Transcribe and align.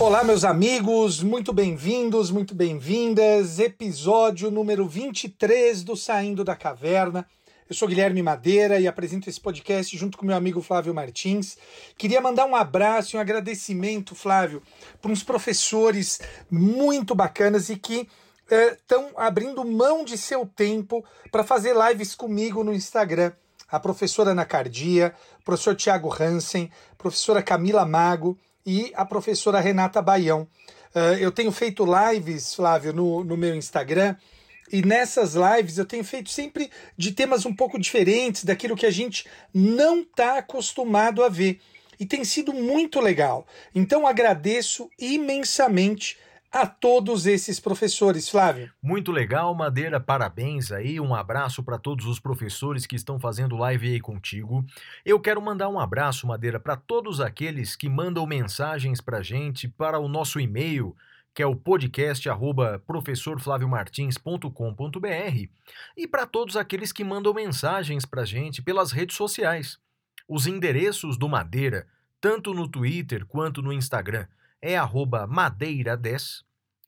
Olá, 0.00 0.24
meus 0.24 0.44
amigos, 0.44 1.22
muito 1.22 1.52
bem-vindos, 1.52 2.30
muito 2.30 2.54
bem-vindas. 2.54 3.58
Episódio 3.58 4.50
número 4.50 4.88
23 4.88 5.84
do 5.84 5.94
Saindo 5.94 6.42
da 6.42 6.56
Caverna. 6.56 7.26
Eu 7.68 7.76
sou 7.76 7.86
Guilherme 7.86 8.22
Madeira 8.22 8.80
e 8.80 8.88
apresento 8.88 9.28
esse 9.28 9.38
podcast 9.38 9.94
junto 9.98 10.16
com 10.16 10.24
meu 10.24 10.34
amigo 10.34 10.62
Flávio 10.62 10.94
Martins. 10.94 11.58
Queria 11.98 12.18
mandar 12.18 12.46
um 12.46 12.56
abraço 12.56 13.14
e 13.14 13.18
um 13.18 13.20
agradecimento, 13.20 14.14
Flávio, 14.14 14.62
para 15.02 15.12
uns 15.12 15.22
professores 15.22 16.18
muito 16.50 17.14
bacanas 17.14 17.68
e 17.68 17.76
que 17.76 18.08
estão 18.50 19.10
abrindo 19.16 19.62
mão 19.66 20.02
de 20.02 20.16
seu 20.16 20.46
tempo 20.46 21.04
para 21.30 21.44
fazer 21.44 21.76
lives 21.76 22.14
comigo 22.14 22.64
no 22.64 22.72
Instagram. 22.72 23.32
A 23.68 23.78
professora 23.78 24.30
Ana 24.30 24.46
Cardia, 24.46 25.14
professor 25.44 25.76
Tiago 25.76 26.10
Hansen, 26.10 26.70
professora 26.96 27.42
Camila 27.42 27.84
Mago 27.84 28.38
e 28.64 28.92
a 28.94 29.04
professora 29.04 29.60
Renata 29.60 30.02
Baião. 30.02 30.48
Uh, 30.94 31.16
eu 31.20 31.30
tenho 31.30 31.52
feito 31.52 31.84
lives, 31.84 32.54
Flávio, 32.54 32.92
no, 32.92 33.24
no 33.24 33.36
meu 33.36 33.54
Instagram, 33.54 34.16
e 34.72 34.82
nessas 34.82 35.34
lives 35.34 35.78
eu 35.78 35.84
tenho 35.84 36.04
feito 36.04 36.30
sempre 36.30 36.70
de 36.96 37.12
temas 37.12 37.44
um 37.44 37.54
pouco 37.54 37.78
diferentes 37.78 38.44
daquilo 38.44 38.76
que 38.76 38.86
a 38.86 38.90
gente 38.90 39.26
não 39.52 40.00
está 40.00 40.38
acostumado 40.38 41.24
a 41.24 41.28
ver. 41.28 41.60
E 41.98 42.06
tem 42.06 42.24
sido 42.24 42.52
muito 42.52 43.00
legal. 43.00 43.46
Então 43.74 44.06
agradeço 44.06 44.88
imensamente 44.98 46.16
a 46.52 46.66
todos 46.66 47.26
esses 47.26 47.60
professores, 47.60 48.28
Flávio. 48.28 48.72
Muito 48.82 49.12
legal, 49.12 49.54
Madeira, 49.54 50.00
parabéns 50.00 50.72
aí, 50.72 50.98
um 50.98 51.14
abraço 51.14 51.62
para 51.62 51.78
todos 51.78 52.06
os 52.06 52.18
professores 52.18 52.86
que 52.86 52.96
estão 52.96 53.20
fazendo 53.20 53.56
live 53.56 53.92
aí 53.92 54.00
contigo. 54.00 54.66
Eu 55.04 55.20
quero 55.20 55.40
mandar 55.40 55.68
um 55.68 55.78
abraço, 55.78 56.26
Madeira, 56.26 56.58
para 56.58 56.74
todos 56.76 57.20
aqueles 57.20 57.76
que 57.76 57.88
mandam 57.88 58.26
mensagens 58.26 59.00
para 59.00 59.22
gente 59.22 59.68
para 59.68 60.00
o 60.00 60.08
nosso 60.08 60.40
e-mail, 60.40 60.96
que 61.32 61.40
é 61.40 61.46
o 61.46 61.54
podcast 61.54 62.28
arroba 62.28 62.82
professorflaviomartins.com.br 62.84 65.48
e 65.96 66.08
para 66.08 66.26
todos 66.26 66.56
aqueles 66.56 66.90
que 66.90 67.04
mandam 67.04 67.32
mensagens 67.32 68.04
para 68.04 68.24
gente 68.24 68.60
pelas 68.60 68.90
redes 68.90 69.16
sociais. 69.16 69.78
Os 70.26 70.48
endereços 70.48 71.16
do 71.16 71.28
Madeira, 71.28 71.86
tanto 72.20 72.52
no 72.52 72.66
Twitter 72.66 73.24
quanto 73.24 73.62
no 73.62 73.72
Instagram, 73.72 74.26
é 74.62 74.76
arroba 74.76 75.26
madeira10 75.26 76.42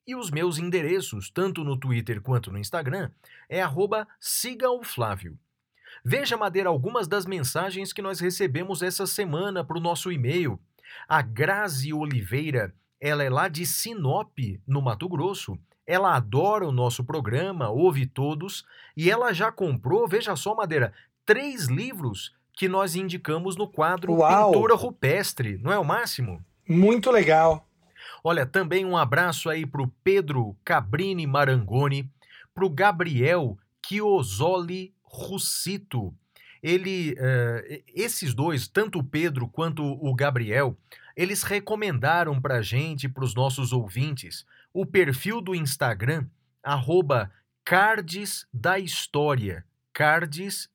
e 0.06 0.15
os 0.15 0.31
meus 0.31 0.59
endereços, 0.59 1.31
tanto 1.31 1.62
no 1.62 1.77
Twitter 1.77 2.20
quanto 2.20 2.51
no 2.51 2.59
Instagram, 2.59 3.11
é 3.48 3.62
arroba 3.62 4.06
siga 4.20 4.70
o 4.70 4.83
Flávio. 4.83 5.39
Veja, 6.05 6.37
Madeira, 6.37 6.69
algumas 6.69 7.06
das 7.06 7.27
mensagens 7.27 7.92
que 7.92 8.03
nós 8.03 8.19
recebemos 8.19 8.83
essa 8.83 9.06
semana 9.06 9.64
para 9.64 9.77
o 9.77 9.81
nosso 9.81 10.11
e-mail. 10.11 10.59
A 11.09 11.23
Grazi 11.23 11.92
Oliveira, 11.92 12.75
ela 13.01 13.23
é 13.23 13.31
lá 13.31 13.48
de 13.48 13.64
Sinop, 13.64 14.36
no 14.67 14.83
Mato 14.83 15.09
Grosso. 15.09 15.57
Ela 15.86 16.17
adora 16.17 16.67
o 16.67 16.73
nosso 16.73 17.05
programa, 17.05 17.69
ouve 17.69 18.07
todos, 18.07 18.64
e 18.97 19.11
ela 19.11 19.33
já 19.33 19.53
comprou, 19.53 20.09
veja 20.09 20.34
só, 20.34 20.55
Madeira, 20.55 20.92
três 21.25 21.67
livros 21.67 22.34
que 22.55 22.69
nós 22.69 22.97
indicamos 22.97 23.57
no 23.57 23.69
quadro 23.69 24.14
Uau! 24.14 24.53
Pintura 24.53 24.75
Rupestre, 24.75 25.58
não 25.58 25.73
é 25.73 25.79
o 25.79 25.85
máximo? 25.85 26.45
Muito 26.69 27.11
legal. 27.11 27.67
Olha, 28.24 28.46
também 28.46 28.84
um 28.84 28.96
abraço 28.96 29.50
aí 29.50 29.66
pro 29.66 29.88
Pedro 30.05 30.56
Cabrini 30.64 31.27
Marangoni, 31.27 32.08
pro 32.55 32.70
Gabriel 32.70 33.58
Chiosoli 33.84 34.94
Russito. 35.02 36.14
Ele, 36.62 37.16
eh, 37.18 37.83
esses 37.92 38.33
dois, 38.33 38.68
tanto 38.68 39.00
o 39.00 39.05
Pedro 39.05 39.48
quanto 39.48 39.83
o 39.84 40.14
Gabriel, 40.14 40.77
eles 41.16 41.42
recomendaram 41.42 42.40
pra 42.40 42.62
gente, 42.62 43.08
pros 43.08 43.34
nossos 43.34 43.72
ouvintes, 43.72 44.46
o 44.72 44.86
perfil 44.86 45.40
do 45.40 45.54
Instagram, 45.54 46.27
arroba 46.62 47.30
Cards 47.64 48.46
da 48.54 48.78
História. 48.78 49.64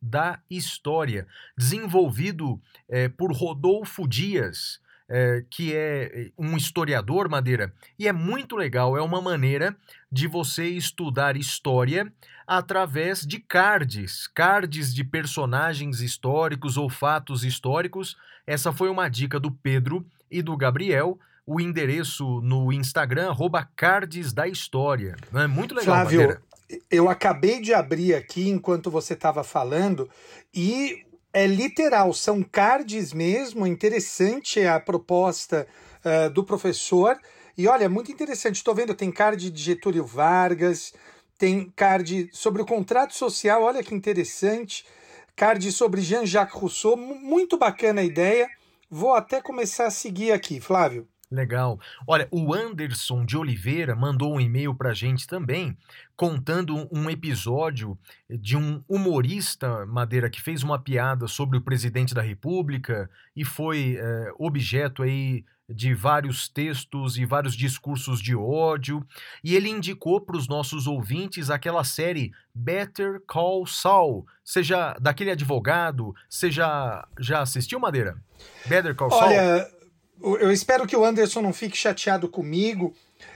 Da 0.02 0.40
História, 0.50 1.26
desenvolvido 1.58 2.62
eh, 2.90 3.08
por 3.08 3.32
Rodolfo 3.32 4.08
Dias 4.08 4.80
é, 5.10 5.44
que 5.50 5.74
é 5.74 6.32
um 6.38 6.58
historiador, 6.58 7.30
Madeira, 7.30 7.74
e 7.98 8.08
é 8.08 8.14
muito 8.14 8.56
legal. 8.56 8.98
É 8.98 9.02
uma 9.02 9.22
maneira 9.22 9.76
de 10.12 10.28
você 10.28 10.66
estudar 10.66 11.38
história 11.38 12.12
através 12.46 13.22
de 13.22 13.40
cards, 13.40 14.28
cards 14.28 14.94
de 14.94 15.04
personagens 15.04 16.02
históricos 16.02 16.78
ou 16.78 16.90
fatos 16.90 17.44
históricos. 17.44 18.16
Essa 18.46 18.72
foi 18.72 18.90
uma 18.90 19.10
dica 19.10 19.40
do 19.40 19.52
Pedro 19.52 20.06
e 20.30 20.42
do 20.42 20.56
Gabriel. 20.56 21.20
O 21.46 21.62
endereço 21.62 22.42
no 22.42 22.74
Instagram, 22.74 23.30
arroba 23.30 23.68
cards 23.76 24.34
da 24.34 24.48
história. 24.48 25.16
É 25.34 25.48
muito 25.48 25.74
legal, 25.74 25.96
Flávio, 25.96 26.20
Madeira. 26.20 26.42
eu 26.92 27.10
acabei 27.10 27.62
de 27.62 27.74
abrir 27.74 28.14
aqui 28.14 28.50
enquanto 28.50 28.92
você 28.92 29.14
estava 29.14 29.44
falando 29.44 30.10
e 30.54 31.06
é 31.34 31.46
literal, 31.46 32.14
são 32.14 32.42
cards 32.42 33.14
mesmo. 33.14 33.68
Interessante 33.68 34.66
a 34.66 34.80
proposta 34.80 35.68
uh, 36.04 36.30
do 36.30 36.44
professor. 36.44 37.18
E 37.58 37.68
olha, 37.68 37.90
muito 37.90 38.12
interessante. 38.12 38.56
Estou 38.56 38.76
vendo, 38.76 38.94
tem 38.94 39.12
card 39.12 39.50
de 39.50 39.62
Getúlio 39.62 40.06
Vargas, 40.06 40.94
tem 41.38 41.72
card 41.76 42.30
sobre 42.32 42.62
o 42.62 42.66
contrato 42.66 43.14
social. 43.16 43.64
Olha 43.64 43.84
que 43.84 43.94
interessante. 43.94 44.86
Card 45.36 45.72
sobre 45.72 46.02
Jean-Jacques 46.02 46.60
Rousseau. 46.60 46.98
Muito 46.98 47.58
bacana 47.58 48.02
a 48.02 48.04
ideia. 48.04 48.48
Vou 48.90 49.14
até 49.14 49.42
começar 49.42 49.88
a 49.88 49.92
seguir 49.92 50.32
aqui, 50.32 50.60
Flávio. 50.60 51.08
Legal. 51.30 51.78
Olha, 52.08 52.28
o 52.32 52.54
Anderson 52.54 53.26
de 53.26 53.38
Oliveira 53.38 53.96
mandou 53.96 54.34
um 54.34 54.40
e-mail 54.40 54.74
para 54.74 54.92
a 54.92 54.94
gente 54.94 55.28
também, 55.28 55.78
contando 56.18 56.90
um 56.92 57.08
episódio 57.12 57.96
de 58.28 58.58
um 58.58 58.84
humorista, 58.90 59.86
Madeira, 59.86 60.32
que 60.32 60.42
fez 60.42 60.64
uma 60.64 60.80
piada 60.80 61.28
sobre 61.28 61.60
o 61.60 61.62
presidente 61.62 62.16
da 62.16 62.24
República 62.24 63.08
e 63.36 63.46
foi 63.46 63.98
é, 64.00 64.32
objeto 64.40 65.04
aí 65.04 65.46
de 65.70 65.94
vários 65.94 66.48
textos 66.48 67.18
e 67.18 67.26
vários 67.26 67.54
discursos 67.54 68.20
de 68.20 68.36
ódio. 68.36 69.06
E 69.44 69.56
ele 69.56 69.70
indicou 69.70 70.20
para 70.20 70.38
os 70.38 70.48
nossos 70.48 70.88
ouvintes 70.88 71.52
aquela 71.52 71.84
série 71.84 72.32
Better 72.56 73.22
Call 73.28 73.68
Saul. 73.68 74.26
Seja 74.44 74.98
daquele 75.00 75.30
advogado, 75.30 76.16
seja 76.28 77.08
já 77.20 77.42
assistiu, 77.42 77.80
Madeira? 77.80 78.18
Better 78.66 78.96
Call 78.96 79.12
Saul? 79.12 79.24
Olha 79.24 79.78
eu 80.22 80.52
espero 80.52 80.88
que 80.88 80.96
o 80.96 81.06
Anderson 81.06 81.42
não 81.42 81.54
fique 81.54 81.78
chateado 81.78 82.28
comigo. 82.28 82.94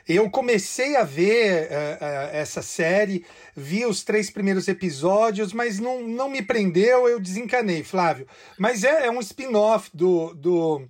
Eu 0.07 0.29
comecei 0.29 0.95
a 0.95 1.03
ver 1.03 1.63
uh, 1.63 2.03
uh, 2.03 2.29
essa 2.31 2.61
série, 2.61 3.25
vi 3.55 3.85
os 3.85 4.03
três 4.03 4.29
primeiros 4.29 4.67
episódios, 4.67 5.53
mas 5.53 5.79
não, 5.79 6.01
não 6.01 6.29
me 6.29 6.41
prendeu, 6.41 7.07
eu 7.07 7.19
desencanei, 7.19 7.83
Flávio. 7.83 8.27
Mas 8.57 8.83
é, 8.83 9.07
é 9.07 9.11
um 9.11 9.19
spin-off 9.19 9.89
do, 9.93 10.33
do, 10.33 10.87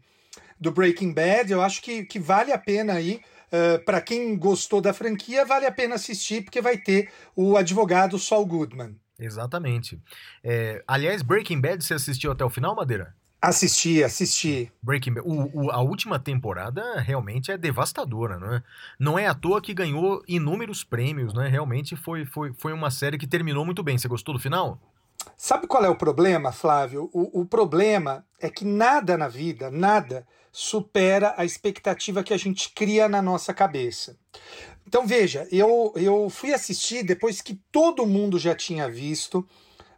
do, 0.60 0.72
Breaking 0.72 1.14
Bad, 1.14 1.52
eu 1.52 1.62
acho 1.62 1.82
que, 1.82 2.06
que 2.06 2.20
vale 2.20 2.52
a 2.52 2.58
pena 2.58 2.94
aí. 2.94 3.22
Uh, 3.52 3.84
para 3.84 4.00
quem 4.00 4.38
gostou 4.38 4.80
da 4.80 4.94
franquia, 4.94 5.44
vale 5.44 5.66
a 5.66 5.72
pena 5.72 5.96
assistir, 5.96 6.42
porque 6.42 6.62
vai 6.62 6.78
ter 6.78 7.10
o 7.36 7.58
advogado 7.58 8.18
Saul 8.18 8.46
Goodman. 8.46 8.96
Exatamente. 9.20 10.00
É, 10.44 10.82
aliás, 10.88 11.22
Breaking 11.22 11.62
Bad, 11.62 11.84
você 11.84 11.94
assistiu 11.94 12.32
até 12.32 12.44
o 12.44 12.50
final, 12.50 12.76
Madeira? 12.76 13.14
Assisti, 13.42 14.04
assisti. 14.04 14.72
Breaking 14.84 15.14
Bad. 15.16 15.28
O, 15.28 15.64
o, 15.64 15.72
a 15.72 15.82
última 15.82 16.20
temporada 16.20 17.00
realmente 17.00 17.52
é 17.52 17.58
devastadora, 17.58 18.38
não 18.38 18.54
é? 18.54 18.64
Não 19.00 19.18
é 19.18 19.26
à 19.26 19.34
toa 19.34 19.60
que 19.60 19.74
ganhou 19.74 20.22
inúmeros 20.28 20.84
prêmios, 20.84 21.34
né? 21.34 21.48
Realmente 21.48 21.96
foi, 21.96 22.24
foi, 22.24 22.54
foi 22.54 22.72
uma 22.72 22.92
série 22.92 23.18
que 23.18 23.26
terminou 23.26 23.66
muito 23.66 23.82
bem. 23.82 23.98
Você 23.98 24.08
gostou 24.08 24.36
do 24.36 24.40
final? 24.40 24.80
Sabe 25.36 25.66
qual 25.66 25.84
é 25.84 25.90
o 25.90 25.96
problema, 25.96 26.52
Flávio? 26.52 27.10
O, 27.12 27.42
o 27.42 27.46
problema 27.46 28.24
é 28.40 28.48
que 28.48 28.64
nada 28.64 29.18
na 29.18 29.28
vida, 29.28 29.72
nada, 29.72 30.26
supera 30.52 31.34
a 31.36 31.44
expectativa 31.44 32.24
que 32.24 32.36
a 32.36 32.38
gente 32.38 32.70
cria 32.70 33.10
na 33.10 33.24
nossa 33.24 33.54
cabeça. 33.56 34.18
Então 34.88 35.08
veja, 35.08 35.48
eu, 35.52 35.94
eu 35.96 36.30
fui 36.30 36.54
assistir 36.54 37.04
depois 37.04 37.42
que 37.42 37.60
todo 37.72 38.06
mundo 38.06 38.38
já 38.38 38.54
tinha 38.54 38.88
visto 38.90 39.48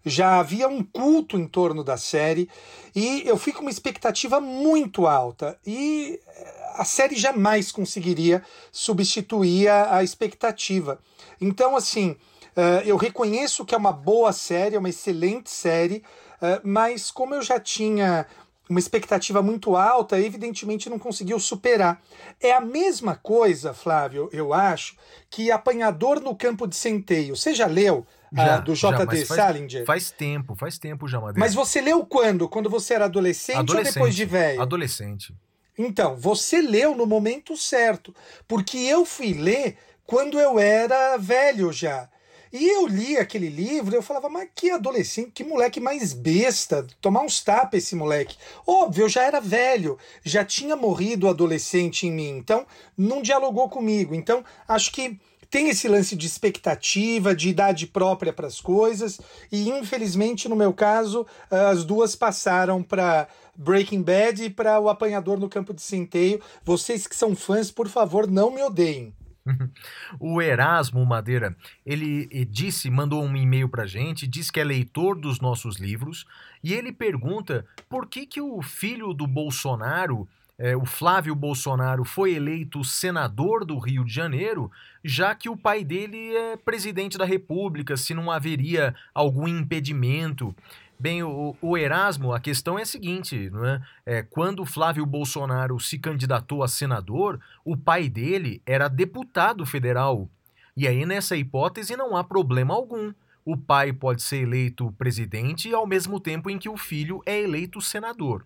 já 0.05 0.39
havia 0.39 0.67
um 0.67 0.83
culto 0.83 1.37
em 1.37 1.47
torno 1.47 1.83
da 1.83 1.97
série 1.97 2.49
e 2.95 3.23
eu 3.25 3.37
fui 3.37 3.53
com 3.53 3.61
uma 3.61 3.71
expectativa 3.71 4.39
muito 4.39 5.07
alta 5.07 5.57
e 5.65 6.19
eh, 6.25 6.73
a 6.75 6.85
série 6.85 7.15
jamais 7.15 7.71
conseguiria 7.71 8.43
substituir 8.71 9.67
a, 9.67 9.97
a 9.97 10.03
expectativa. 10.03 10.99
Então, 11.39 11.75
assim, 11.75 12.15
Uh, 12.55 12.85
eu 12.85 12.97
reconheço 12.97 13.65
que 13.65 13.73
é 13.73 13.77
uma 13.77 13.91
boa 13.91 14.31
série, 14.31 14.75
é 14.75 14.79
uma 14.79 14.89
excelente 14.89 15.49
série, 15.49 16.03
uh, 16.37 16.61
mas 16.63 17.09
como 17.09 17.33
eu 17.33 17.41
já 17.41 17.59
tinha 17.59 18.27
uma 18.69 18.79
expectativa 18.79 19.41
muito 19.41 19.75
alta, 19.75 20.19
evidentemente 20.19 20.89
não 20.89 20.99
conseguiu 20.99 21.39
superar. 21.39 22.01
É 22.39 22.53
a 22.53 22.61
mesma 22.61 23.15
coisa, 23.15 23.73
Flávio, 23.73 24.29
eu 24.31 24.53
acho, 24.53 24.95
que 25.29 25.51
Apanhador 25.51 26.19
no 26.19 26.35
Campo 26.35 26.67
de 26.67 26.75
Centeio. 26.75 27.35
Você 27.35 27.53
já 27.53 27.65
leu 27.65 28.05
já, 28.33 28.57
do 28.57 28.75
J.D. 28.75 29.25
Salinger? 29.25 29.85
Faz 29.85 30.11
tempo, 30.11 30.55
faz 30.55 30.77
tempo 30.77 31.07
já, 31.07 31.19
Madeira. 31.19 31.39
Mas 31.39 31.53
você 31.53 31.81
leu 31.81 32.05
quando? 32.05 32.49
Quando 32.49 32.69
você 32.69 32.95
era 32.95 33.05
adolescente, 33.05 33.57
adolescente 33.57 33.87
ou 33.87 33.93
depois 33.93 34.15
de 34.15 34.25
velho? 34.25 34.61
Adolescente. 34.61 35.35
Então, 35.77 36.15
você 36.15 36.61
leu 36.61 36.95
no 36.95 37.05
momento 37.05 37.57
certo, 37.57 38.13
porque 38.47 38.77
eu 38.77 39.05
fui 39.05 39.33
ler 39.33 39.77
quando 40.05 40.39
eu 40.39 40.59
era 40.59 41.17
velho 41.17 41.71
já. 41.71 42.09
E 42.51 42.69
eu 42.69 42.85
li 42.85 43.17
aquele 43.17 43.49
livro, 43.49 43.95
eu 43.95 44.03
falava, 44.03 44.29
mas 44.29 44.47
que 44.55 44.69
adolescente, 44.69 45.31
que 45.31 45.43
moleque 45.43 45.79
mais 45.79 46.13
besta, 46.13 46.85
tomar 47.01 47.21
uns 47.21 47.41
tapas 47.41 47.83
esse 47.83 47.95
moleque. 47.95 48.37
Óbvio, 48.67 49.05
eu 49.05 49.09
já 49.09 49.23
era 49.23 49.41
velho, 49.41 49.97
já 50.23 50.45
tinha 50.45 50.75
morrido 50.75 51.25
o 51.25 51.29
adolescente 51.31 52.05
em 52.05 52.11
mim, 52.11 52.29
então 52.29 52.63
não 52.95 53.23
dialogou 53.23 53.67
comigo. 53.67 54.13
Então, 54.13 54.45
acho 54.67 54.91
que 54.91 55.19
tem 55.53 55.69
esse 55.69 55.87
lance 55.87 56.15
de 56.15 56.25
expectativa, 56.25 57.35
de 57.35 57.47
idade 57.47 57.85
própria 57.85 58.33
para 58.33 58.47
as 58.47 58.59
coisas, 58.59 59.21
e 59.51 59.69
infelizmente, 59.69 60.49
no 60.49 60.55
meu 60.55 60.73
caso, 60.73 61.27
as 61.47 61.85
duas 61.85 62.15
passaram 62.15 62.81
para 62.81 63.27
Breaking 63.55 64.01
Bad 64.01 64.45
e 64.45 64.49
para 64.49 64.79
O 64.79 64.89
Apanhador 64.89 65.39
no 65.39 65.47
Campo 65.47 65.71
de 65.71 65.83
Centeio. 65.83 66.41
Vocês 66.65 67.05
que 67.05 67.15
são 67.15 67.35
fãs, 67.35 67.69
por 67.69 67.87
favor, 67.87 68.25
não 68.25 68.49
me 68.49 68.63
odeiem. 68.63 69.13
o 70.19 70.41
Erasmo 70.41 71.05
Madeira, 71.05 71.55
ele 71.85 72.25
disse, 72.45 72.89
mandou 72.89 73.23
um 73.23 73.37
e-mail 73.37 73.69
pra 73.69 73.85
gente, 73.85 74.25
diz 74.25 74.49
que 74.49 74.59
é 74.59 74.63
leitor 74.63 75.15
dos 75.15 75.39
nossos 75.39 75.77
livros, 75.77 76.25
e 76.63 76.73
ele 76.73 76.91
pergunta 76.91 77.63
por 77.87 78.07
que 78.07 78.25
que 78.25 78.41
o 78.41 78.59
filho 78.63 79.13
do 79.13 79.27
Bolsonaro, 79.27 80.27
é, 80.57 80.75
o 80.75 80.85
Flávio 80.85 81.35
Bolsonaro, 81.35 82.03
foi 82.03 82.35
eleito 82.35 82.83
senador 82.83 83.65
do 83.65 83.77
Rio 83.79 84.05
de 84.05 84.13
Janeiro, 84.13 84.71
já 85.03 85.33
que 85.33 85.49
o 85.49 85.57
pai 85.57 85.83
dele 85.83 86.35
é 86.35 86.57
presidente 86.57 87.17
da 87.17 87.25
República, 87.25 87.97
se 87.97 88.13
não 88.13 88.31
haveria 88.31 88.95
algum 89.13 89.47
impedimento. 89.47 90.55
Bem, 90.99 91.23
o, 91.23 91.55
o, 91.61 91.77
Erasmo, 91.77 92.31
a 92.31 92.39
questão 92.39 92.77
é 92.77 92.83
a 92.83 92.85
seguinte, 92.85 93.49
não 93.49 93.65
é? 93.65 93.81
é? 94.05 94.23
Quando 94.23 94.65
Flávio 94.65 95.05
Bolsonaro 95.05 95.79
se 95.79 95.97
candidatou 95.97 96.63
a 96.63 96.67
senador, 96.67 97.39
o 97.65 97.75
pai 97.75 98.07
dele 98.07 98.61
era 98.65 98.87
deputado 98.87 99.65
federal. 99.65 100.29
E 100.77 100.87
aí, 100.87 101.05
nessa 101.05 101.35
hipótese, 101.35 101.97
não 101.97 102.15
há 102.15 102.23
problema 102.23 102.73
algum. 102.73 103.11
O 103.43 103.57
pai 103.57 103.91
pode 103.91 104.21
ser 104.21 104.37
eleito 104.37 104.93
presidente 104.93 105.73
ao 105.73 105.85
mesmo 105.85 106.19
tempo 106.19 106.49
em 106.49 106.57
que 106.57 106.69
o 106.69 106.77
filho 106.77 107.21
é 107.25 107.41
eleito 107.41 107.81
senador. 107.81 108.45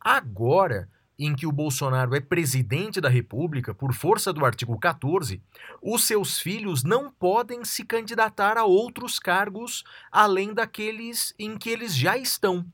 Agora, 0.00 0.88
em 1.18 1.34
que 1.34 1.46
o 1.46 1.52
Bolsonaro 1.52 2.14
é 2.14 2.20
presidente 2.20 3.00
da 3.00 3.08
República, 3.08 3.74
por 3.74 3.94
força 3.94 4.32
do 4.32 4.44
artigo 4.44 4.78
14, 4.78 5.40
os 5.82 6.04
seus 6.04 6.38
filhos 6.38 6.84
não 6.84 7.10
podem 7.10 7.64
se 7.64 7.84
candidatar 7.84 8.58
a 8.58 8.64
outros 8.64 9.18
cargos 9.18 9.84
além 10.12 10.52
daqueles 10.52 11.34
em 11.38 11.56
que 11.56 11.70
eles 11.70 11.94
já 11.96 12.16
estão. 12.16 12.64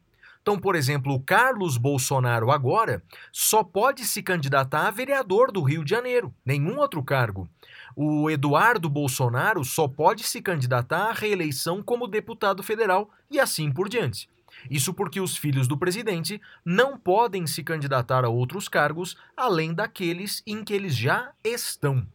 Então, 0.42 0.58
por 0.58 0.74
exemplo, 0.74 1.14
o 1.14 1.20
Carlos 1.20 1.76
Bolsonaro 1.76 2.50
agora 2.50 3.00
só 3.30 3.62
pode 3.62 4.04
se 4.04 4.20
candidatar 4.24 4.88
a 4.88 4.90
vereador 4.90 5.52
do 5.52 5.62
Rio 5.62 5.84
de 5.84 5.90
Janeiro, 5.90 6.34
nenhum 6.44 6.78
outro 6.78 7.00
cargo. 7.00 7.48
O 7.94 8.28
Eduardo 8.28 8.90
Bolsonaro 8.90 9.64
só 9.64 9.86
pode 9.86 10.24
se 10.24 10.42
candidatar 10.42 11.10
à 11.10 11.12
reeleição 11.12 11.80
como 11.80 12.08
deputado 12.08 12.60
federal 12.60 13.08
e 13.30 13.38
assim 13.38 13.70
por 13.70 13.88
diante. 13.88 14.28
Isso 14.70 14.94
porque 14.94 15.20
os 15.20 15.36
filhos 15.36 15.66
do 15.68 15.76
presidente 15.76 16.40
não 16.64 16.96
podem 16.96 17.46
se 17.46 17.62
candidatar 17.62 18.24
a 18.24 18.28
outros 18.28 18.68
cargos 18.68 19.16
além 19.36 19.74
daqueles 19.74 20.42
em 20.46 20.64
que 20.64 20.72
eles 20.72 20.96
já 20.96 21.32
estão. 21.44 22.06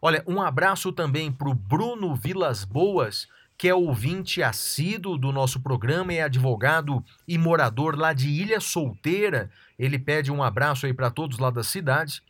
Olha, 0.00 0.24
um 0.26 0.42
abraço 0.42 0.92
também 0.92 1.30
para 1.30 1.48
o 1.48 1.54
Bruno 1.54 2.14
Vilas 2.16 2.64
Boas, 2.64 3.28
que 3.56 3.68
é 3.68 3.74
ouvinte 3.74 4.42
assíduo 4.42 5.16
do 5.16 5.30
nosso 5.30 5.60
programa, 5.60 6.12
é 6.12 6.22
advogado 6.22 7.04
e 7.28 7.38
morador 7.38 7.96
lá 7.96 8.12
de 8.12 8.28
Ilha 8.28 8.58
Solteira. 8.58 9.48
Ele 9.78 9.98
pede 9.98 10.32
um 10.32 10.42
abraço 10.42 10.86
aí 10.86 10.92
para 10.92 11.10
todos 11.10 11.38
lá 11.38 11.50
da 11.50 11.62
cidade. 11.62 12.22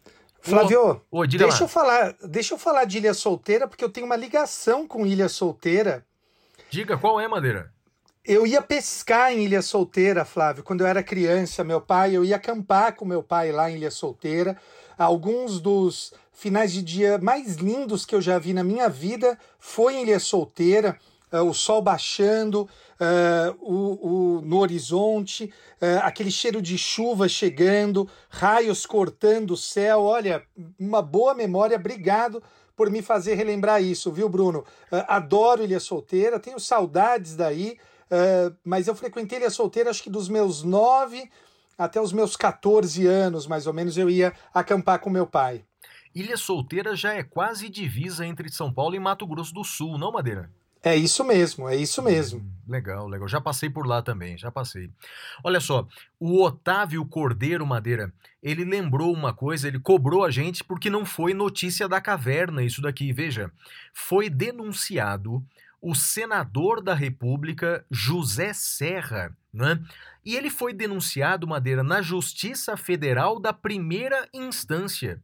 Flávio, 0.43 1.01
oh, 1.11 1.25
deixa 1.25 1.47
lá. 1.47 1.61
eu 1.61 1.69
falar, 1.69 2.15
deixa 2.29 2.53
eu 2.53 2.59
falar 2.59 2.85
de 2.85 2.99
Ilha 2.99 3.15
Solteira 3.15 3.67
porque 3.67 3.83
eu 3.83 3.89
tenho 3.89 4.05
uma 4.05 4.17
ligação 4.17 4.87
com 4.87 5.07
Ilha 5.07 5.29
Solteira. 5.29 6.05
Diga 6.69 6.99
qual 6.99 7.19
é, 7.19 7.27
Madeira? 7.27 7.73
Eu 8.25 8.47
ia 8.47 8.63
pescar 8.63 9.33
em 9.33 9.45
Ilha 9.45 9.61
Solteira, 9.61 10.25
Flávio, 10.25 10.63
quando 10.63 10.83
eu 10.83 10.87
era 10.87 11.03
criança. 11.03 11.65
Meu 11.65 11.81
pai, 11.81 12.17
eu 12.17 12.25
ia 12.25 12.37
acampar 12.37 12.95
com 12.95 13.05
meu 13.05 13.21
pai 13.21 13.51
lá 13.51 13.69
em 13.69 13.75
Ilha 13.75 13.91
Solteira. 13.91 14.57
Alguns 14.97 15.61
dos 15.61 16.15
finais 16.33 16.73
de 16.73 16.83
dia 16.83 17.19
mais 17.19 17.57
lindos 17.57 18.07
que 18.07 18.15
eu 18.15 18.21
já 18.21 18.39
vi 18.39 18.53
na 18.53 18.63
minha 18.63 18.89
vida 18.89 19.37
foi 19.59 19.95
em 19.95 20.03
Ilha 20.03 20.21
Solteira. 20.21 20.97
Uh, 21.33 21.49
o 21.49 21.53
sol 21.53 21.83
baixando, 21.83 22.69
uh, 23.01 23.57
o, 23.59 24.37
o, 24.37 24.41
no 24.43 24.59
horizonte, 24.59 25.53
uh, 25.81 26.05
aquele 26.05 26.31
cheiro 26.31 26.63
de 26.63 26.79
chuva 26.79 27.29
chegando, 27.29 28.09
raios 28.29 28.87
cortando 28.87 29.53
o 29.53 29.57
céu. 29.57 30.03
Olha, 30.03 30.45
uma 30.79 31.03
boa 31.03 31.35
memória. 31.35 31.77
Obrigado 31.77 32.41
por 32.77 32.89
me 32.89 33.03
fazer 33.03 33.35
relembrar 33.35 33.83
isso, 33.83 34.13
viu, 34.13 34.29
Bruno? 34.29 34.65
adoro 35.09 35.65
Ilha 35.65 35.81
Solteira, 35.81 36.39
tenho 36.39 36.61
saudades 36.61 37.35
daí. 37.35 37.77
Uh, 38.13 38.55
mas 38.63 38.87
eu 38.87 38.95
frequentei 38.95 39.39
Ilha 39.39 39.49
Solteira 39.49 39.89
acho 39.89 40.03
que 40.03 40.11
dos 40.11 40.29
meus 40.29 40.63
9 40.63 41.31
até 41.79 41.99
os 41.99 42.13
meus 42.13 42.37
14 42.37 43.07
anos, 43.07 43.47
mais 43.47 43.67
ou 43.67 43.73
menos, 43.73 43.97
eu 43.97 44.11
ia 44.11 44.35
acampar 44.53 44.99
com 44.99 45.09
meu 45.09 45.27
pai. 45.27 45.65
Ilha 46.15 46.37
Solteira 46.37 46.95
já 46.95 47.15
é 47.15 47.23
quase 47.23 47.71
divisa 47.71 48.27
entre 48.27 48.53
São 48.53 48.71
Paulo 48.71 48.95
e 48.95 49.01
Mato 49.01 49.27
Grosso 49.27 49.55
do 49.55 49.65
Sul, 49.65 49.97
não, 49.97 50.13
Madeira? 50.13 50.51
É 50.85 50.95
isso 50.97 51.25
mesmo, 51.25 51.69
é 51.69 51.77
isso 51.77 52.03
mesmo. 52.03 52.41
Hum, 52.41 52.53
legal, 52.69 53.07
legal. 53.09 53.29
Já 53.29 53.41
passei 53.41 53.71
por 53.71 53.87
lá 53.87 54.03
também, 54.03 54.37
já 54.37 54.51
passei. 54.51 54.91
Olha 55.43 55.61
só, 55.61 55.87
o 56.19 56.43
Otávio 56.43 57.07
Cordeiro 57.07 57.65
Madeira, 57.65 58.13
ele 58.43 58.65
lembrou 58.65 59.13
uma 59.13 59.33
coisa, 59.33 59.69
ele 59.69 59.79
cobrou 59.79 60.25
a 60.25 60.31
gente 60.31 60.63
porque 60.65 60.91
não 60.91 61.07
foi 61.07 61.33
notícia 61.33 61.89
da 61.89 62.01
caverna 62.01 62.65
isso 62.65 62.83
daqui. 62.83 63.13
Veja, 63.13 63.51
foi 63.95 64.29
denunciado 64.29 65.43
o 65.83 65.97
senador 65.97 66.81
da 66.81 66.95
República, 66.95 67.85
José 67.91 68.53
Serra, 68.53 69.37
né? 69.53 69.83
e 70.25 70.37
ele 70.37 70.49
foi 70.49 70.73
denunciado, 70.73 71.47
Madeira, 71.47 71.83
na 71.83 72.01
Justiça 72.01 72.77
Federal 72.77 73.41
da 73.41 73.53
primeira 73.53 74.29
instância. 74.33 75.21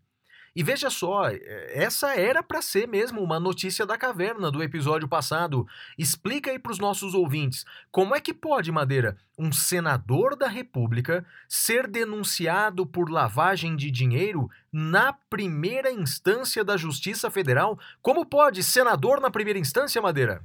E 0.58 0.62
veja 0.64 0.90
só, 0.90 1.28
é, 1.28 1.38
essa 1.72 2.16
era 2.16 2.42
para 2.42 2.60
ser 2.60 2.88
mesmo 2.88 3.22
uma 3.22 3.38
notícia 3.38 3.86
da 3.86 3.96
caverna 3.96 4.50
do 4.50 4.60
episódio 4.60 5.06
passado. 5.06 5.64
Explica 5.96 6.50
aí 6.50 6.58
para 6.58 6.72
os 6.72 6.80
nossos 6.80 7.14
ouvintes 7.14 7.64
como 7.92 8.12
é 8.12 8.20
que 8.20 8.34
pode, 8.34 8.72
Madeira, 8.72 9.16
um 9.38 9.52
senador 9.52 10.34
da 10.34 10.48
República 10.48 11.24
ser 11.48 11.86
denunciado 11.86 12.84
por 12.84 13.08
lavagem 13.08 13.76
de 13.76 13.88
dinheiro 13.88 14.50
na 14.72 15.12
primeira 15.12 15.92
instância 15.92 16.64
da 16.64 16.76
Justiça 16.76 17.30
Federal? 17.30 17.78
Como 18.02 18.26
pode 18.26 18.64
senador 18.64 19.20
na 19.20 19.30
primeira 19.30 19.60
instância, 19.60 20.02
Madeira? 20.02 20.42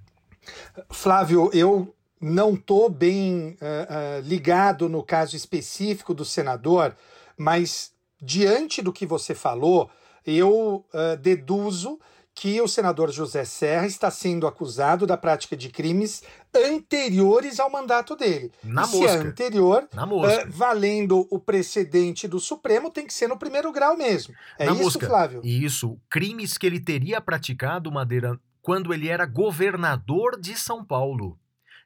Flávio, 0.92 1.50
eu 1.56 1.92
não 2.22 2.54
estou 2.54 2.88
bem 2.88 3.58
uh, 3.60 4.20
uh, 4.20 4.22
ligado 4.22 4.88
no 4.88 5.02
caso 5.02 5.36
específico 5.36 6.14
do 6.14 6.24
senador, 6.24 6.96
mas 7.36 7.92
diante 8.22 8.80
do 8.80 8.94
que 8.94 9.08
você 9.08 9.34
falou, 9.34 9.90
eu 10.26 10.86
uh, 10.94 11.18
deduzo 11.22 12.00
que 12.36 12.60
o 12.60 12.68
senador 12.68 13.12
José 13.12 13.46
Serra 13.46 13.86
está 13.86 14.10
sendo 14.10 14.48
acusado 14.48 15.06
da 15.06 15.16
prática 15.16 15.56
de 15.56 15.70
crimes 15.70 16.24
anteriores 16.56 17.60
ao 17.60 17.70
mandato 17.70 18.16
dele. 18.16 18.52
Na 18.64 18.84
e 18.84 18.86
mosca. 18.88 18.98
Se 18.98 19.06
é 19.06 19.20
anterior. 19.20 19.88
Uh, 19.94 20.50
valendo 20.50 21.28
o 21.30 21.40
precedente 21.40 22.28
do 22.28 22.40
Supremo, 22.40 22.90
tem 22.90 23.06
que 23.06 23.14
ser 23.14 23.28
no 23.28 23.38
primeiro 23.38 23.72
grau 23.72 23.96
mesmo. 23.96 24.34
É 24.58 24.66
Na 24.66 24.74
isso, 24.74 24.84
mosca. 24.84 25.06
Flávio? 25.06 25.42
Isso. 25.44 25.98
Crimes 26.10 26.58
que 26.58 26.66
ele 26.66 26.80
teria 26.80 27.22
praticado, 27.22 27.92
Madeira, 27.92 28.40
quando 28.62 28.94
ele 28.94 29.10
era 29.10 29.26
governador 29.26 30.40
de 30.40 30.58
São 30.58 30.84
Paulo. 30.84 31.38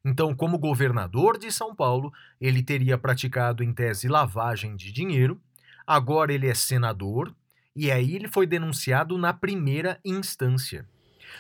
Então, 0.06 0.34
como 0.34 0.58
governador 0.58 1.38
de 1.38 1.52
São 1.52 1.76
Paulo, 1.76 2.14
ele 2.40 2.64
teria 2.64 2.98
praticado, 2.98 3.64
em 3.64 3.74
tese, 3.74 4.08
lavagem 4.08 4.76
de 4.76 4.92
dinheiro. 4.94 5.42
Agora 5.86 6.32
ele 6.32 6.48
é 6.48 6.54
senador, 6.54 7.36
e 7.78 7.92
aí 7.92 8.16
ele 8.16 8.28
foi 8.28 8.48
denunciado 8.48 9.18
na 9.20 9.32
primeira 9.32 10.00
instância. 10.04 10.84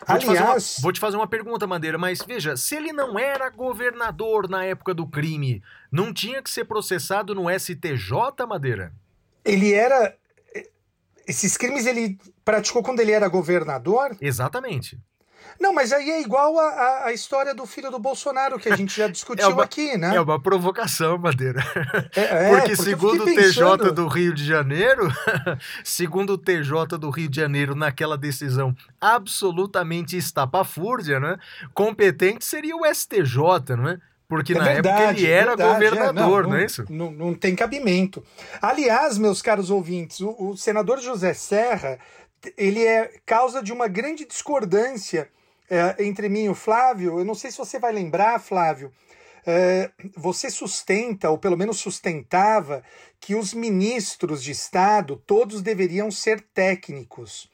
Vou, 0.05 0.15
Aliás, 0.15 0.21
te 0.21 0.27
fazer 0.27 0.43
uma, 0.43 0.81
vou 0.83 0.91
te 0.91 0.99
fazer 0.99 1.17
uma 1.17 1.27
pergunta, 1.27 1.65
Madeira, 1.65 1.97
mas 1.97 2.21
veja, 2.21 2.55
se 2.55 2.75
ele 2.75 2.93
não 2.93 3.17
era 3.17 3.49
governador 3.49 4.47
na 4.47 4.63
época 4.63 4.93
do 4.93 5.07
crime, 5.07 5.63
não 5.91 6.13
tinha 6.13 6.41
que 6.41 6.49
ser 6.49 6.65
processado 6.65 7.33
no 7.33 7.49
STJ, 7.49 8.45
Madeira? 8.47 8.93
Ele 9.43 9.73
era. 9.73 10.15
Esses 11.27 11.57
crimes 11.57 11.87
ele 11.87 12.19
praticou 12.45 12.83
quando 12.83 12.99
ele 12.99 13.11
era 13.11 13.27
governador? 13.27 14.15
Exatamente. 14.21 14.99
Não, 15.59 15.73
mas 15.73 15.91
aí 15.91 16.09
é 16.09 16.21
igual 16.21 16.57
a, 16.59 16.63
a, 16.63 17.05
a, 17.07 17.13
história 17.13 17.53
do 17.53 17.65
filho 17.65 17.89
do 17.89 17.99
Bolsonaro, 17.99 18.59
que 18.59 18.69
a 18.69 18.75
gente 18.75 18.95
já 18.95 19.07
discutiu 19.09 19.45
é 19.45 19.47
uma, 19.47 19.63
aqui, 19.63 19.97
né? 19.97 20.15
É 20.15 20.21
uma 20.21 20.39
provocação, 20.39 21.17
Madeira. 21.17 21.63
É, 22.15 22.21
é, 22.21 22.49
porque, 22.49 22.75
porque 22.75 22.75
segundo 22.75 23.23
o 23.23 23.25
TJ 23.25 23.91
do 23.91 24.07
Rio 24.07 24.33
de 24.33 24.45
Janeiro, 24.45 25.07
segundo 25.83 26.33
o 26.33 26.37
TJ 26.37 26.97
do 26.99 27.09
Rio 27.09 27.29
de 27.29 27.35
Janeiro, 27.35 27.75
naquela 27.75 28.17
decisão 28.17 28.75
absolutamente 28.99 30.15
estapafúrdia, 30.17 31.19
né? 31.19 31.37
Competente 31.73 32.45
seria 32.45 32.75
o 32.75 32.85
STJ, 32.85 33.75
não 33.75 33.89
é? 33.89 33.99
Porque 34.27 34.53
é 34.53 34.57
na 34.57 34.65
verdade, 34.65 34.87
época 34.87 35.19
ele 35.19 35.31
era 35.31 35.55
verdade, 35.55 35.73
governador, 35.73 36.11
é, 36.11 36.13
não, 36.13 36.29
não, 36.29 36.49
não, 36.49 36.57
é 36.57 36.65
isso? 36.65 36.85
Não, 36.89 37.11
não, 37.11 37.33
tem 37.33 37.55
cabimento. 37.55 38.23
Aliás, 38.61 39.17
meus 39.17 39.41
caros 39.41 39.69
ouvintes, 39.69 40.19
o, 40.19 40.35
o 40.37 40.57
senador 40.57 40.99
José 40.99 41.33
Serra, 41.33 41.97
ele 42.57 42.85
é 42.85 43.13
causa 43.25 43.63
de 43.63 43.71
uma 43.71 43.87
grande 43.87 44.25
discordância 44.25 45.29
é, 45.69 46.03
entre 46.03 46.29
mim 46.29 46.45
e 46.45 46.49
o 46.49 46.55
Flávio. 46.55 47.19
Eu 47.19 47.25
não 47.25 47.35
sei 47.35 47.51
se 47.51 47.57
você 47.57 47.79
vai 47.79 47.91
lembrar, 47.91 48.39
Flávio. 48.39 48.91
É, 49.45 49.89
você 50.15 50.49
sustenta, 50.49 51.29
ou 51.29 51.37
pelo 51.37 51.57
menos 51.57 51.77
sustentava, 51.77 52.83
que 53.19 53.33
os 53.35 53.53
ministros 53.53 54.43
de 54.43 54.51
Estado 54.51 55.21
todos 55.25 55.61
deveriam 55.61 56.11
ser 56.11 56.41
técnicos. 56.53 57.49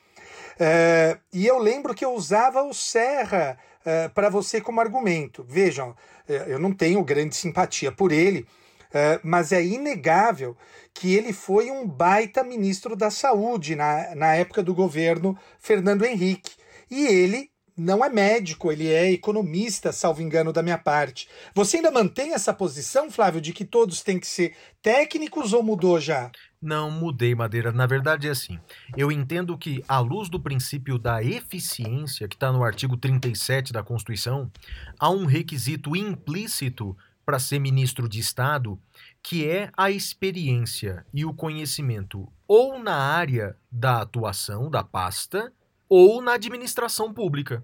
É, 0.59 1.17
e 1.31 1.45
eu 1.45 1.57
lembro 1.59 1.93
que 1.93 2.03
eu 2.03 2.13
usava 2.13 2.63
o 2.63 2.73
Serra 2.73 3.57
é, 3.85 4.07
para 4.09 4.29
você 4.29 4.61
como 4.61 4.81
argumento. 4.81 5.45
Vejam, 5.47 5.95
é, 6.27 6.45
eu 6.47 6.59
não 6.59 6.73
tenho 6.73 7.03
grande 7.03 7.35
simpatia 7.35 7.91
por 7.91 8.11
ele, 8.11 8.47
é, 8.93 9.19
mas 9.23 9.51
é 9.51 9.63
inegável 9.63 10.55
que 10.93 11.15
ele 11.15 11.33
foi 11.33 11.71
um 11.71 11.87
baita 11.87 12.43
ministro 12.43 12.95
da 12.95 13.09
Saúde 13.09 13.75
na, 13.75 14.15
na 14.15 14.35
época 14.35 14.61
do 14.61 14.73
governo 14.73 15.37
Fernando 15.59 16.05
Henrique. 16.05 16.55
E 16.89 17.07
ele 17.07 17.49
não 17.75 18.03
é 18.03 18.09
médico, 18.09 18.71
ele 18.71 18.87
é 18.87 19.11
economista, 19.11 19.91
salvo 19.91 20.21
engano 20.21 20.53
da 20.53 20.61
minha 20.61 20.77
parte. 20.77 21.27
Você 21.53 21.77
ainda 21.77 21.91
mantém 21.91 22.33
essa 22.33 22.53
posição, 22.53 23.09
Flávio, 23.09 23.41
de 23.41 23.51
que 23.51 23.65
todos 23.65 24.01
têm 24.01 24.19
que 24.19 24.27
ser 24.27 24.55
técnicos 24.81 25.53
ou 25.53 25.63
mudou 25.63 25.99
já? 25.99 26.31
Não, 26.61 26.89
mudei, 26.89 27.35
Madeira. 27.35 27.71
Na 27.71 27.85
verdade 27.85 28.27
é 28.27 28.31
assim. 28.31 28.59
Eu 28.95 29.11
entendo 29.11 29.57
que, 29.57 29.83
à 29.87 29.99
luz 29.99 30.29
do 30.29 30.39
princípio 30.39 30.97
da 30.97 31.21
eficiência, 31.21 32.27
que 32.27 32.35
está 32.35 32.51
no 32.51 32.63
artigo 32.63 32.95
37 32.95 33.73
da 33.73 33.83
Constituição, 33.83 34.51
há 34.99 35.09
um 35.09 35.25
requisito 35.25 35.95
implícito 35.95 36.95
para 37.25 37.39
ser 37.39 37.59
ministro 37.59 38.07
de 38.07 38.19
Estado, 38.19 38.79
que 39.21 39.47
é 39.47 39.71
a 39.75 39.89
experiência 39.89 41.05
e 41.13 41.25
o 41.25 41.33
conhecimento 41.33 42.31
ou 42.47 42.77
na 42.77 42.95
área 42.95 43.55
da 43.71 44.01
atuação 44.01 44.69
da 44.69 44.83
pasta 44.83 45.51
ou 45.95 46.23
na 46.23 46.33
administração 46.33 47.13
pública. 47.13 47.63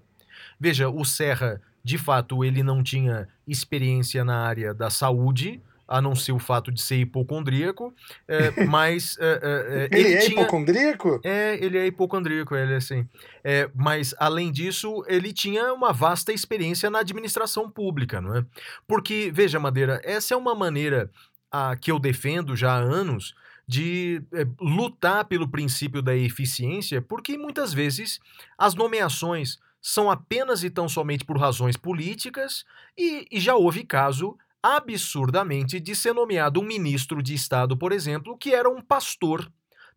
Veja, 0.58 0.88
o 0.88 1.04
Serra, 1.04 1.60
de 1.82 1.98
fato, 1.98 2.44
ele 2.44 2.62
não 2.62 2.80
tinha 2.80 3.26
experiência 3.44 4.24
na 4.24 4.46
área 4.46 4.72
da 4.72 4.88
saúde, 4.88 5.60
a 5.88 6.00
não 6.00 6.14
ser 6.14 6.30
o 6.30 6.38
fato 6.38 6.70
de 6.70 6.80
ser 6.80 6.98
hipocondríaco, 6.98 7.92
é, 8.28 8.62
mas... 8.66 9.16
É, 9.18 9.40
é, 9.42 9.88
ele, 9.90 10.06
ele, 10.06 10.14
é 10.14 10.18
tinha... 10.20 10.42
hipocondríaco? 10.42 11.20
É, 11.24 11.56
ele 11.56 11.76
é 11.76 11.86
hipocondríaco, 11.88 12.54
ele 12.54 12.74
é 12.74 12.76
assim. 12.76 13.08
É, 13.42 13.68
mas, 13.74 14.14
além 14.16 14.52
disso, 14.52 15.02
ele 15.08 15.32
tinha 15.32 15.74
uma 15.74 15.92
vasta 15.92 16.32
experiência 16.32 16.88
na 16.88 17.00
administração 17.00 17.68
pública, 17.68 18.20
não 18.20 18.36
é? 18.36 18.44
Porque, 18.86 19.32
veja, 19.34 19.58
Madeira, 19.58 20.00
essa 20.04 20.34
é 20.34 20.36
uma 20.36 20.54
maneira 20.54 21.10
a, 21.50 21.74
que 21.74 21.90
eu 21.90 21.98
defendo 21.98 22.54
já 22.54 22.74
há 22.74 22.78
anos 22.78 23.34
de 23.70 24.20
é, 24.32 24.44
lutar 24.60 25.24
pelo 25.26 25.46
princípio 25.46 26.02
da 26.02 26.16
eficiência, 26.16 27.00
porque 27.00 27.38
muitas 27.38 27.72
vezes 27.72 28.18
as 28.58 28.74
nomeações 28.74 29.60
são 29.80 30.10
apenas 30.10 30.64
e 30.64 30.70
tão 30.70 30.88
somente 30.88 31.24
por 31.24 31.38
razões 31.38 31.76
políticas, 31.76 32.64
e, 32.98 33.28
e 33.30 33.38
já 33.38 33.54
houve 33.54 33.84
caso 33.84 34.36
absurdamente 34.60 35.78
de 35.78 35.94
ser 35.94 36.12
nomeado 36.12 36.60
um 36.60 36.64
ministro 36.64 37.22
de 37.22 37.32
Estado, 37.32 37.76
por 37.76 37.92
exemplo, 37.92 38.36
que 38.36 38.52
era 38.52 38.68
um 38.68 38.80
pastor 38.80 39.48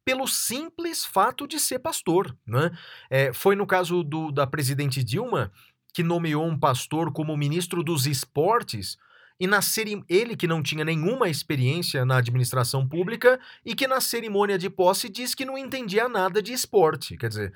pelo 0.05 0.27
simples 0.27 1.03
fato 1.03 1.47
de 1.47 1.59
ser 1.59 1.79
pastor. 1.79 2.37
Né? 2.45 2.69
É, 3.09 3.33
foi 3.33 3.55
no 3.55 3.65
caso 3.65 4.03
do, 4.03 4.31
da 4.31 4.45
presidente 4.45 5.03
Dilma, 5.03 5.51
que 5.91 6.03
nomeou 6.03 6.45
um 6.45 6.59
pastor 6.59 7.11
como 7.11 7.35
ministro 7.35 7.81
dos 7.83 8.05
esportes, 8.05 8.99
e 9.39 9.47
na 9.47 9.61
ele 10.07 10.35
que 10.35 10.47
não 10.47 10.61
tinha 10.61 10.85
nenhuma 10.85 11.29
experiência 11.29 12.05
na 12.05 12.17
administração 12.17 12.87
pública 12.87 13.39
e 13.65 13.73
que 13.75 13.87
na 13.87 13.99
cerimônia 13.99 14.57
de 14.57 14.69
posse 14.69 15.09
diz 15.09 15.33
que 15.33 15.45
não 15.45 15.57
entendia 15.57 16.07
nada 16.07 16.41
de 16.41 16.53
esporte. 16.53 17.17
Quer 17.17 17.29
dizer, 17.29 17.53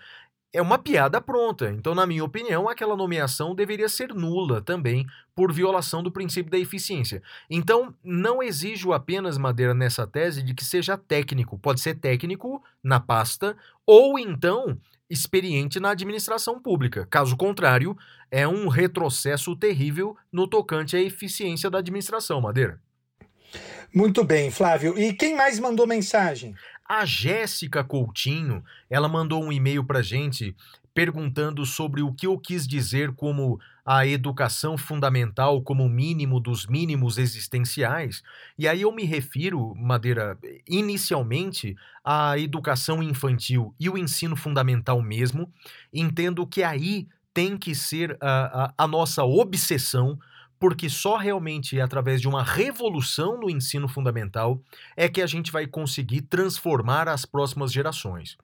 é 0.54 0.62
uma 0.62 0.78
piada 0.78 1.20
pronta. 1.22 1.70
Então, 1.72 1.94
na 1.94 2.06
minha 2.06 2.24
opinião, 2.24 2.70
aquela 2.70 2.96
nomeação 2.96 3.54
deveria 3.54 3.90
ser 3.90 4.14
nula 4.14 4.62
também, 4.62 5.06
por 5.36 5.52
violação 5.52 6.02
do 6.02 6.12
princípio 6.12 6.52
da 6.52 6.58
eficiência. 6.58 7.22
Então, 7.50 7.94
não 8.04 8.42
exijo 8.42 8.92
apenas, 8.92 9.38
Madeira, 9.38 9.74
nessa 9.74 10.08
tese 10.08 10.42
de 10.42 10.54
que 10.54 10.66
seja 10.66 10.98
técnico. 10.98 11.60
Pode 11.60 11.80
ser 11.80 11.96
técnico 11.96 12.64
na 12.84 13.00
pasta, 13.00 13.56
ou 13.86 14.18
então 14.18 14.80
experiente 15.10 15.80
na 15.80 15.92
administração 15.92 16.60
pública. 16.60 17.08
Caso 17.10 17.38
contrário, 17.38 17.98
é 18.30 18.48
um 18.48 18.68
retrocesso 18.68 19.56
terrível 19.56 20.18
no 20.32 20.48
tocante 20.48 20.98
à 20.98 21.02
eficiência 21.02 21.70
da 21.70 21.78
administração, 21.80 22.42
Madeira. 22.42 22.82
Muito 23.94 24.24
bem, 24.24 24.52
Flávio. 24.52 24.98
E 24.98 25.14
quem 25.14 25.36
mais 25.36 25.60
mandou 25.60 25.88
mensagem? 25.88 26.54
A 26.88 27.06
Jéssica 27.06 27.84
Coutinho, 27.84 28.64
ela 28.90 29.10
mandou 29.10 29.44
um 29.44 29.52
e-mail 29.52 29.84
para 29.84 30.02
gente 30.02 30.56
perguntando 30.94 31.64
sobre 31.66 32.02
o 32.02 32.12
que 32.12 32.26
eu 32.26 32.40
quis 32.40 32.68
dizer 32.68 33.12
como 33.12 33.60
a 33.86 34.08
educação 34.08 34.78
fundamental 34.78 35.62
como 35.62 35.88
mínimo 35.88 36.40
dos 36.40 36.66
mínimos 36.66 37.18
existenciais. 37.18 38.24
E 38.58 38.68
aí 38.68 38.82
eu 38.82 38.92
me 38.92 39.04
refiro, 39.04 39.76
Madeira, 39.76 40.38
inicialmente 40.68 41.76
à 42.04 42.40
educação 42.40 43.04
infantil 43.04 43.76
e 43.80 43.90
o 43.90 43.98
ensino 43.98 44.36
fundamental 44.36 45.02
mesmo. 45.02 45.54
Entendo 45.94 46.48
que 46.48 46.64
aí 46.64 47.08
tem 47.34 47.58
que 47.58 47.76
ser 47.76 48.18
a, 48.20 48.66
a, 48.66 48.74
a 48.76 48.88
nossa 48.88 49.24
obsessão 49.24 50.18
porque 50.60 50.90
só 50.90 51.18
realmente 51.18 51.80
através 51.80 52.20
de 52.20 52.28
uma 52.28 52.44
revolução 52.44 53.40
no 53.40 53.50
ensino 53.50 53.88
fundamental 53.88 54.62
é 54.96 55.08
que 55.08 55.22
a 55.22 55.28
gente 55.28 55.52
vai 55.52 55.68
conseguir 55.68 56.22
transformar 56.22 57.08
as 57.08 57.26
próximas 57.26 57.72
gerações. 57.72 58.38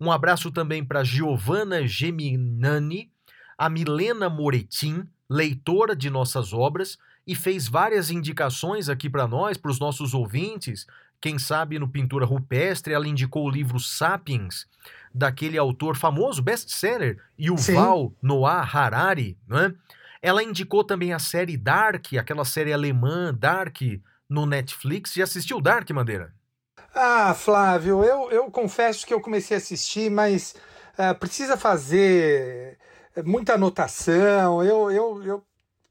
Um 0.00 0.12
abraço 0.12 0.50
também 0.50 0.84
para 0.84 1.04
Giovanna 1.04 1.86
Geminani, 1.86 3.10
a 3.58 3.68
Milena 3.68 4.28
Moretin, 4.28 5.04
leitora 5.28 5.96
de 5.96 6.08
nossas 6.08 6.52
obras, 6.52 6.98
e 7.26 7.34
fez 7.34 7.66
várias 7.66 8.10
indicações 8.10 8.88
aqui 8.88 9.10
para 9.10 9.26
nós, 9.26 9.56
para 9.56 9.70
os 9.70 9.80
nossos 9.80 10.14
ouvintes. 10.14 10.86
Quem 11.20 11.38
sabe 11.38 11.78
no 11.78 11.88
Pintura 11.88 12.24
Rupestre, 12.24 12.92
ela 12.92 13.08
indicou 13.08 13.46
o 13.46 13.50
livro 13.50 13.80
Sapiens, 13.80 14.66
daquele 15.12 15.58
autor 15.58 15.96
famoso, 15.96 16.42
best-seller, 16.42 17.18
Yuval 17.40 18.10
Sim. 18.10 18.14
Noah 18.22 18.62
Harari, 18.62 19.36
não 19.48 19.58
é? 19.58 19.74
Ela 20.26 20.42
indicou 20.42 20.82
também 20.82 21.12
a 21.12 21.20
série 21.20 21.56
Dark, 21.56 22.14
aquela 22.18 22.44
série 22.44 22.72
alemã 22.72 23.32
Dark 23.32 23.76
no 24.28 24.44
Netflix. 24.44 25.12
Já 25.12 25.22
assistiu 25.22 25.60
Dark, 25.60 25.88
Madeira? 25.90 26.34
Ah, 26.92 27.32
Flávio, 27.32 28.02
eu, 28.02 28.28
eu 28.32 28.50
confesso 28.50 29.06
que 29.06 29.14
eu 29.14 29.20
comecei 29.20 29.56
a 29.56 29.58
assistir, 29.58 30.10
mas 30.10 30.56
uh, 30.98 31.16
precisa 31.16 31.56
fazer 31.56 32.76
muita 33.24 33.54
anotação. 33.54 34.64
Eu, 34.64 34.90
eu, 34.90 35.22
eu 35.22 35.44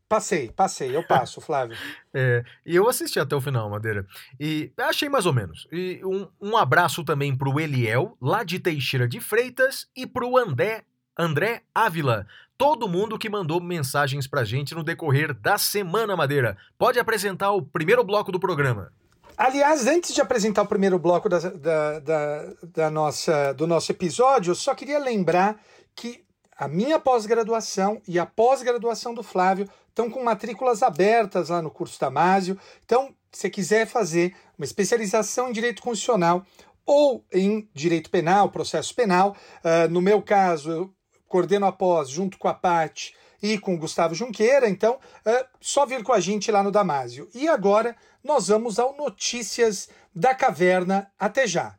passei, 0.10 0.52
passei, 0.52 0.94
eu 0.94 1.08
passo, 1.08 1.40
Flávio. 1.40 1.78
é, 2.14 2.44
e 2.66 2.76
eu 2.76 2.90
assisti 2.90 3.18
até 3.18 3.38
o 3.38 3.40
final, 3.40 3.70
Madeira. 3.70 4.06
E 4.38 4.70
achei 4.76 5.08
mais 5.08 5.26
ou 5.26 5.32
menos. 5.32 5.66
E 5.72 6.02
um, 6.04 6.28
um 6.42 6.58
abraço 6.58 7.06
também 7.06 7.34
pro 7.34 7.58
Eliel, 7.58 8.18
lá 8.22 8.44
de 8.44 8.60
Teixeira 8.60 9.08
de 9.08 9.22
Freitas, 9.22 9.88
e 9.96 10.06
pro 10.06 10.38
André, 10.38 10.84
André 11.18 11.62
Ávila, 11.74 12.28
todo 12.58 12.88
mundo 12.88 13.18
que 13.18 13.30
mandou 13.30 13.62
mensagens 13.62 14.28
pra 14.28 14.44
gente 14.44 14.74
no 14.74 14.84
decorrer 14.84 15.34
da 15.34 15.58
semana, 15.58 16.16
Madeira. 16.16 16.58
Pode 16.78 17.00
apresentar 17.00 17.52
o 17.52 17.62
primeiro 17.62 18.04
bloco 18.04 18.32
do 18.32 18.40
programa. 18.40 18.92
Aliás, 19.38 19.86
antes 19.86 20.14
de 20.14 20.22
apresentar 20.22 20.62
o 20.62 20.68
primeiro 20.68 20.98
bloco 20.98 21.28
da, 21.28 21.40
da, 21.40 22.00
da, 22.00 22.54
da 22.64 22.90
nossa, 22.90 23.54
do 23.54 23.68
nosso 23.68 23.92
episódio, 23.92 24.52
eu 24.52 24.56
só 24.56 24.74
queria 24.74 24.98
lembrar 24.98 25.60
que 25.94 26.24
a 26.58 26.70
minha 26.70 26.98
pós-graduação 26.98 28.02
e 28.08 28.18
a 28.18 28.26
pós-graduação 28.26 29.14
do 29.14 29.22
Flávio 29.22 29.70
estão 29.90 30.10
com 30.10 30.24
matrículas 30.24 30.82
abertas 30.82 31.50
lá 31.50 31.62
no 31.62 31.70
curso 31.70 32.00
Damásio. 32.00 32.58
Então, 32.86 33.14
se 33.30 33.50
quiser 33.50 33.86
fazer 33.86 34.34
uma 34.58 34.64
especialização 34.64 35.50
em 35.50 35.54
direito 35.54 35.82
constitucional 35.82 36.46
ou 36.86 37.26
em 37.34 37.68
direito 37.74 38.10
penal, 38.10 38.50
processo 38.50 38.96
penal, 38.96 39.36
uh, 39.64 39.90
no 39.92 40.02
meu 40.02 40.22
caso, 40.22 40.72
eu 40.72 40.95
coordeno 41.36 41.66
a 41.66 41.72
pós 41.74 42.10
junto 42.10 42.38
com 42.38 42.48
a 42.48 42.54
Pat 42.54 43.10
e 43.44 43.58
com 43.58 43.76
o 43.76 43.78
Gustavo 43.78 44.16
Junqueira, 44.16 44.70
então 44.70 44.98
é 45.26 45.46
só 45.60 45.86
vir 45.86 46.02
com 46.02 46.14
a 46.14 46.20
gente 46.22 46.50
lá 46.50 46.64
no 46.64 46.72
Damásio. 46.72 47.28
E 47.36 47.46
agora 47.46 47.94
nós 48.24 48.48
vamos 48.48 48.80
ao 48.80 48.96
Notícias 48.96 49.90
da 50.16 50.34
Caverna. 50.34 51.12
Até 51.20 51.46
já! 51.46 51.76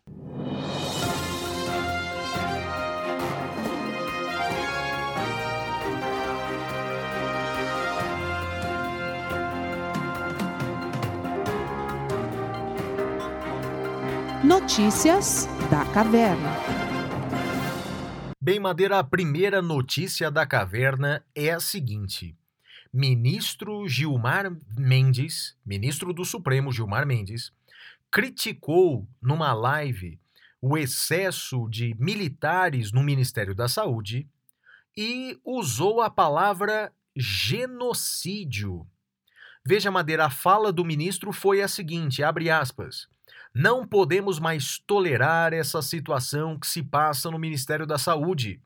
Notícias 14.44 15.48
da 15.70 15.82
Caverna. 15.86 16.85
Bem, 18.46 18.60
Madeira, 18.60 19.00
a 19.00 19.02
primeira 19.02 19.60
notícia 19.60 20.30
da 20.30 20.46
caverna 20.46 21.20
é 21.34 21.50
a 21.50 21.58
seguinte. 21.58 22.32
Ministro 22.92 23.88
Gilmar 23.88 24.56
Mendes, 24.78 25.56
ministro 25.66 26.12
do 26.12 26.24
Supremo 26.24 26.70
Gilmar 26.70 27.04
Mendes, 27.04 27.52
criticou 28.08 29.04
numa 29.20 29.52
live 29.52 30.20
o 30.62 30.78
excesso 30.78 31.68
de 31.68 31.96
militares 31.98 32.92
no 32.92 33.02
Ministério 33.02 33.52
da 33.52 33.66
Saúde 33.66 34.28
e 34.96 35.36
usou 35.44 36.00
a 36.00 36.08
palavra 36.08 36.92
genocídio. 37.16 38.86
Veja, 39.64 39.90
Madeira, 39.90 40.26
a 40.26 40.30
fala 40.30 40.72
do 40.72 40.84
ministro 40.84 41.32
foi 41.32 41.62
a 41.62 41.66
seguinte, 41.66 42.22
abre 42.22 42.48
aspas, 42.48 43.08
não 43.58 43.86
podemos 43.86 44.38
mais 44.38 44.78
tolerar 44.80 45.54
essa 45.54 45.80
situação 45.80 46.58
que 46.58 46.66
se 46.66 46.82
passa 46.82 47.30
no 47.30 47.38
Ministério 47.38 47.86
da 47.86 47.96
Saúde. 47.96 48.60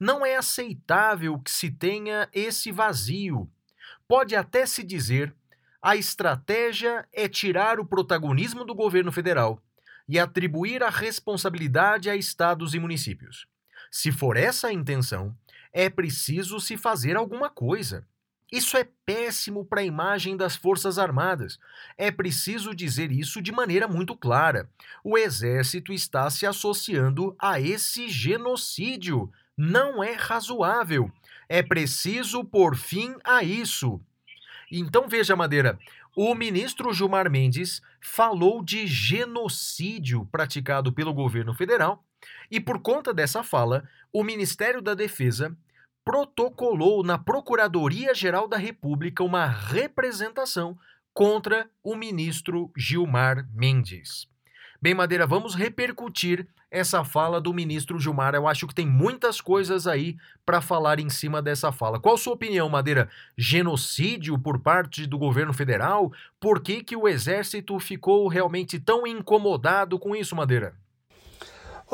Não 0.00 0.26
é 0.26 0.34
aceitável 0.34 1.38
que 1.38 1.48
se 1.48 1.70
tenha 1.70 2.28
esse 2.32 2.72
vazio. 2.72 3.48
Pode 4.08 4.34
até 4.34 4.66
se 4.66 4.82
dizer 4.82 5.32
a 5.80 5.94
estratégia 5.94 7.06
é 7.12 7.28
tirar 7.28 7.78
o 7.78 7.86
protagonismo 7.86 8.64
do 8.64 8.74
governo 8.74 9.12
federal 9.12 9.62
e 10.08 10.18
atribuir 10.18 10.82
a 10.82 10.90
responsabilidade 10.90 12.10
a 12.10 12.16
estados 12.16 12.74
e 12.74 12.80
municípios. 12.80 13.46
Se 13.92 14.10
for 14.10 14.36
essa 14.36 14.66
a 14.66 14.72
intenção, 14.72 15.36
é 15.72 15.88
preciso 15.88 16.58
se 16.58 16.76
fazer 16.76 17.16
alguma 17.16 17.48
coisa. 17.48 18.04
Isso 18.52 18.76
é 18.76 18.86
péssimo 19.06 19.64
para 19.64 19.80
a 19.80 19.84
imagem 19.84 20.36
das 20.36 20.54
Forças 20.54 20.98
Armadas. 20.98 21.58
É 21.96 22.10
preciso 22.10 22.74
dizer 22.74 23.10
isso 23.10 23.40
de 23.40 23.50
maneira 23.50 23.88
muito 23.88 24.14
clara. 24.14 24.68
O 25.02 25.16
Exército 25.16 25.90
está 25.90 26.28
se 26.28 26.44
associando 26.44 27.34
a 27.38 27.58
esse 27.58 28.10
genocídio. 28.10 29.32
Não 29.56 30.04
é 30.04 30.12
razoável. 30.12 31.10
É 31.48 31.62
preciso 31.62 32.44
pôr 32.44 32.76
fim 32.76 33.14
a 33.24 33.42
isso. 33.42 33.98
Então 34.70 35.08
veja, 35.08 35.34
Madeira, 35.34 35.78
o 36.14 36.34
ministro 36.34 36.92
Gilmar 36.92 37.30
Mendes 37.30 37.80
falou 38.02 38.62
de 38.62 38.86
genocídio 38.86 40.28
praticado 40.30 40.92
pelo 40.92 41.14
governo 41.14 41.54
federal 41.54 42.04
e, 42.50 42.60
por 42.60 42.80
conta 42.80 43.14
dessa 43.14 43.42
fala, 43.42 43.88
o 44.12 44.22
Ministério 44.22 44.82
da 44.82 44.92
Defesa 44.92 45.56
protocolou 46.04 47.02
na 47.02 47.16
Procuradoria-Geral 47.16 48.48
da 48.48 48.56
República 48.56 49.22
uma 49.22 49.46
representação 49.46 50.76
contra 51.14 51.68
o 51.82 51.94
ministro 51.94 52.70
Gilmar 52.76 53.48
Mendes. 53.54 54.26
Bem, 54.80 54.94
Madeira, 54.94 55.26
vamos 55.26 55.54
repercutir 55.54 56.48
essa 56.68 57.04
fala 57.04 57.40
do 57.40 57.52
ministro 57.52 58.00
Gilmar. 58.00 58.34
Eu 58.34 58.48
acho 58.48 58.66
que 58.66 58.74
tem 58.74 58.86
muitas 58.86 59.40
coisas 59.40 59.86
aí 59.86 60.16
para 60.44 60.60
falar 60.60 60.98
em 60.98 61.08
cima 61.08 61.40
dessa 61.40 61.70
fala. 61.70 62.00
Qual 62.00 62.16
sua 62.16 62.32
opinião, 62.32 62.68
Madeira? 62.68 63.08
Genocídio 63.36 64.36
por 64.38 64.58
parte 64.58 65.06
do 65.06 65.18
governo 65.18 65.52
federal? 65.52 66.10
Por 66.40 66.60
que, 66.60 66.82
que 66.82 66.96
o 66.96 67.06
exército 67.06 67.78
ficou 67.78 68.26
realmente 68.26 68.80
tão 68.80 69.06
incomodado 69.06 69.98
com 69.98 70.16
isso, 70.16 70.34
Madeira? 70.34 70.74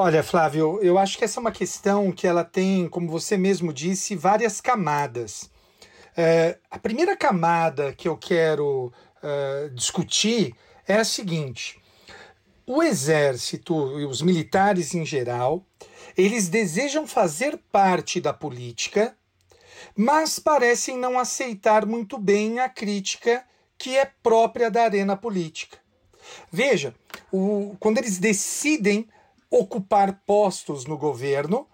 Olha, 0.00 0.23
Flávio, 0.23 0.78
eu 0.81 0.97
acho 0.97 1.19
que 1.19 1.25
essa 1.25 1.40
é 1.40 1.43
uma 1.43 1.50
questão 1.50 2.12
que 2.12 2.25
ela 2.25 2.45
tem, 2.45 2.88
como 2.88 3.09
você 3.09 3.37
mesmo 3.37 3.73
disse, 3.73 4.14
várias 4.14 4.61
camadas. 4.61 5.50
É, 6.17 6.57
a 6.71 6.78
primeira 6.78 7.17
camada 7.17 7.93
que 7.93 8.07
eu 8.07 8.17
quero 8.17 8.93
uh, 9.17 9.71
discutir 9.75 10.54
é 10.87 10.99
a 10.99 11.04
seguinte: 11.04 11.82
o 12.65 12.80
exército 12.80 13.99
e 13.99 14.04
os 14.04 14.23
militares 14.23 14.95
em 14.95 15.04
geral, 15.04 15.67
eles 16.17 16.49
desejam 16.49 17.04
fazer 17.04 17.58
parte 17.73 18.21
da 18.21 18.32
política, 18.32 19.17
mas 19.97 20.39
parecem 20.39 20.97
não 20.97 21.19
aceitar 21.19 21.84
muito 21.84 22.19
bem 22.19 22.61
a 22.61 22.69
crítica 22.69 23.45
que 23.76 23.99
é 23.99 24.08
própria 24.23 24.71
da 24.71 24.84
arena 24.84 25.17
política. 25.17 25.76
Veja, 26.52 26.95
o, 27.32 27.75
quando 27.80 27.99
eles 27.99 28.19
decidem 28.19 29.08
ocupar 29.50 30.23
postos 30.26 30.84
no 30.84 30.97
governo, 30.97 31.67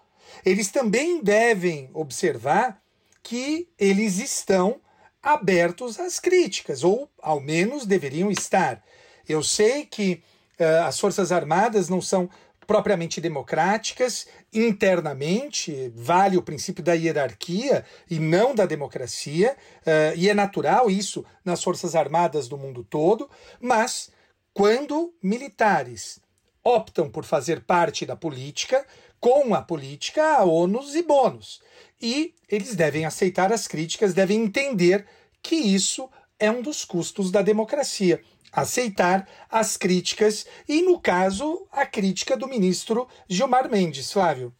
eles 0.45 0.69
também 0.69 1.21
devem 1.21 1.89
observar 1.93 2.81
que 3.21 3.67
eles 3.77 4.19
estão 4.19 4.79
abertos 5.21 5.99
às 5.99 6.19
críticas, 6.19 6.83
ou 6.83 7.09
ao 7.21 7.39
menos 7.39 7.85
deveriam 7.85 8.29
estar. 8.29 8.83
Eu 9.27 9.41
sei 9.41 9.85
que 9.85 10.21
uh, 10.59 10.85
as 10.85 10.99
Forças 10.99 11.31
Armadas 11.31 11.89
não 11.89 11.99
são 11.99 12.29
propriamente 12.67 13.21
democráticas, 13.21 14.27
internamente 14.53 15.91
vale 15.95 16.37
o 16.37 16.41
princípio 16.41 16.83
da 16.83 16.93
hierarquia 16.93 17.85
e 18.09 18.19
não 18.19 18.53
da 18.53 18.65
democracia, 18.65 19.55
uh, 19.81 20.15
e 20.15 20.29
é 20.29 20.33
natural 20.33 20.89
isso 20.89 21.25
nas 21.43 21.63
Forças 21.63 21.95
Armadas 21.95 22.47
do 22.47 22.57
mundo 22.57 22.83
todo, 22.83 23.29
mas 23.59 24.11
quando 24.53 25.13
militares 25.21 26.19
optam 26.65 27.07
por 27.07 27.23
fazer 27.23 27.63
parte 27.63 28.05
da 28.05 28.15
política, 28.15 28.83
com 29.19 29.53
a 29.53 29.61
política 29.61 30.23
há 30.37 30.43
ônus 30.43 30.95
e 30.95 31.03
bônus. 31.03 31.61
E 32.01 32.33
eles 32.49 32.75
devem 32.75 33.05
aceitar 33.05 33.53
as 33.53 33.67
críticas, 33.67 34.15
devem 34.15 34.43
entender 34.43 35.05
que 35.43 35.55
isso 35.55 36.09
é 36.39 36.49
um 36.49 36.61
dos 36.61 36.83
custos 36.83 37.29
da 37.29 37.43
democracia. 37.43 38.19
Aceitar 38.51 39.27
as 39.49 39.77
críticas, 39.77 40.45
e 40.67 40.81
no 40.81 40.99
caso, 40.99 41.67
a 41.71 41.85
crítica 41.85 42.35
do 42.35 42.47
ministro 42.47 43.07
Gilmar 43.29 43.69
Mendes, 43.69 44.11
Flávio. 44.11 44.53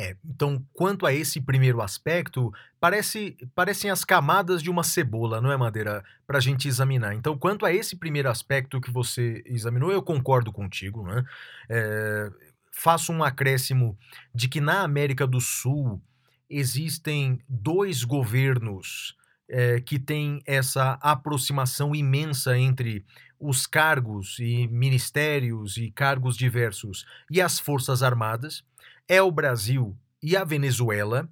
É, 0.00 0.16
então, 0.24 0.64
quanto 0.72 1.04
a 1.04 1.12
esse 1.12 1.40
primeiro 1.40 1.82
aspecto, 1.82 2.52
parece, 2.78 3.36
parecem 3.52 3.90
as 3.90 4.04
camadas 4.04 4.62
de 4.62 4.70
uma 4.70 4.84
cebola, 4.84 5.40
não 5.40 5.50
é, 5.50 5.56
Madeira? 5.56 6.04
Para 6.24 6.38
a 6.38 6.40
gente 6.40 6.68
examinar. 6.68 7.16
Então, 7.16 7.36
quanto 7.36 7.66
a 7.66 7.72
esse 7.72 7.96
primeiro 7.96 8.30
aspecto 8.30 8.80
que 8.80 8.92
você 8.92 9.42
examinou, 9.44 9.90
eu 9.90 10.00
concordo 10.00 10.52
contigo, 10.52 11.02
né? 11.02 11.24
É, 11.68 12.30
faço 12.72 13.12
um 13.12 13.24
acréscimo 13.24 13.98
de 14.32 14.46
que 14.46 14.60
na 14.60 14.82
América 14.82 15.26
do 15.26 15.40
Sul 15.40 16.00
existem 16.48 17.40
dois 17.48 18.04
governos 18.04 19.16
é, 19.48 19.80
que 19.80 19.98
têm 19.98 20.40
essa 20.46 20.92
aproximação 21.02 21.92
imensa 21.92 22.56
entre 22.56 23.04
os 23.40 23.66
cargos 23.66 24.38
e 24.38 24.68
ministérios 24.68 25.76
e 25.76 25.90
cargos 25.90 26.36
diversos 26.36 27.04
e 27.28 27.40
as 27.40 27.58
Forças 27.58 28.00
Armadas 28.00 28.62
é 29.08 29.22
o 29.22 29.30
Brasil 29.30 29.96
e 30.22 30.36
a 30.36 30.44
Venezuela. 30.44 31.28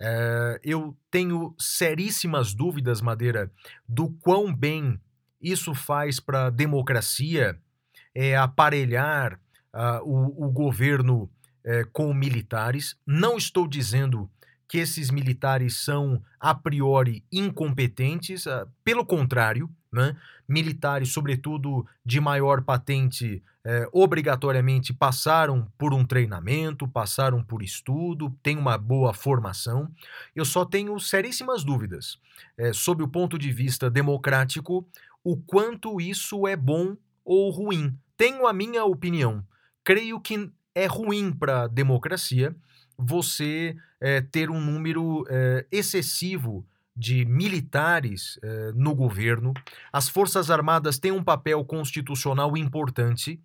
Uh, 0.00 0.58
eu 0.62 0.96
tenho 1.10 1.54
seríssimas 1.58 2.52
dúvidas, 2.52 3.00
Madeira, 3.00 3.50
do 3.88 4.10
quão 4.20 4.54
bem 4.54 5.00
isso 5.40 5.74
faz 5.74 6.20
para 6.20 6.46
a 6.46 6.50
democracia 6.50 7.58
é, 8.14 8.36
aparelhar 8.36 9.40
uh, 9.74 10.00
o, 10.04 10.46
o, 10.46 10.50
governo 10.50 11.30
é, 11.64 11.84
com 11.92 12.14
militares. 12.14 12.96
Não 13.06 13.36
estou 13.36 13.68
dizendo 13.68 14.30
que 14.68 14.78
esses 14.78 15.10
militares 15.10 15.84
são 15.84 16.22
a 16.40 16.54
priori 16.54 17.24
incompetentes, 17.30 18.46
uh, 18.46 18.66
pelo 18.82 19.04
contrário, 19.04 19.68
né? 19.94 20.16
militares, 20.48 21.12
sobretudo 21.12 21.86
de 22.04 22.20
maior 22.20 22.62
patente, 22.62 23.42
é, 23.64 23.88
obrigatoriamente 23.92 24.92
passaram 24.92 25.66
por 25.78 25.94
um 25.94 26.04
treinamento, 26.04 26.86
passaram 26.86 27.42
por 27.42 27.62
estudo, 27.62 28.30
têm 28.42 28.58
uma 28.58 28.76
boa 28.76 29.14
formação. 29.14 29.90
Eu 30.36 30.44
só 30.44 30.64
tenho 30.64 30.98
seríssimas 31.00 31.64
dúvidas 31.64 32.18
é, 32.58 32.72
sob 32.72 33.02
o 33.02 33.08
ponto 33.08 33.38
de 33.38 33.50
vista 33.50 33.90
democrático 33.90 34.86
o 35.22 35.36
quanto 35.36 35.98
isso 36.00 36.46
é 36.46 36.54
bom 36.54 36.94
ou 37.24 37.50
ruim. 37.50 37.96
Tenho 38.16 38.46
a 38.46 38.52
minha 38.52 38.84
opinião. 38.84 39.42
Creio 39.82 40.20
que 40.20 40.50
é 40.74 40.86
ruim 40.86 41.32
para 41.32 41.62
a 41.62 41.66
democracia 41.66 42.54
você 42.98 43.74
é, 43.98 44.20
ter 44.20 44.50
um 44.50 44.60
número 44.60 45.24
excessivo 45.72 46.66
de 46.96 47.24
militares 47.24 48.38
eh, 48.42 48.72
no 48.74 48.94
governo. 48.94 49.52
As 49.92 50.08
Forças 50.08 50.50
Armadas 50.50 50.98
têm 50.98 51.10
um 51.10 51.24
papel 51.24 51.64
constitucional 51.64 52.56
importante. 52.56 53.40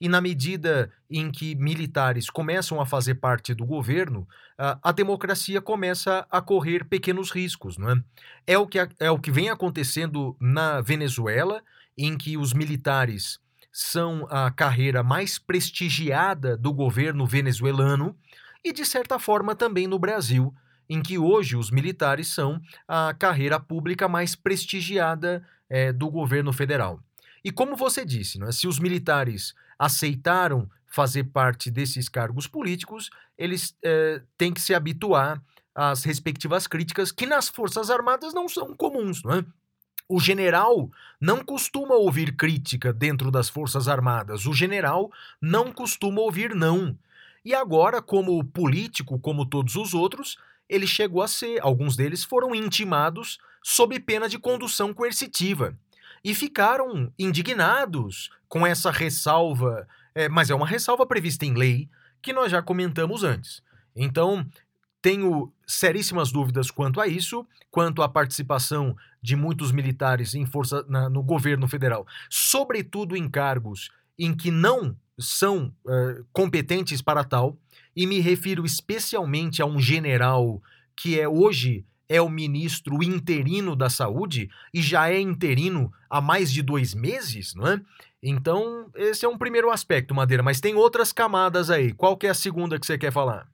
E 0.00 0.08
na 0.08 0.20
medida 0.20 0.92
em 1.10 1.30
que 1.30 1.54
militares 1.54 2.30
começam 2.30 2.80
a 2.80 2.86
fazer 2.86 3.16
parte 3.16 3.54
do 3.54 3.64
governo, 3.64 4.26
a, 4.56 4.78
a 4.82 4.92
democracia 4.92 5.60
começa 5.60 6.26
a 6.30 6.40
correr 6.40 6.84
pequenos 6.84 7.30
riscos. 7.30 7.76
Não 7.78 7.90
é? 7.90 8.02
É, 8.46 8.58
o 8.58 8.66
que, 8.66 8.78
é 8.98 9.10
o 9.10 9.18
que 9.18 9.30
vem 9.30 9.50
acontecendo 9.50 10.36
na 10.40 10.80
Venezuela, 10.80 11.62
em 11.96 12.16
que 12.16 12.36
os 12.36 12.52
militares 12.52 13.40
são 13.72 14.26
a 14.30 14.50
carreira 14.50 15.02
mais 15.02 15.38
prestigiada 15.38 16.56
do 16.56 16.72
governo 16.72 17.26
venezuelano, 17.26 18.16
e 18.64 18.72
de 18.72 18.84
certa 18.84 19.18
forma 19.18 19.54
também 19.54 19.86
no 19.86 19.98
Brasil, 19.98 20.52
em 20.88 21.02
que 21.02 21.18
hoje 21.18 21.56
os 21.56 21.70
militares 21.70 22.28
são 22.28 22.60
a 22.86 23.14
carreira 23.14 23.60
pública 23.60 24.08
mais 24.08 24.34
prestigiada 24.34 25.46
é, 25.68 25.92
do 25.92 26.10
governo 26.10 26.52
federal. 26.52 27.00
E 27.44 27.50
como 27.52 27.76
você 27.76 28.04
disse, 28.04 28.38
né, 28.38 28.50
se 28.52 28.66
os 28.66 28.78
militares 28.78 29.54
aceitaram 29.78 30.68
fazer 30.86 31.24
parte 31.24 31.70
desses 31.70 32.08
cargos 32.08 32.46
políticos, 32.46 33.10
eles 33.36 33.76
é, 33.82 34.22
têm 34.36 34.52
que 34.52 34.60
se 34.60 34.74
habituar 34.74 35.42
às 35.74 36.02
respectivas 36.02 36.66
críticas, 36.66 37.12
que 37.12 37.26
nas 37.26 37.48
Forças 37.48 37.90
Armadas 37.90 38.34
não 38.34 38.48
são 38.48 38.74
comuns. 38.74 39.22
Não 39.22 39.34
é? 39.34 39.44
O 40.08 40.18
general 40.18 40.90
não 41.20 41.44
costuma 41.44 41.94
ouvir 41.94 42.34
crítica 42.34 42.92
dentro 42.92 43.30
das 43.30 43.48
Forças 43.48 43.86
Armadas, 43.86 44.46
o 44.46 44.54
general 44.54 45.12
não 45.40 45.70
costuma 45.70 46.22
ouvir 46.22 46.54
não. 46.54 46.98
E 47.44 47.54
agora, 47.54 48.02
como 48.02 48.42
político, 48.42 49.18
como 49.18 49.46
todos 49.46 49.76
os 49.76 49.94
outros, 49.94 50.36
ele 50.68 50.86
chegou 50.86 51.22
a 51.22 51.28
ser, 51.28 51.60
alguns 51.62 51.96
deles 51.96 52.24
foram 52.24 52.54
intimados 52.54 53.38
sob 53.62 53.98
pena 54.00 54.28
de 54.28 54.38
condução 54.38 54.92
coercitiva 54.92 55.76
e 56.24 56.34
ficaram 56.34 57.12
indignados 57.18 58.30
com 58.48 58.66
essa 58.66 58.90
ressalva, 58.90 59.86
é, 60.14 60.28
mas 60.28 60.50
é 60.50 60.54
uma 60.54 60.66
ressalva 60.66 61.06
prevista 61.06 61.44
em 61.44 61.54
lei 61.54 61.88
que 62.20 62.32
nós 62.32 62.50
já 62.50 62.60
comentamos 62.60 63.22
antes. 63.22 63.62
Então, 63.94 64.46
tenho 65.00 65.52
seríssimas 65.66 66.32
dúvidas 66.32 66.70
quanto 66.70 67.00
a 67.00 67.06
isso, 67.06 67.46
quanto 67.70 68.02
à 68.02 68.08
participação 68.08 68.96
de 69.22 69.36
muitos 69.36 69.70
militares 69.72 70.34
em 70.34 70.44
força 70.46 70.84
na, 70.88 71.08
no 71.08 71.22
governo 71.22 71.68
federal, 71.68 72.06
sobretudo 72.28 73.16
em 73.16 73.28
cargos 73.28 73.90
em 74.18 74.34
que 74.34 74.50
não 74.50 74.96
são 75.18 75.72
uh, 75.84 76.24
competentes 76.32 77.02
para 77.02 77.24
tal, 77.24 77.56
e 77.94 78.06
me 78.06 78.20
refiro 78.20 78.64
especialmente 78.64 79.60
a 79.60 79.66
um 79.66 79.80
general 79.80 80.62
que 80.96 81.18
é 81.18 81.28
hoje 81.28 81.84
é 82.08 82.22
o 82.22 82.28
ministro 82.28 83.02
interino 83.02 83.76
da 83.76 83.90
saúde 83.90 84.48
e 84.72 84.80
já 84.80 85.10
é 85.10 85.20
interino 85.20 85.92
há 86.08 86.20
mais 86.20 86.50
de 86.50 86.62
dois 86.62 86.94
meses, 86.94 87.54
não 87.54 87.66
é? 87.66 87.80
Então, 88.22 88.90
esse 88.96 89.24
é 89.24 89.28
um 89.28 89.38
primeiro 89.38 89.70
aspecto, 89.70 90.14
Madeira, 90.14 90.42
mas 90.42 90.60
tem 90.60 90.74
outras 90.74 91.12
camadas 91.12 91.70
aí. 91.70 91.92
Qual 91.92 92.16
que 92.16 92.26
é 92.26 92.30
a 92.30 92.34
segunda 92.34 92.78
que 92.78 92.86
você 92.86 92.96
quer 92.96 93.12
falar? 93.12 93.46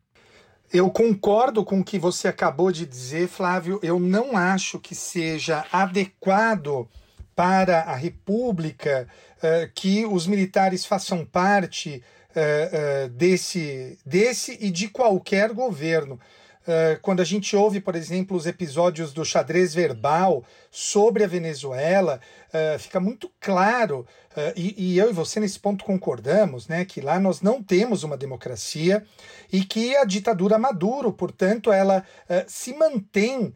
Eu 0.72 0.90
concordo 0.90 1.64
com 1.64 1.80
o 1.80 1.84
que 1.84 1.98
você 1.98 2.28
acabou 2.28 2.72
de 2.72 2.86
dizer, 2.86 3.28
Flávio. 3.28 3.78
Eu 3.82 4.00
não 4.00 4.36
acho 4.36 4.78
que 4.78 4.94
seja 4.94 5.66
adequado 5.70 6.88
para 7.36 7.80
a 7.80 7.94
República 7.94 9.08
uh, 9.44 9.70
que 9.74 10.06
os 10.06 10.26
militares 10.26 10.84
façam 10.84 11.24
parte 11.24 12.02
uh, 12.30 13.08
desse, 13.10 13.98
desse 14.04 14.56
e 14.60 14.70
de 14.70 14.88
qualquer 14.88 15.52
governo. 15.52 16.18
Quando 17.02 17.20
a 17.20 17.24
gente 17.26 17.54
ouve, 17.54 17.78
por 17.78 17.94
exemplo, 17.94 18.34
os 18.34 18.46
episódios 18.46 19.12
do 19.12 19.22
xadrez 19.22 19.74
verbal 19.74 20.42
sobre 20.70 21.22
a 21.22 21.26
Venezuela, 21.26 22.18
fica 22.78 22.98
muito 22.98 23.30
claro, 23.38 24.06
e, 24.56 24.74
e, 24.94 24.98
eu 24.98 25.10
e 25.10 25.12
você 25.12 25.38
nesse 25.38 25.60
ponto 25.60 25.84
concordamos, 25.84 26.66
né, 26.66 26.86
que 26.86 27.02
lá 27.02 27.20
nós 27.20 27.42
não 27.42 27.62
temos 27.62 28.02
uma 28.02 28.16
democracia 28.16 29.04
e 29.52 29.62
que 29.62 29.94
a 29.94 30.06
ditadura 30.06 30.58
Maduro, 30.58 31.12
portanto, 31.12 31.70
ela 31.70 32.02
se 32.46 32.72
mantém 32.72 33.52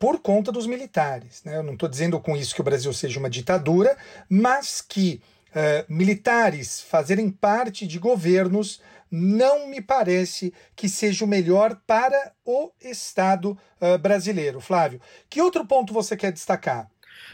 por 0.00 0.18
conta 0.20 0.50
dos 0.50 0.66
militares. 0.66 1.44
Né? 1.44 1.56
Eu 1.56 1.62
não 1.62 1.74
estou 1.74 1.88
dizendo 1.88 2.18
com 2.18 2.36
isso 2.36 2.54
que 2.54 2.60
o 2.60 2.64
Brasil 2.64 2.92
seja 2.92 3.20
uma 3.20 3.30
ditadura, 3.30 3.96
mas 4.28 4.80
que 4.80 5.22
militares 5.88 6.80
fazerem 6.80 7.28
parte 7.28 7.84
de 7.84 7.98
governos 7.98 8.80
não 9.10 9.66
me 9.66 9.80
parece 9.80 10.54
que 10.76 10.88
seja 10.88 11.24
o 11.24 11.28
melhor 11.28 11.80
para 11.86 12.32
o 12.44 12.70
Estado 12.80 13.58
uh, 13.80 13.98
brasileiro. 13.98 14.60
Flávio, 14.60 15.00
que 15.28 15.42
outro 15.42 15.66
ponto 15.66 15.92
você 15.92 16.16
quer 16.16 16.32
destacar? 16.32 16.88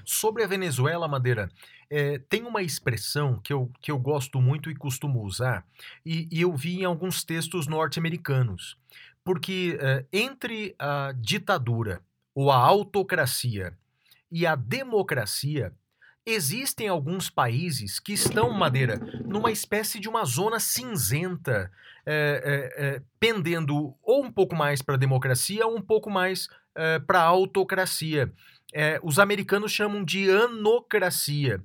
Sobre 0.04 0.42
a 0.42 0.46
Venezuela, 0.46 1.06
Madeira, 1.06 1.50
é, 1.90 2.18
tem 2.30 2.44
uma 2.44 2.62
expressão 2.62 3.38
que 3.40 3.52
eu, 3.52 3.70
que 3.80 3.90
eu 3.90 3.98
gosto 3.98 4.40
muito 4.40 4.70
e 4.70 4.74
costumo 4.74 5.22
usar, 5.22 5.64
e, 6.04 6.28
e 6.32 6.40
eu 6.40 6.56
vi 6.56 6.80
em 6.80 6.84
alguns 6.84 7.22
textos 7.22 7.66
norte-americanos. 7.66 8.76
Porque 9.22 9.78
é, 9.80 10.04
entre 10.12 10.74
a 10.78 11.12
ditadura 11.16 12.00
ou 12.36 12.52
a 12.52 12.56
autocracia 12.56 13.76
e 14.30 14.46
a 14.46 14.54
democracia, 14.54 15.72
Existem 16.28 16.88
alguns 16.88 17.30
países 17.30 18.00
que 18.00 18.12
estão, 18.12 18.50
Madeira, 18.50 18.98
numa 19.24 19.52
espécie 19.52 20.00
de 20.00 20.08
uma 20.08 20.24
zona 20.24 20.58
cinzenta, 20.58 21.70
é, 22.04 22.72
é, 22.74 22.84
é, 22.84 23.02
pendendo 23.20 23.94
ou 24.02 24.24
um 24.24 24.32
pouco 24.32 24.52
mais 24.56 24.82
para 24.82 24.96
a 24.96 24.98
democracia 24.98 25.64
ou 25.64 25.76
um 25.76 25.80
pouco 25.80 26.10
mais 26.10 26.48
para 27.06 27.20
a 27.20 27.26
autocracia. 27.26 28.32
os 29.04 29.20
americanos 29.20 29.70
chamam 29.70 30.04
de 30.04 30.28
anocracia, 30.28 31.62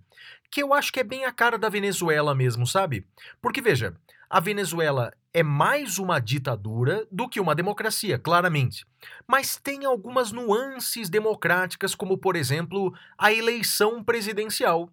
que 0.52 0.62
eu 0.62 0.76
acho 0.76 0.94
que 0.94 1.00
é 1.00 1.04
bem 1.04 1.26
a 1.26 1.32
cara 1.32 1.58
da 1.58 1.68
Venezuela 1.68 2.36
mesmo, 2.36 2.68
sabe? 2.68 3.08
Porque, 3.42 3.62
veja, 3.62 3.96
a 4.32 4.40
Venezuela 4.40 5.12
é 5.34 5.44
mais 5.44 6.00
uma 6.00 6.18
ditadura 6.18 7.06
do 7.12 7.28
que 7.28 7.38
uma 7.38 7.54
democracia, 7.54 8.18
claramente. 8.18 8.86
Mas 9.28 9.58
tem 9.58 9.84
algumas 9.84 10.32
nuances 10.32 11.10
democráticas, 11.10 11.94
como, 11.94 12.18
por 12.18 12.38
exemplo, 12.38 12.94
a 13.18 13.34
eleição 13.34 14.02
presidencial. 14.02 14.90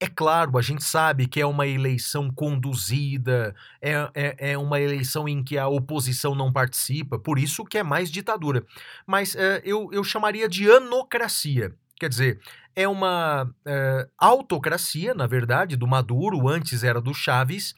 É 0.00 0.08
claro, 0.08 0.58
a 0.58 0.62
gente 0.62 0.82
sabe 0.82 1.28
que 1.28 1.40
é 1.40 1.46
uma 1.46 1.68
eleição 1.68 2.32
conduzida, 2.32 3.54
é, 3.80 3.92
é, 4.12 4.50
é, 4.50 4.58
uma 4.58 4.80
eleição 4.80 5.28
em 5.28 5.42
que 5.42 5.56
a 5.56 5.68
oposição 5.68 6.34
não 6.34 6.52
participa, 6.52 7.16
por 7.16 7.38
isso 7.38 7.64
que 7.64 7.78
é 7.78 7.82
mais 7.84 8.10
ditadura. 8.10 8.66
Mas 9.06 9.36
é, 9.36 9.62
eu, 9.64 9.88
eu 9.92 10.02
chamaria 10.02 10.48
de 10.48 10.68
anocracia. 10.68 11.72
Quer 11.96 12.08
dizer, 12.08 12.40
é 12.74 12.88
uma 12.88 13.48
é, 13.64 14.08
autocracia, 14.18 15.14
na 15.14 15.28
verdade, 15.28 15.76
do 15.76 15.86
Maduro, 15.86 16.48
antes 16.48 16.82
era 16.82 17.00
do 17.00 17.14
Chaves, 17.14 17.72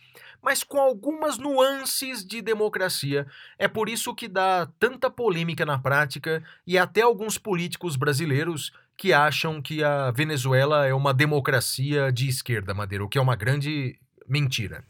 mas 0.47 0.63
com 0.63 0.79
algumas 0.79 1.39
nuances 1.39 2.25
de 2.25 2.41
democracia. 2.41 3.27
É 3.59 3.67
por 3.67 3.89
isso 3.89 4.15
que 4.15 4.29
dá 4.29 4.69
tanta 4.79 5.11
polêmica 5.11 5.67
na 5.67 5.77
prática 5.77 6.41
e 6.65 6.79
até 6.79 7.01
alguns 7.01 7.37
políticos 7.37 7.97
brasileiros 7.97 8.73
que 8.97 9.13
acham 9.13 9.61
que 9.61 9.83
a 9.83 10.13
Venezuela 10.13 10.87
é 10.87 10.95
uma 10.95 11.13
democracia 11.13 12.13
de 12.13 12.29
esquerda, 12.29 12.73
Madeira, 12.73 13.05
o 13.05 13.09
que 13.09 13.19
é 13.19 13.21
uma 13.21 13.35
grande 13.35 13.99
mentira. 14.29 14.85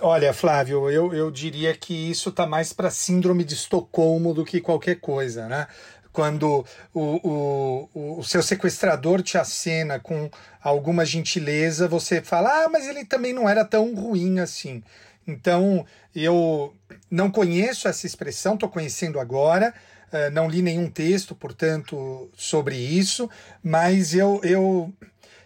Olha, 0.00 0.34
Flávio, 0.34 0.90
eu, 0.90 1.14
eu 1.14 1.30
diria 1.30 1.72
que 1.72 2.10
isso 2.10 2.30
está 2.30 2.44
mais 2.44 2.72
para 2.72 2.90
síndrome 2.90 3.44
de 3.44 3.54
Estocolmo 3.54 4.34
do 4.34 4.44
que 4.44 4.60
qualquer 4.60 4.96
coisa, 4.96 5.46
né? 5.46 5.68
Quando 6.14 6.64
o, 6.94 7.88
o, 7.92 8.18
o 8.20 8.24
seu 8.24 8.40
sequestrador 8.40 9.20
te 9.20 9.36
acena 9.36 9.98
com 9.98 10.30
alguma 10.62 11.04
gentileza, 11.04 11.88
você 11.88 12.22
fala, 12.22 12.64
ah, 12.64 12.68
mas 12.68 12.86
ele 12.86 13.04
também 13.04 13.32
não 13.32 13.48
era 13.48 13.64
tão 13.64 13.92
ruim 13.92 14.38
assim. 14.38 14.80
Então, 15.26 15.84
eu 16.14 16.72
não 17.10 17.32
conheço 17.32 17.88
essa 17.88 18.06
expressão, 18.06 18.54
estou 18.54 18.68
conhecendo 18.68 19.18
agora, 19.18 19.74
uh, 20.12 20.30
não 20.32 20.48
li 20.48 20.62
nenhum 20.62 20.88
texto, 20.88 21.34
portanto, 21.34 22.30
sobre 22.36 22.76
isso, 22.76 23.28
mas 23.60 24.14
eu, 24.14 24.40
eu, 24.44 24.94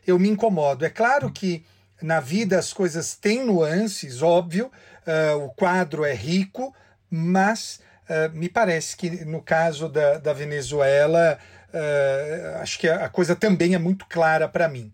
eu 0.06 0.18
me 0.18 0.28
incomodo. 0.28 0.84
É 0.84 0.90
claro 0.90 1.32
que 1.32 1.64
na 2.02 2.20
vida 2.20 2.58
as 2.58 2.74
coisas 2.74 3.14
têm 3.14 3.42
nuances, 3.42 4.20
óbvio, 4.20 4.70
uh, 5.06 5.44
o 5.44 5.48
quadro 5.48 6.04
é 6.04 6.12
rico, 6.12 6.74
mas 7.10 7.80
Uh, 8.08 8.34
me 8.36 8.48
parece 8.48 8.96
que 8.96 9.10
no 9.24 9.42
caso 9.42 9.88
da, 9.88 10.18
da 10.18 10.32
Venezuela, 10.32 11.38
uh, 11.72 12.62
acho 12.62 12.78
que 12.78 12.88
a, 12.88 13.08
coisa 13.08 13.36
também 13.36 13.74
é 13.74 13.78
muito 13.78 14.06
clara 14.06 14.48
para 14.48 14.68
mim. 14.68 14.92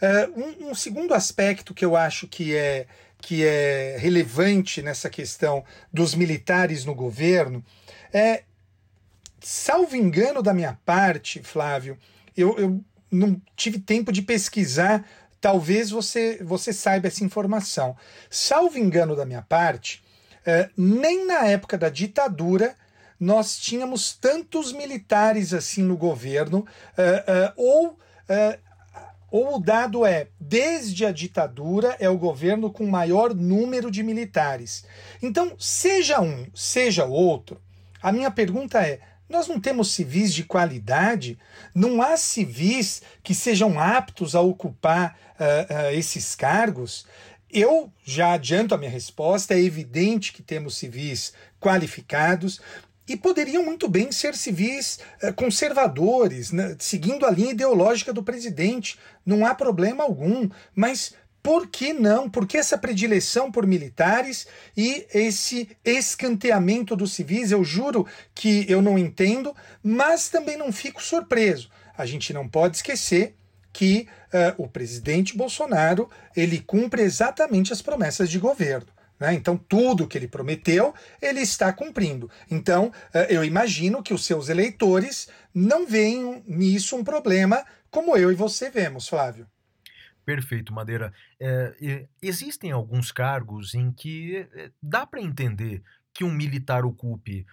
Uh, 0.00 0.40
um, 0.40 0.70
um, 0.70 0.74
segundo 0.74 1.14
aspecto 1.14 1.74
que 1.74 1.84
eu 1.84 1.96
acho 1.96 2.28
que 2.28 2.54
é, 2.54 2.86
que 3.18 3.44
é 3.44 3.96
relevante 3.98 4.82
nessa 4.82 5.10
questão 5.10 5.64
dos 5.92 6.14
militares 6.14 6.84
no 6.84 6.94
governo 6.94 7.64
é, 8.14 8.44
salvo 9.40 9.96
engano 9.96 10.40
da 10.40 10.54
minha 10.54 10.78
parte, 10.86 11.42
Flávio, 11.42 11.98
eu, 12.36 12.56
eu 12.56 12.84
não 13.10 13.42
tive 13.56 13.80
tempo 13.80 14.12
de 14.12 14.22
pesquisar, 14.22 15.04
talvez 15.40 15.90
você, 15.90 16.38
você 16.44 16.72
saiba 16.72 17.08
essa 17.08 17.24
informação. 17.24 17.96
Salvo 18.30 18.78
engano 18.78 19.16
da 19.16 19.26
minha 19.26 19.42
parte, 19.42 20.03
é, 20.46 20.68
nem 20.76 21.26
na 21.26 21.46
época 21.46 21.76
da 21.78 21.88
ditadura 21.88 22.74
nós 23.18 23.56
tínhamos 23.58 24.12
tantos 24.14 24.72
militares 24.72 25.54
assim 25.54 25.82
no 25.82 25.96
governo, 25.96 26.66
é, 26.96 27.24
é, 27.26 27.52
ou, 27.56 27.98
ou 29.30 29.56
o 29.56 29.58
dado 29.58 30.04
é, 30.04 30.28
desde 30.38 31.06
a 31.06 31.12
ditadura 31.12 31.96
é 31.98 32.08
o 32.08 32.18
governo 32.18 32.70
com 32.70 32.86
maior 32.86 33.32
número 33.32 33.90
de 33.90 34.02
militares. 34.02 34.84
Então, 35.22 35.54
seja 35.58 36.20
um, 36.20 36.46
seja 36.54 37.04
outro, 37.04 37.60
a 38.04 38.12
minha 38.12 38.30
pergunta 38.30 38.86
é: 38.86 39.00
nós 39.26 39.48
não 39.48 39.58
temos 39.58 39.92
civis 39.92 40.34
de 40.34 40.44
qualidade? 40.44 41.38
Não 41.74 42.02
há 42.02 42.18
civis 42.18 43.00
que 43.22 43.34
sejam 43.34 43.80
aptos 43.80 44.34
a 44.34 44.42
ocupar 44.42 45.18
uh, 45.40 45.74
uh, 45.74 45.90
esses 45.90 46.34
cargos? 46.34 47.06
Eu 47.50 47.92
já 48.04 48.32
adianto 48.32 48.74
a 48.74 48.78
minha 48.78 48.90
resposta: 48.90 49.54
é 49.54 49.60
evidente 49.60 50.32
que 50.32 50.42
temos 50.42 50.76
civis 50.76 51.32
qualificados. 51.60 52.60
e 53.06 53.18
poderiam 53.18 53.62
muito 53.62 53.86
bem 53.86 54.10
ser 54.10 54.34
civis 54.34 54.98
eh, 55.20 55.30
conservadores, 55.30 56.50
né, 56.50 56.74
seguindo 56.78 57.26
a 57.26 57.30
linha 57.30 57.50
ideológica 57.50 58.14
do 58.14 58.22
presidente. 58.22 58.98
Não 59.26 59.44
há 59.44 59.54
problema 59.54 60.02
algum, 60.04 60.48
mas 60.74 61.12
por 61.44 61.66
que 61.66 61.92
não? 61.92 62.30
Por 62.30 62.46
que 62.46 62.56
essa 62.56 62.78
predileção 62.78 63.52
por 63.52 63.66
militares 63.66 64.46
e 64.74 65.06
esse 65.12 65.68
escanteamento 65.84 66.96
dos 66.96 67.12
civis? 67.12 67.50
Eu 67.50 67.62
juro 67.62 68.06
que 68.34 68.64
eu 68.66 68.80
não 68.80 68.98
entendo, 68.98 69.54
mas 69.82 70.30
também 70.30 70.56
não 70.56 70.72
fico 70.72 71.02
surpreso. 71.02 71.68
A 71.98 72.06
gente 72.06 72.32
não 72.32 72.48
pode 72.48 72.76
esquecer 72.76 73.34
que 73.74 74.08
uh, 74.32 74.62
o 74.62 74.68
presidente 74.68 75.36
Bolsonaro 75.36 76.08
ele 76.34 76.60
cumpre 76.60 77.02
exatamente 77.02 77.72
as 77.72 77.82
promessas 77.82 78.30
de 78.30 78.38
governo. 78.38 78.86
Né? 79.18 79.34
Então, 79.34 79.56
tudo 79.56 80.06
que 80.06 80.16
ele 80.16 80.28
prometeu, 80.28 80.94
ele 81.20 81.40
está 81.40 81.72
cumprindo. 81.72 82.30
Então, 82.48 82.86
uh, 82.86 83.18
eu 83.28 83.44
imagino 83.44 84.02
que 84.02 84.14
os 84.14 84.24
seus 84.24 84.48
eleitores 84.48 85.28
não 85.52 85.86
veem 85.86 86.42
nisso 86.46 86.96
um 86.96 87.04
problema 87.04 87.64
como 87.90 88.16
eu 88.16 88.30
e 88.32 88.34
você 88.34 88.70
vemos, 88.70 89.08
Flávio. 89.08 89.46
Perfeito, 90.24 90.72
Madeira. 90.72 91.12
É, 91.38 92.06
existem 92.22 92.70
alguns 92.70 93.12
cargos 93.12 93.74
em 93.74 93.92
que 93.92 94.48
é, 94.54 94.70
dá 94.82 95.06
para 95.06 95.20
entender 95.20 95.82
que 96.12 96.24
um 96.24 96.32
militar 96.32 96.84
ocupe, 96.84 97.44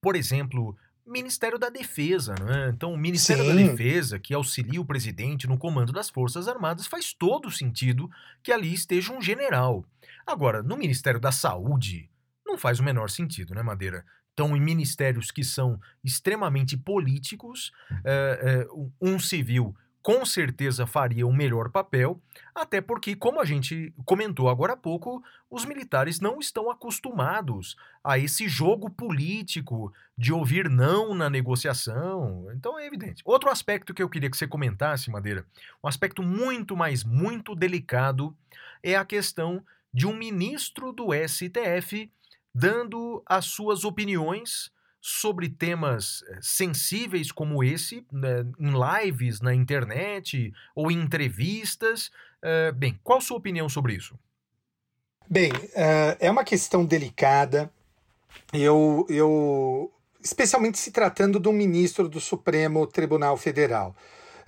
por 0.00 0.16
exemplo, 0.16 0.76
Ministério 1.08 1.58
da 1.58 1.68
Defesa, 1.68 2.34
né? 2.40 2.70
Então, 2.74 2.92
o 2.92 2.98
Ministério 2.98 3.44
Sim. 3.44 3.50
da 3.50 3.54
Defesa, 3.54 4.18
que 4.18 4.34
auxilia 4.34 4.80
o 4.80 4.84
presidente 4.84 5.46
no 5.46 5.58
comando 5.58 5.92
das 5.92 6.10
Forças 6.10 6.48
Armadas, 6.48 6.86
faz 6.86 7.12
todo 7.12 7.50
sentido 7.50 8.10
que 8.42 8.52
ali 8.52 8.72
esteja 8.72 9.12
um 9.12 9.20
general. 9.20 9.84
Agora, 10.26 10.62
no 10.62 10.76
Ministério 10.76 11.20
da 11.20 11.32
Saúde, 11.32 12.10
não 12.46 12.58
faz 12.58 12.80
o 12.80 12.84
menor 12.84 13.10
sentido, 13.10 13.54
né, 13.54 13.62
Madeira? 13.62 14.04
Então, 14.32 14.56
em 14.56 14.60
ministérios 14.60 15.32
que 15.32 15.42
são 15.42 15.80
extremamente 16.04 16.76
políticos, 16.76 17.72
é, 18.04 18.64
é, 18.64 18.66
um 19.00 19.18
civil 19.18 19.74
com 20.02 20.24
certeza 20.24 20.86
faria 20.86 21.26
um 21.26 21.32
melhor 21.32 21.70
papel, 21.70 22.20
até 22.54 22.80
porque, 22.80 23.14
como 23.14 23.40
a 23.40 23.44
gente 23.44 23.92
comentou 24.04 24.48
agora 24.48 24.72
há 24.72 24.76
pouco, 24.76 25.22
os 25.50 25.64
militares 25.64 26.20
não 26.20 26.38
estão 26.38 26.70
acostumados 26.70 27.76
a 28.02 28.18
esse 28.18 28.48
jogo 28.48 28.88
político 28.88 29.92
de 30.16 30.32
ouvir 30.32 30.68
não 30.68 31.14
na 31.14 31.28
negociação. 31.28 32.46
Então 32.54 32.78
é 32.78 32.86
evidente. 32.86 33.22
Outro 33.24 33.50
aspecto 33.50 33.92
que 33.92 34.02
eu 34.02 34.08
queria 34.08 34.30
que 34.30 34.36
você 34.36 34.46
comentasse, 34.46 35.10
Madeira, 35.10 35.44
um 35.82 35.88
aspecto 35.88 36.22
muito 36.22 36.76
mais, 36.76 37.04
muito 37.04 37.54
delicado, 37.54 38.36
é 38.82 38.96
a 38.96 39.04
questão 39.04 39.64
de 39.92 40.06
um 40.06 40.14
ministro 40.14 40.92
do 40.92 41.08
STF 41.12 42.10
dando 42.54 43.22
as 43.26 43.46
suas 43.46 43.84
opiniões 43.84 44.70
sobre 45.00 45.48
temas 45.48 46.24
eh, 46.28 46.38
sensíveis 46.40 47.30
como 47.30 47.62
esse, 47.62 48.04
né, 48.12 48.44
em 48.58 48.72
lives 48.72 49.40
na 49.40 49.54
internet 49.54 50.52
ou 50.74 50.90
em 50.90 51.00
entrevistas. 51.00 52.10
Uh, 52.42 52.72
bem, 52.74 52.98
qual 53.02 53.18
a 53.18 53.20
sua 53.20 53.36
opinião 53.36 53.68
sobre 53.68 53.94
isso? 53.94 54.18
Bem, 55.28 55.52
uh, 55.52 56.16
é 56.18 56.30
uma 56.30 56.44
questão 56.44 56.84
delicada. 56.84 57.70
Eu, 58.52 59.06
eu, 59.08 59.92
especialmente 60.22 60.78
se 60.78 60.90
tratando 60.90 61.38
de 61.38 61.48
um 61.48 61.52
ministro 61.52 62.08
do 62.08 62.20
Supremo 62.20 62.86
Tribunal 62.86 63.36
Federal. 63.36 63.94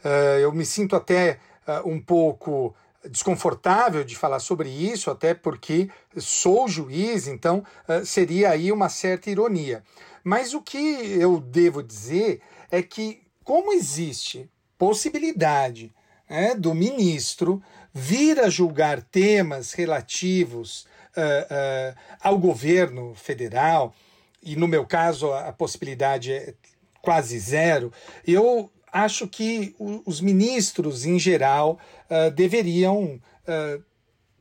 Uh, 0.05 0.39
eu 0.41 0.53
me 0.53 0.65
sinto 0.65 0.97
até 0.97 1.39
um 1.85 2.01
pouco 2.01 2.75
desconfortável 3.09 4.05
de 4.05 4.17
falar 4.17 4.41
sobre 4.41 4.69
isso, 4.69 5.11
até 5.11 5.33
porque 5.33 5.89
sou 6.17 6.69
juiz, 6.69 7.27
então 7.27 7.65
seria 8.05 8.51
aí 8.51 8.71
uma 8.71 8.89
certa 8.89 9.31
ironia. 9.31 9.83
Mas 10.23 10.53
o 10.53 10.61
que 10.61 10.79
eu 10.79 11.41
devo 11.41 11.83
dizer 11.83 12.41
é 12.71 12.83
que, 12.83 13.23
como 13.43 13.73
existe 13.73 14.51
possibilidade 14.79 15.93
né, 16.29 16.55
do 16.55 16.75
ministro 16.75 17.63
vir 17.93 18.39
a 18.39 18.49
julgar 18.49 19.03
temas 19.03 19.73
relativos 19.73 20.87
uh, 21.17 21.21
uh, 21.21 21.99
ao 22.23 22.39
governo 22.39 23.15
federal, 23.15 23.95
e 24.43 24.57
no 24.57 24.69
meu 24.69 24.87
caso 24.87 25.33
a 25.33 25.53
possibilidade 25.53 26.33
é 26.33 26.55
quase 27.03 27.39
zero, 27.39 27.93
eu 28.27 28.71
acho 28.92 29.26
que 29.29 29.74
os 29.79 30.20
ministros, 30.20 31.05
em 31.05 31.18
geral, 31.18 31.79
uh, 32.11 32.31
deveriam 32.31 33.20
uh, 33.46 33.83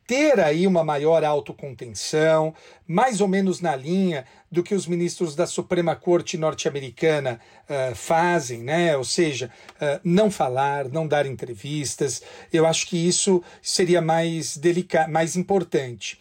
ter 0.09 0.39
aí 0.39 0.65
uma 0.65 0.83
maior 0.83 1.23
autocontenção, 1.23 2.51
mais 2.87 3.21
ou 3.21 3.27
menos 3.27 3.61
na 3.61 3.75
linha 3.75 4.25
do 4.51 4.63
que 4.63 4.73
os 4.73 4.87
ministros 4.87 5.35
da 5.35 5.45
Suprema 5.45 5.95
Corte 5.95 6.35
norte-americana 6.35 7.39
uh, 7.69 7.93
fazem, 7.93 8.63
né? 8.63 8.97
Ou 8.97 9.03
seja, 9.03 9.51
uh, 9.75 9.99
não 10.03 10.31
falar, 10.31 10.89
não 10.89 11.07
dar 11.07 11.27
entrevistas. 11.27 12.23
Eu 12.51 12.65
acho 12.65 12.87
que 12.87 12.97
isso 12.97 13.43
seria 13.61 14.01
mais 14.01 14.57
delicado, 14.57 15.11
mais 15.11 15.35
importante. 15.35 16.19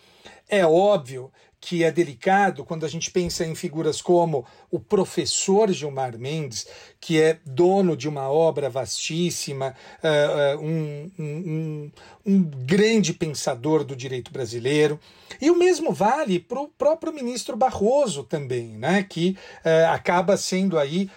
É 0.50 0.66
óbvio 0.66 1.32
que 1.60 1.82
é 1.82 1.90
delicado 1.90 2.64
quando 2.64 2.86
a 2.86 2.88
gente 2.88 3.10
pensa 3.10 3.44
em 3.44 3.54
figuras 3.54 4.00
como 4.00 4.44
o 4.70 4.78
professor 4.78 5.70
Gilmar 5.70 6.16
Mendes, 6.18 6.66
que 7.00 7.20
é 7.20 7.38
dono 7.44 7.96
de 7.96 8.08
uma 8.08 8.30
obra 8.30 8.70
vastíssima, 8.70 9.74
uh, 10.02 10.58
uh, 10.58 10.64
um, 10.64 11.10
um, 11.18 11.90
um, 12.24 12.42
grande 12.42 13.12
pensador 13.12 13.82
do 13.84 13.96
direito 13.96 14.32
brasileiro. 14.32 15.00
E 15.40 15.50
o 15.50 15.58
mesmo 15.58 15.92
vale 15.92 16.38
para 16.38 16.60
o 16.60 16.68
próprio 16.68 17.12
ministro 17.12 17.56
Barroso 17.56 18.22
também, 18.22 18.68
né, 18.78 19.02
que 19.02 19.36
uh, 19.64 19.92
acaba 19.92 20.36
sendo 20.36 20.78
aí 20.78 21.10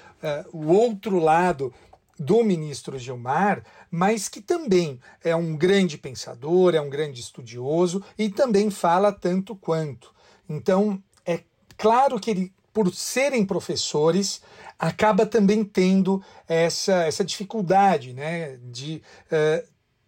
o 0.54 0.67
outro 0.67 1.17
lado 1.17 1.73
do 2.19 2.43
ministro 2.43 2.99
Gilmar, 2.99 3.63
mas 3.89 4.30
que 4.30 4.39
também 4.39 4.99
é 5.23 5.36
um 5.36 5.58
grande 5.58 5.97
pensador, 5.97 6.75
é 6.75 6.82
um 6.82 6.89
grande 6.89 7.19
estudioso 7.19 8.04
e 8.15 8.30
também 8.30 8.69
fala 8.69 9.12
tanto 9.12 9.56
quanto. 9.56 10.13
Então, 10.52 11.02
é 11.26 11.42
claro 11.78 12.20
que 12.20 12.30
ele, 12.30 12.54
por 12.74 12.94
serem 12.94 13.46
professores, 13.46 14.42
acaba 14.78 15.26
também 15.26 15.64
tendo 15.64 16.22
essa, 16.48 17.04
essa 17.04 17.24
dificuldade 17.24 18.14
né, 18.14 18.58
de 18.64 19.02
uh, 19.28 19.68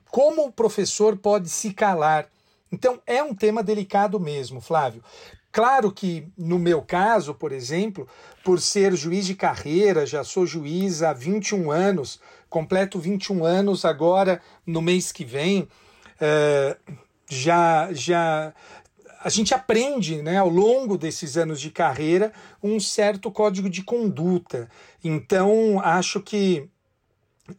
como 0.09 0.45
o 0.45 0.51
professor 0.51 1.17
pode 1.17 1.49
se 1.49 1.73
calar. 1.73 2.27
Então, 2.71 2.99
é 3.07 3.23
um 3.23 3.33
tema 3.33 3.63
delicado 3.63 4.19
mesmo, 4.19 4.59
Flávio. 4.59 5.03
Claro 5.51 5.91
que, 5.91 6.27
no 6.37 6.57
meu 6.57 6.81
caso, 6.81 7.33
por 7.33 7.51
exemplo, 7.51 8.07
por 8.43 8.59
ser 8.59 8.95
juiz 8.95 9.25
de 9.25 9.35
carreira, 9.35 10.05
já 10.05 10.23
sou 10.23 10.45
juiz 10.45 11.03
há 11.03 11.13
21 11.13 11.71
anos, 11.71 12.19
completo 12.49 12.99
21 12.99 13.45
anos 13.45 13.85
agora 13.85 14.41
no 14.65 14.81
mês 14.81 15.11
que 15.11 15.23
vem, 15.23 15.61
uh, 15.61 16.93
já, 17.29 17.93
já 17.93 18.53
a 19.23 19.29
gente 19.29 19.53
aprende 19.53 20.21
né, 20.21 20.37
ao 20.37 20.49
longo 20.49 20.97
desses 20.97 21.37
anos 21.37 21.61
de 21.61 21.71
carreira 21.71 22.33
um 22.61 22.79
certo 22.79 23.31
código 23.31 23.69
de 23.69 23.81
conduta. 23.81 24.69
Então, 25.01 25.79
acho 25.79 26.21
que 26.21 26.69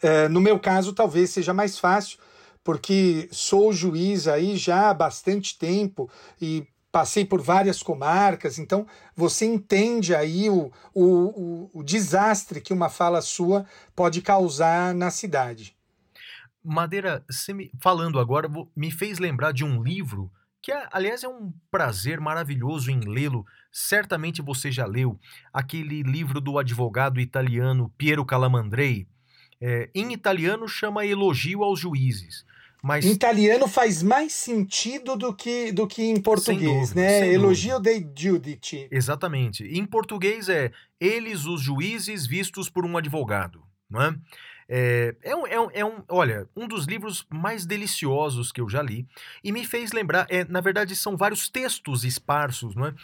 é, 0.03 0.29
no 0.29 0.41
meu 0.41 0.59
caso 0.59 0.93
talvez 0.93 1.31
seja 1.31 1.55
mais 1.55 1.79
fácil, 1.79 2.19
porque 2.63 3.29
sou 3.33 3.73
juiz 3.73 4.29
aí 4.29 4.57
já 4.57 4.91
há 4.91 4.95
bastante 4.95 5.59
tempo 5.59 6.11
e 6.41 6.67
passei 6.93 7.25
por 7.25 7.43
várias 7.43 7.83
comarcas, 7.83 8.59
então 8.59 8.87
você 9.17 9.45
entende 9.45 10.15
aí 10.15 10.49
o, 10.49 10.71
o, 10.95 11.05
o, 11.05 11.71
o 11.81 11.83
desastre 11.83 12.61
que 12.61 12.73
uma 12.73 12.89
fala 12.89 13.21
sua 13.21 13.67
pode 13.97 14.23
causar 14.23 14.95
na 14.95 15.11
cidade. 15.11 15.77
Madeira, 16.63 17.25
me, 17.49 17.71
falando 17.81 18.21
agora, 18.21 18.49
me 18.77 18.91
fez 18.91 19.19
lembrar 19.19 19.53
de 19.53 19.65
um 19.65 19.83
livro 19.83 20.31
que 20.65 20.73
aliás 20.91 21.23
é 21.23 21.29
um 21.29 21.53
prazer 21.71 22.19
maravilhoso 22.19 22.91
em 22.91 23.01
lê-lo. 23.01 23.45
Certamente 23.71 24.41
você 24.41 24.73
já 24.73 24.87
leu 24.87 25.21
aquele 25.53 26.03
livro 26.03 26.41
do 26.41 26.59
advogado 26.59 27.21
italiano 27.21 27.93
Piero 27.99 28.25
Calamandrei. 28.25 29.07
É, 29.61 29.91
em 29.95 30.15
italiano 30.15 30.67
chama 30.67 31.05
Elogio 31.05 31.63
aos 31.63 31.79
Juízes. 31.79 32.47
Mas... 32.83 33.05
Em 33.05 33.11
italiano 33.11 33.69
faz 33.69 34.03
mais 34.03 34.33
sentido 34.33 35.17
do 35.17 35.35
que, 35.35 35.71
do 35.71 35.87
que 35.87 36.03
em 36.03 36.19
português, 36.19 36.89
dúvida, 36.89 37.01
né? 37.01 37.31
Elogio 37.31 37.79
dei 37.79 38.07
giudici. 38.17 38.89
Exatamente. 38.91 39.65
Em 39.65 39.85
português 39.85 40.49
é 40.49 40.73
eles, 40.99 41.45
os 41.45 41.61
juízes, 41.61 42.27
vistos 42.27 42.71
por 42.71 42.87
um 42.87 42.97
advogado. 42.97 43.63
Não 43.91 44.01
é? 44.01 44.17
É, 44.69 45.15
é, 45.23 45.37
um, 45.37 45.47
é, 45.47 45.61
um, 45.61 45.69
é, 45.73 45.85
um, 45.85 46.03
olha, 46.09 46.49
um 46.57 46.67
dos 46.67 46.87
livros 46.87 47.27
mais 47.31 47.67
deliciosos 47.67 48.51
que 48.51 48.61
eu 48.61 48.69
já 48.69 48.83
li 48.83 49.07
e 49.43 49.53
me 49.53 49.65
fez 49.65 49.93
lembrar, 49.93 50.27
é, 50.31 50.45
na 50.45 50.61
verdade 50.61 50.97
são 50.97 51.17
vários 51.17 51.49
textos 51.49 52.05
esparsos, 52.05 52.75
não 52.75 52.87
é? 52.87 52.95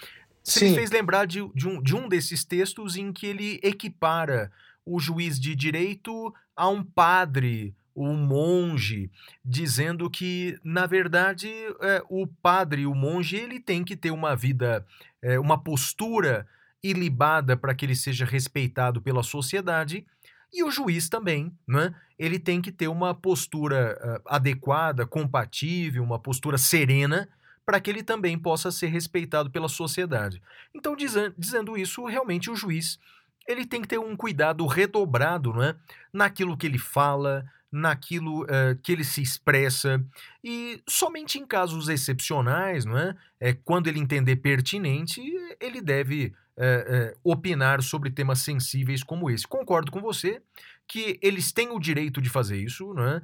Você 0.43 0.71
me 0.71 0.75
fez 0.75 0.91
lembrar 0.91 1.27
de, 1.27 1.47
de, 1.55 1.69
um, 1.69 1.83
de 1.83 1.95
um 1.95 2.09
desses 2.09 2.45
textos 2.45 2.97
em 2.97 3.13
que 3.13 3.27
ele 3.27 3.61
equipara 3.63 4.51
o 4.85 4.99
juiz 4.99 5.39
de 5.39 5.55
direito 5.55 6.35
a 6.57 6.69
um 6.69 6.83
padre, 6.83 7.75
um 7.95 8.15
monge, 8.15 9.11
dizendo 9.45 10.09
que, 10.09 10.59
na 10.65 10.87
verdade, 10.87 11.49
é, 11.81 12.03
o 12.09 12.27
padre, 12.27 12.87
o 12.87 12.95
monge, 12.95 13.37
ele 13.37 13.61
tem 13.61 13.85
que 13.85 13.97
ter 13.97 14.11
uma 14.11 14.35
vida, 14.35 14.85
é, 15.21 15.39
uma 15.39 15.63
postura 15.63 16.47
ilibada 16.83 17.57
para 17.57 17.75
que 17.75 17.85
ele 17.85 17.95
seja 17.95 18.25
respeitado 18.25 19.03
pela 19.03 19.23
sociedade. 19.23 20.07
E 20.53 20.65
o 20.65 20.71
juiz 20.71 21.09
também, 21.09 21.53
né? 21.67 21.95
Ele 22.19 22.39
tem 22.39 22.61
que 22.61 22.73
ter 22.73 22.89
uma 22.89 23.15
postura 23.15 23.99
uh, 24.03 24.29
adequada, 24.29 25.07
compatível, 25.07 26.03
uma 26.03 26.19
postura 26.19 26.59
serena, 26.59 27.29
para 27.65 27.81
que 27.81 27.89
ele 27.89 28.03
também 28.03 28.39
possa 28.39 28.71
ser 28.71 28.89
respeitado 28.89 29.51
pela 29.51 29.69
sociedade. 29.69 30.43
Então, 30.75 30.97
dizendo 30.97 31.77
isso, 31.77 32.05
realmente 32.05 32.51
o 32.51 32.57
juiz 32.57 32.99
ele 33.47 33.67
tem 33.67 33.83
que 33.83 33.89
ter 33.89 33.99
um 33.99 34.17
cuidado 34.17 34.67
redobrado 34.67 35.53
né, 35.53 35.75
naquilo 36.13 36.57
que 36.57 36.67
ele 36.67 36.79
fala, 36.79 37.45
naquilo 37.71 38.43
uh, 38.45 38.77
que 38.83 38.93
ele 38.93 39.05
se 39.05 39.23
expressa 39.23 40.05
e 40.43 40.83
somente 40.89 41.39
em 41.39 41.47
casos 41.47 41.89
excepcionais, 41.89 42.85
não 42.85 42.99
é? 42.99 43.17
é 43.39 43.53
quando 43.53 43.87
ele 43.87 44.01
entender 44.01 44.37
pertinente, 44.37 45.21
ele 45.61 45.81
deve 45.81 46.35
uh, 46.61 47.13
uh, 47.13 47.33
opinar 47.33 47.83
sobre 47.83 48.11
temas 48.11 48.41
sensíveis 48.41 49.03
como 49.03 49.31
esse. 49.31 49.49
Concordo 49.49 49.91
com 49.91 50.01
você 50.01 50.43
que 50.87 51.19
eles 51.23 51.53
têm 51.53 51.71
o 51.71 51.79
direito 51.79 52.21
de 52.21 52.29
fazer 52.29 52.57
isso, 52.59 52.93
né? 52.95 53.23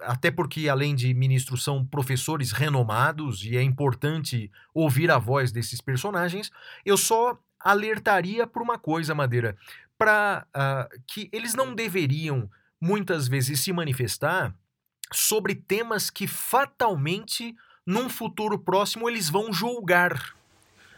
até 0.00 0.30
porque, 0.30 0.66
além 0.66 0.94
de 0.94 1.12
ministros, 1.12 1.62
são 1.62 1.84
professores 1.84 2.52
renomados 2.52 3.44
e 3.44 3.54
é 3.54 3.62
importante 3.62 4.50
ouvir 4.72 5.10
a 5.10 5.18
voz 5.18 5.52
desses 5.52 5.78
personagens. 5.78 6.50
Eu 6.86 6.96
só 6.96 7.38
alertaria 7.60 8.46
para 8.46 8.62
uma 8.62 8.78
coisa, 8.78 9.14
Madeira, 9.14 9.58
para 9.98 10.46
uh, 10.54 11.02
que 11.06 11.28
eles 11.32 11.54
não 11.54 11.74
deveriam 11.74 12.50
muitas 12.80 13.26
vezes 13.28 13.60
se 13.60 13.72
manifestar 13.72 14.54
sobre 15.12 15.54
temas 15.54 16.10
que 16.10 16.26
fatalmente 16.26 17.54
num 17.84 18.08
futuro 18.08 18.58
próximo 18.58 19.08
eles 19.08 19.30
vão 19.30 19.52
julgar. 19.52 20.34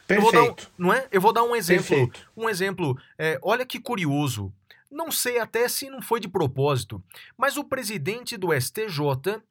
Perfeito. 0.09 0.73
Um, 0.79 0.85
não 0.85 0.92
é? 0.92 1.07
Eu 1.12 1.21
vou 1.21 1.33
dar 1.33 1.42
um 1.42 1.55
exemplo. 1.55 1.85
Perfeito. 1.85 2.31
Um 2.35 2.49
exemplo. 2.49 2.99
É, 3.18 3.38
olha 3.42 3.66
que 3.66 3.79
curioso. 3.79 4.53
Não 4.90 5.12
sei 5.12 5.38
até 5.38 5.68
se 5.68 5.90
não 5.90 6.01
foi 6.01 6.18
de 6.18 6.27
propósito, 6.27 7.03
mas 7.37 7.59
o 7.59 7.64
presidente 7.64 8.38
do 8.38 8.59
STJ 8.59 9.42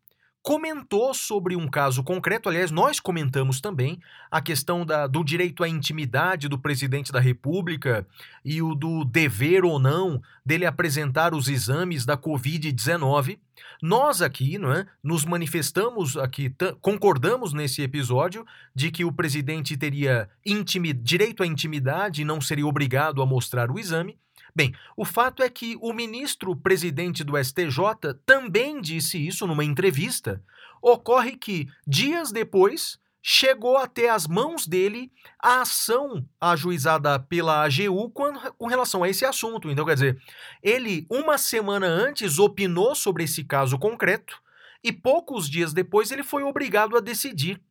comentou 0.47 1.13
sobre 1.13 1.57
um 1.57 1.67
caso 1.67 2.01
concreto, 2.01 2.47
aliás, 2.47 2.71
nós 2.71 3.01
comentamos 3.01 3.59
também 3.59 3.99
a 4.31 4.39
questão 4.39 4.85
da, 4.85 5.05
do 5.05 5.21
direito 5.21 5.61
à 5.61 5.67
intimidade 5.67 6.47
do 6.47 6.57
presidente 6.57 7.11
da 7.11 7.19
República 7.19 8.07
e 8.45 8.61
o 8.61 8.73
do 8.73 9.03
dever 9.03 9.65
ou 9.65 9.77
não 9.77 10.21
dele 10.45 10.65
apresentar 10.65 11.33
os 11.33 11.49
exames 11.49 12.05
da 12.05 12.15
Covid-19. 12.17 13.39
Nós 13.81 14.21
aqui 14.21 14.57
não 14.57 14.71
é, 14.71 14.87
nos 15.03 15.25
manifestamos 15.25 16.15
aqui, 16.15 16.49
concordamos 16.79 17.51
nesse 17.51 17.81
episódio 17.81 18.45
de 18.73 18.89
que 18.89 19.03
o 19.03 19.11
presidente 19.11 19.75
teria 19.75 20.29
direito 21.03 21.43
à 21.43 21.45
intimidade 21.45 22.21
e 22.21 22.25
não 22.25 22.39
seria 22.39 22.65
obrigado 22.65 23.21
a 23.21 23.25
mostrar 23.25 23.69
o 23.69 23.77
exame. 23.77 24.17
Bem, 24.57 24.73
o 24.95 25.05
fato 25.05 25.43
é 25.43 25.49
que 25.51 25.77
o 25.79 25.93
ministro 25.93 26.55
presidente 26.55 27.23
do 27.23 27.37
STJ 27.37 28.15
também 28.25 28.81
disse 28.81 29.15
isso 29.23 29.45
numa 29.45 29.63
entrevista. 29.63 30.43
Ocorre 30.81 31.37
que, 31.37 31.67
dias 31.85 32.31
depois, 32.31 32.97
chegou 33.21 33.77
até 33.77 34.09
as 34.09 34.25
mãos 34.25 34.65
dele 34.65 35.11
a 35.39 35.61
ação 35.61 36.25
ajuizada 36.41 37.19
pela 37.19 37.63
AGU 37.63 38.09
com, 38.09 38.65
relação 38.65 39.03
a 39.03 39.09
esse 39.09 39.23
assunto. 39.23 39.69
Então, 39.69 39.85
quer 39.85 39.93
dizer, 39.93 40.17
ele, 40.63 41.05
uma 41.07 41.37
semana 41.37 41.85
antes, 41.85 42.39
opinou 42.39 42.95
sobre 42.95 43.25
esse 43.25 43.43
caso 43.43 43.77
concreto 43.77 44.41
e 44.83 44.91
poucos 44.91 45.47
dias 45.47 45.71
depois 45.71 46.09
ele 46.09 46.23
foi 46.23 46.41
obrigado 46.41 46.97
a 46.97 46.99
decidir. 46.99 47.61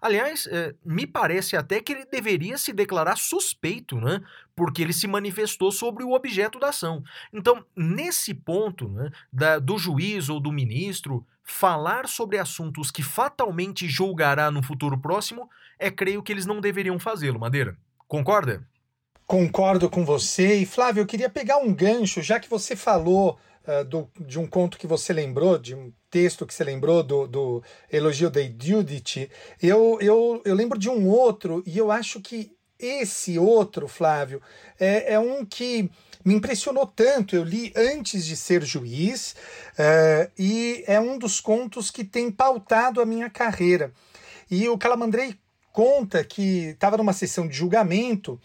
Aliás, 0.00 0.46
é, 0.50 0.74
me 0.84 1.06
parece 1.06 1.56
até 1.56 1.80
que 1.80 1.92
ele 1.92 2.04
deveria 2.06 2.58
se 2.58 2.72
declarar 2.72 3.16
suspeito, 3.16 4.00
né? 4.00 4.20
Porque 4.54 4.82
ele 4.82 4.92
se 4.92 5.06
manifestou 5.06 5.72
sobre 5.72 6.04
o 6.04 6.12
objeto 6.12 6.58
da 6.58 6.68
ação. 6.68 7.02
Então, 7.32 7.64
nesse 7.74 8.34
ponto 8.34 8.88
né, 8.88 9.10
da, 9.32 9.58
do 9.58 9.78
juiz 9.78 10.28
ou 10.28 10.40
do 10.40 10.52
ministro 10.52 11.26
falar 11.42 12.08
sobre 12.08 12.38
assuntos 12.38 12.90
que 12.90 13.02
fatalmente 13.02 13.88
julgará 13.88 14.50
no 14.50 14.62
futuro 14.62 14.98
próximo, 14.98 15.48
é 15.78 15.90
creio 15.90 16.22
que 16.22 16.32
eles 16.32 16.46
não 16.46 16.60
deveriam 16.60 16.98
fazê-lo, 16.98 17.38
Madeira. 17.38 17.76
Concorda? 18.08 18.66
Concordo 19.26 19.90
com 19.90 20.04
você. 20.04 20.56
E 20.56 20.66
Flávio, 20.66 21.02
eu 21.02 21.06
queria 21.06 21.30
pegar 21.30 21.58
um 21.58 21.74
gancho, 21.74 22.22
já 22.22 22.38
que 22.38 22.48
você 22.48 22.76
falou 22.76 23.38
uh, 23.66 23.84
do, 23.84 24.08
de 24.20 24.38
um 24.38 24.46
conto 24.46 24.78
que 24.78 24.86
você 24.86 25.12
lembrou, 25.12 25.58
de 25.58 25.74
um 25.74 25.92
texto 26.16 26.46
que 26.46 26.54
você 26.54 26.64
lembrou 26.64 27.02
do, 27.02 27.26
do 27.26 27.62
elogio 27.92 28.30
da 28.30 28.40
Judith, 28.40 29.28
eu, 29.62 29.98
eu, 30.00 30.40
eu 30.46 30.54
lembro 30.54 30.78
de 30.78 30.88
um 30.88 31.06
outro, 31.06 31.62
e 31.66 31.76
eu 31.76 31.92
acho 31.92 32.22
que 32.22 32.52
esse 32.78 33.38
outro, 33.38 33.86
Flávio, 33.86 34.40
é, 34.80 35.12
é 35.12 35.18
um 35.18 35.44
que 35.44 35.90
me 36.24 36.32
impressionou 36.32 36.86
tanto. 36.86 37.36
Eu 37.36 37.44
li 37.44 37.70
antes 37.76 38.24
de 38.24 38.34
ser 38.34 38.64
juiz, 38.64 39.36
uh, 39.72 40.32
e 40.38 40.84
é 40.86 40.98
um 40.98 41.18
dos 41.18 41.38
contos 41.38 41.90
que 41.90 42.02
tem 42.02 42.30
pautado 42.30 43.02
a 43.02 43.04
minha 43.04 43.28
carreira. 43.28 43.92
E 44.50 44.66
o 44.70 44.78
Calamandrei 44.78 45.38
conta 45.70 46.24
que 46.24 46.68
estava 46.68 46.96
numa 46.96 47.12
sessão 47.12 47.46
de 47.46 47.54
julgamento 47.54 48.40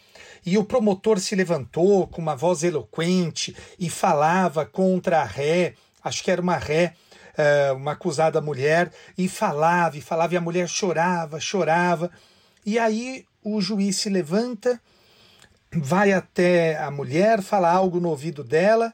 e 0.46 0.58
o 0.58 0.66
promotor 0.66 1.22
se 1.22 1.36
levantou 1.36 2.06
com 2.06 2.22
uma 2.22 2.36
voz 2.36 2.64
eloquente 2.64 3.56
e 3.80 3.90
falava 3.90 4.66
contra 4.66 5.22
a 5.22 5.24
ré, 5.24 5.76
acho 6.04 6.22
que 6.22 6.30
era 6.30 6.42
uma 6.42 6.58
ré, 6.58 6.96
eh, 7.42 7.72
uma 7.72 7.94
acusada 7.94 8.40
mulher, 8.42 8.92
e 9.18 9.28
falava 9.28 9.98
e 9.98 10.02
falava, 10.02 10.34
e 10.34 10.38
a 10.38 10.42
mulher 10.42 10.68
chorava, 10.68 11.40
chorava. 11.40 12.12
E 12.66 12.78
aí 12.78 13.26
o 13.44 13.60
juiz 13.60 13.98
se 13.98 14.10
levanta, 14.10 14.80
vai 15.74 16.12
até 16.12 16.78
a 16.78 16.92
mulher, 16.92 17.42
fala 17.42 17.72
algo 17.72 18.00
no 18.00 18.10
ouvido 18.10 18.44
dela, 18.44 18.94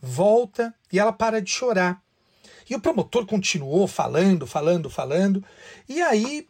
volta 0.00 0.74
e 0.92 0.98
ela 0.98 1.12
para 1.12 1.40
de 1.40 1.50
chorar. 1.50 2.00
E 2.68 2.74
o 2.74 2.80
promotor 2.80 3.24
continuou 3.24 3.88
falando, 3.88 4.46
falando, 4.46 4.90
falando, 4.90 5.42
e 5.88 6.02
aí 6.02 6.46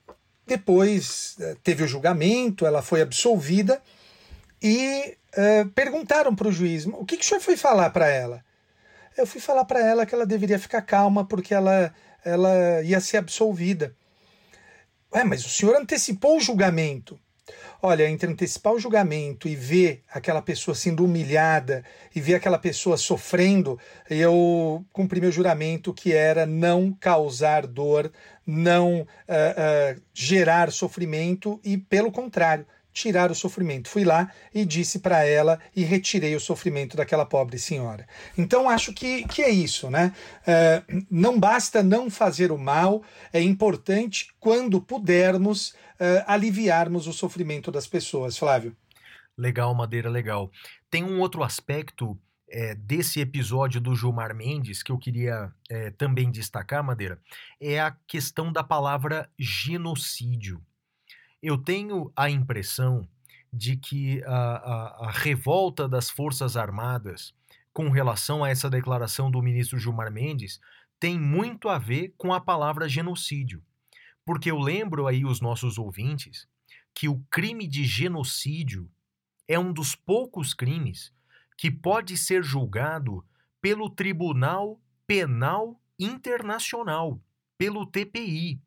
depois 0.47 1.37
eh, 1.41 1.57
teve 1.63 1.85
o 1.85 1.89
julgamento, 1.89 2.67
ela 2.67 2.83
foi 2.83 3.03
absolvida 3.03 3.81
e 4.61 5.17
uh, 5.37 5.69
perguntaram 5.71 6.35
para 6.35 6.49
o 6.49 6.53
juiz: 6.53 6.87
o 6.87 7.05
que, 7.05 7.17
que 7.17 7.25
o 7.25 7.29
senhor 7.29 7.41
foi 7.41 7.57
falar 7.57 7.91
para 7.91 8.09
ela? 8.09 8.43
Eu 9.19 9.27
fui 9.27 9.41
falar 9.41 9.65
para 9.65 9.81
ela 9.81 10.07
que 10.07 10.15
ela 10.15 10.25
deveria 10.25 10.59
ficar 10.59 10.81
calma 10.83 11.25
porque 11.25 11.53
ela, 11.53 11.93
ela 12.25 12.83
ia 12.83 13.01
ser 13.01 13.17
absolvida. 13.17 13.95
Ué, 15.13 15.25
mas 15.25 15.45
o 15.45 15.49
senhor 15.49 15.75
antecipou 15.77 16.37
o 16.37 16.41
julgamento. 16.41 17.19
Olha, 17.81 18.09
entre 18.09 18.31
antecipar 18.31 18.75
o 18.75 18.79
julgamento 18.79 19.49
e 19.49 19.57
ver 19.57 20.03
aquela 20.13 20.43
pessoa 20.43 20.75
sendo 20.75 21.05
humilhada 21.05 21.85
e 22.15 22.21
ver 22.21 22.35
aquela 22.35 22.59
pessoa 22.59 22.97
sofrendo, 22.97 23.79
eu 24.11 24.85
cumpri 24.93 25.21
meu 25.21 25.33
juramento 25.33 25.95
que 25.95 26.13
era 26.13 26.45
não 26.45 26.93
causar 26.93 27.67
dor, 27.67 28.13
não 28.47 29.01
uh, 29.01 29.05
uh, 29.05 30.03
gerar 30.13 30.71
sofrimento 30.73 31.61
e, 31.65 31.79
pelo 31.79 32.13
contrário, 32.13 32.67
tirar 32.99 33.31
o 33.31 33.35
sofrimento. 33.35 33.89
Fui 33.89 34.05
lá 34.05 34.31
e 34.53 34.65
disse 34.65 34.99
para 34.99 35.25
ela 35.25 35.61
e 35.75 35.85
retirei 35.85 36.35
o 36.35 36.41
sofrimento 36.41 36.97
daquela 36.97 37.25
pobre 37.25 37.59
senhora. 37.59 38.07
Então 38.37 38.69
acho 38.69 38.93
que, 38.93 39.27
que 39.29 39.43
é 39.43 39.51
isso, 39.51 39.89
né? 39.89 40.13
Uh, 40.43 41.07
não 41.11 41.39
basta 41.39 41.83
não 41.83 42.11
fazer 42.11 42.51
o 42.51 42.59
mal, 42.59 43.03
é 43.33 43.41
importante, 43.41 44.29
quando 44.41 44.81
pudermos, 44.81 45.71
uh, 45.71 46.25
aliviarmos 46.27 47.07
o 47.07 47.13
sofrimento 47.13 47.71
das 47.71 47.87
pessoas. 47.87 48.37
Flávio. 48.37 48.77
Legal, 49.37 49.73
Madeira, 49.75 50.11
legal. 50.11 50.51
Tem 50.91 51.05
um 51.05 51.21
outro 51.21 51.45
aspecto 51.45 52.19
é, 52.51 52.75
desse 52.75 53.21
episódio 53.21 53.81
do 53.81 53.95
Gilmar 53.95 54.35
Mendes 54.35 54.83
que 54.83 54.91
eu 54.91 54.99
queria 54.99 55.53
é, 55.71 55.91
também 55.91 56.31
destacar, 56.31 56.83
Madeira, 56.83 57.21
é 57.61 57.79
a 57.79 57.95
questão 58.07 58.53
da 58.53 58.65
palavra 58.65 59.31
genocídio. 59.39 60.61
Eu 61.43 61.57
tenho 61.57 62.13
a 62.17 62.29
impressão 62.29 63.09
de 63.53 63.77
que 63.77 64.23
a, 64.25 64.35
a, 64.35 65.09
a 65.09 65.11
revolta 65.11 65.89
das 65.89 66.11
Forças 66.11 66.57
Armadas 66.57 67.33
com 67.73 67.91
relação 67.91 68.43
a 68.43 68.49
essa 68.49 68.69
declaração 68.69 69.31
do 69.31 69.43
ministro 69.43 69.79
Gilmar 69.79 70.13
Mendes 70.13 70.61
tem 70.99 71.19
muito 71.19 71.69
a 71.69 71.79
ver 71.79 72.13
com 72.19 72.35
a 72.35 72.41
palavra 72.41 72.89
genocídio. 72.89 73.63
Porque 74.25 74.51
eu 74.51 74.59
lembro 74.59 75.07
aí 75.07 75.25
os 75.25 75.41
nossos 75.41 75.79
ouvintes 75.79 76.49
que 76.93 77.09
o 77.09 77.21
crime 77.31 77.69
de 77.69 77.85
genocídio 77.85 78.91
é 79.47 79.59
um 79.59 79.73
dos 79.73 79.95
poucos 79.95 80.53
crimes 80.53 81.13
que 81.57 81.71
pode 81.71 82.17
ser 82.17 82.43
julgado 82.43 83.25
pelo 83.61 83.89
Tribunal 83.89 84.81
Penal 85.07 85.81
Internacional, 85.99 87.21
pelo 87.57 87.87
TPI, 87.87 88.61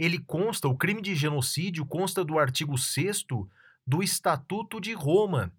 ele 0.00 0.18
consta, 0.18 0.66
o 0.66 0.74
crime 0.74 1.02
de 1.02 1.14
genocídio 1.14 1.84
consta 1.84 2.24
do 2.24 2.38
artigo 2.38 2.78
6 2.78 3.26
do 3.86 4.02
Estatuto 4.02 4.80
de 4.80 4.94
Roma, 4.94 5.52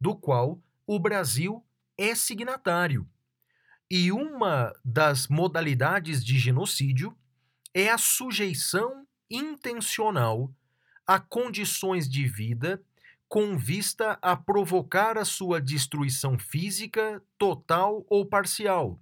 do 0.00 0.14
qual 0.14 0.60
o 0.86 1.00
Brasil 1.00 1.64
é 1.98 2.14
signatário. 2.14 3.08
E 3.90 4.12
uma 4.12 4.72
das 4.84 5.26
modalidades 5.26 6.24
de 6.24 6.38
genocídio 6.38 7.12
é 7.74 7.90
a 7.90 7.98
sujeição 7.98 9.04
intencional 9.28 10.48
a 11.04 11.18
condições 11.18 12.08
de 12.08 12.24
vida 12.24 12.80
com 13.28 13.58
vista 13.58 14.16
a 14.22 14.36
provocar 14.36 15.18
a 15.18 15.24
sua 15.24 15.60
destruição 15.60 16.38
física, 16.38 17.20
total 17.36 18.06
ou 18.08 18.24
parcial, 18.24 18.96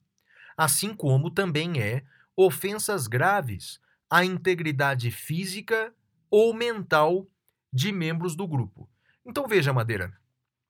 assim 0.57 0.95
como 0.95 1.31
também 1.31 1.83
é 1.83 2.03
ofensas 2.35 3.07
graves 3.07 3.79
à 4.11 4.25
integridade 4.25 5.11
física 5.11 5.93
ou 6.31 6.55
mental 6.55 7.27
de 7.73 7.93
membros 7.93 8.35
do 8.35 8.47
grupo. 8.47 8.89
Então 9.25 9.47
veja, 9.47 9.73
Madeira, 9.73 10.13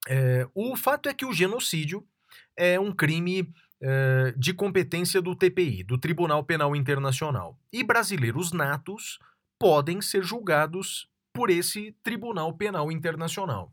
é, 0.09 0.49
o 0.55 0.77
fato 0.77 1.09
é 1.09 1.15
que 1.15 1.25
o 1.25 1.33
genocídio 1.33 2.07
é 2.57 2.79
um 2.79 2.93
crime 2.93 3.53
é, 3.81 4.33
de 4.37 4.55
competência 4.55 5.21
do 5.21 5.35
TPI, 5.35 5.83
do 5.83 5.99
Tribunal 5.99 6.43
Penal 6.45 6.75
Internacional. 6.75 7.59
E 7.73 7.85
brasileiros 7.85 8.53
natos 8.53 9.19
podem 9.59 10.01
ser 10.01 10.23
julgados 10.23 11.09
por 11.33 11.51
esse 11.51 11.95
Tribunal 12.03 12.53
Penal 12.55 12.91
Internacional. 12.91 13.73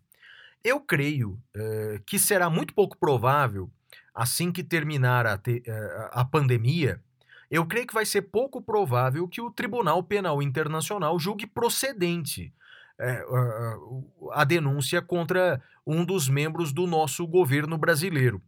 Eu 0.64 0.80
creio 0.80 1.41
é, 1.55 2.01
que 2.05 2.18
será 2.18 2.49
muito 2.49 2.74
pouco 2.74 2.97
provável, 2.97 3.70
assim 4.14 4.51
que 4.51 4.64
terminar 4.64 5.26
a, 5.26 5.38
te, 5.38 5.64
é, 5.66 6.09
a 6.11 6.26
pandemia, 6.26 7.01
eu 7.54 7.68
creio 7.68 7.86
que 7.86 7.93
vai 7.93 8.04
ser 8.04 8.24
pouco 8.24 8.60
provável 8.60 9.28
que 9.28 9.39
o 9.39 9.51
Tribunal 9.51 10.01
Penal 10.01 10.41
Internacional 10.41 11.20
julgue 11.20 11.45
procedente 11.45 12.51
é, 12.99 13.24
a, 14.32 14.43
denúncia 14.43 15.04
contra 15.04 15.62
um 15.86 16.04
dos 16.04 16.28
membros 16.28 16.74
do 16.74 16.88
nosso 16.88 17.28
governo 17.28 17.78
brasileiro. 17.78 18.41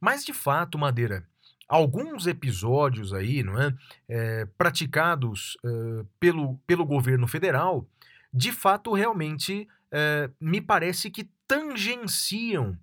Mas, 0.00 0.24
de 0.24 0.32
fato, 0.32 0.78
Madeira, 0.78 1.26
alguns 1.68 2.28
episódios 2.28 3.12
aí, 3.12 3.42
não 3.42 3.60
é, 3.60 3.74
é 4.08 4.44
praticados 4.56 5.58
é, 5.64 6.04
pelo, 6.20 6.56
pelo 6.64 6.86
governo 6.86 7.26
federal, 7.26 7.84
de 8.32 8.52
fato, 8.52 8.92
realmente 8.92 9.66
é, 9.90 10.30
me 10.40 10.60
parece 10.60 11.10
que 11.10 11.28
tangenciam 11.48 12.78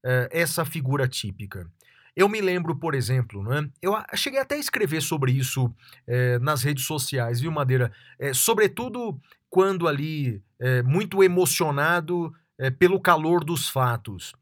é, 0.00 0.28
essa 0.30 0.64
figura 0.64 1.08
típica. 1.08 1.68
Eu 2.16 2.28
me 2.28 2.40
lembro, 2.40 2.76
por 2.76 2.94
exemplo, 2.94 3.42
né, 3.42 3.68
eu 3.82 3.94
cheguei 4.14 4.38
até 4.38 4.54
a 4.54 4.58
escrever 4.58 5.02
sobre 5.02 5.32
isso 5.32 5.72
é, 6.06 6.38
nas 6.38 6.62
redes 6.62 6.84
sociais, 6.84 7.40
viu, 7.40 7.50
Madeira? 7.50 7.92
É, 8.18 8.32
sobretudo 8.32 9.20
quando 9.50 9.88
ali, 9.88 10.42
é, 10.58 10.82
muito 10.82 11.22
emocionado 11.22 12.32
pelo 12.78 13.00
calor 13.00 13.42
dos 13.42 13.68
fatos. 13.68 14.32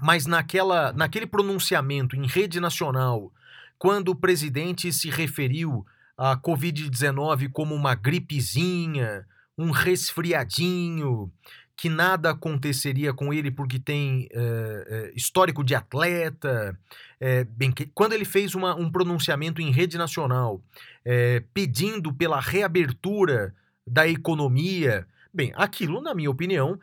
Mas 0.00 0.26
naquela, 0.26 0.92
naquele 0.92 1.26
pronunciamento 1.26 2.14
em 2.14 2.26
rede 2.26 2.60
nacional, 2.60 3.32
quando 3.78 4.10
o 4.10 4.14
presidente 4.14 4.92
se 4.92 5.08
referiu 5.08 5.86
à 6.16 6.36
Covid-19 6.36 7.50
como 7.50 7.74
uma 7.74 7.94
gripezinha, 7.94 9.26
um 9.56 9.70
resfriadinho, 9.70 11.32
que 11.76 11.90
nada 11.90 12.30
aconteceria 12.30 13.12
com 13.12 13.34
ele 13.34 13.50
porque 13.50 13.78
tem 13.78 14.28
é, 14.32 15.12
histórico 15.14 15.62
de 15.62 15.74
atleta. 15.74 16.76
É, 17.20 17.44
bem, 17.44 17.70
que, 17.70 17.86
quando 17.86 18.14
ele 18.14 18.24
fez 18.24 18.54
uma, 18.54 18.74
um 18.74 18.90
pronunciamento 18.90 19.60
em 19.60 19.70
rede 19.70 19.98
nacional 19.98 20.62
é, 21.04 21.42
pedindo 21.52 22.12
pela 22.12 22.40
reabertura 22.40 23.54
da 23.86 24.08
economia, 24.08 25.06
bem, 25.32 25.52
aquilo, 25.54 26.00
na 26.00 26.14
minha 26.14 26.30
opinião, 26.30 26.78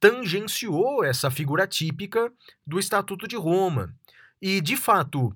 tangenciou 0.00 1.04
essa 1.04 1.30
figura 1.30 1.68
típica 1.68 2.32
do 2.66 2.80
Estatuto 2.80 3.28
de 3.28 3.36
Roma. 3.36 3.94
E, 4.40 4.60
de 4.60 4.76
fato, 4.76 5.32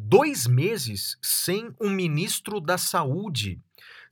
dois 0.00 0.46
meses 0.46 1.16
sem 1.22 1.70
um 1.80 1.88
ministro 1.88 2.60
da 2.60 2.76
Saúde 2.76 3.58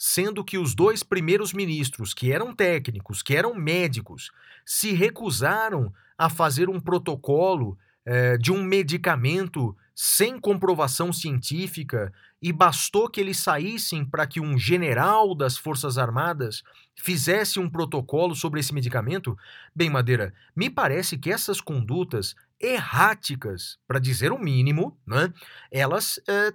sendo 0.06 0.44
que 0.44 0.58
os 0.58 0.74
dois 0.74 1.02
primeiros 1.02 1.54
ministros, 1.54 2.12
que 2.12 2.30
eram 2.30 2.54
técnicos, 2.54 3.22
que 3.22 3.34
eram 3.34 3.54
médicos, 3.54 4.30
se 4.62 4.92
recusaram 4.92 5.90
a 6.18 6.28
fazer 6.28 6.68
um 6.68 6.78
protocolo 6.78 7.78
eh, 8.04 8.36
de 8.36 8.52
um 8.52 8.62
medicamento 8.62 9.74
sem 9.94 10.38
comprovação 10.38 11.10
científica 11.10 12.12
e 12.42 12.52
bastou 12.52 13.08
que 13.08 13.18
eles 13.18 13.38
saíssem 13.38 14.04
para 14.04 14.26
que 14.26 14.40
um 14.40 14.58
general 14.58 15.34
das 15.34 15.56
Forças 15.56 15.96
Armadas 15.96 16.62
fizesse 16.94 17.58
um 17.58 17.70
protocolo 17.70 18.34
sobre 18.34 18.60
esse 18.60 18.74
medicamento? 18.74 19.34
Bem, 19.74 19.88
Madeira, 19.88 20.34
me 20.54 20.68
parece 20.68 21.16
que 21.16 21.32
essas 21.32 21.62
condutas 21.62 22.36
erráticas, 22.60 23.78
para 23.88 23.98
dizer 23.98 24.32
o 24.32 24.38
mínimo, 24.38 25.00
né, 25.06 25.32
elas, 25.70 26.20
eh, 26.28 26.52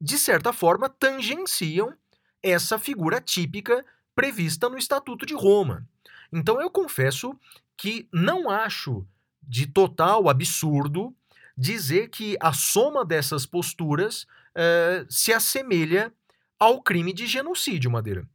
de 0.00 0.18
certa 0.18 0.52
forma, 0.52 0.88
tangenciam 0.88 1.94
essa 2.42 2.78
figura 2.78 3.20
típica 3.20 3.84
prevista 4.14 4.68
no 4.68 4.78
Estatuto 4.78 5.24
de 5.24 5.34
Roma. 5.34 5.86
Então 6.32 6.60
eu 6.60 6.70
confesso 6.70 7.34
que 7.76 8.08
não 8.12 8.50
acho 8.50 9.06
de 9.42 9.66
total 9.66 10.28
absurdo 10.28 11.14
dizer 11.56 12.08
que 12.08 12.36
a 12.40 12.52
soma 12.52 13.04
dessas 13.04 13.44
posturas 13.44 14.26
eh, 14.54 15.04
se 15.08 15.32
assemelha 15.32 16.12
ao 16.58 16.82
crime 16.82 17.12
de 17.12 17.26
genocídio, 17.26 17.90
Madeira. 17.90 18.26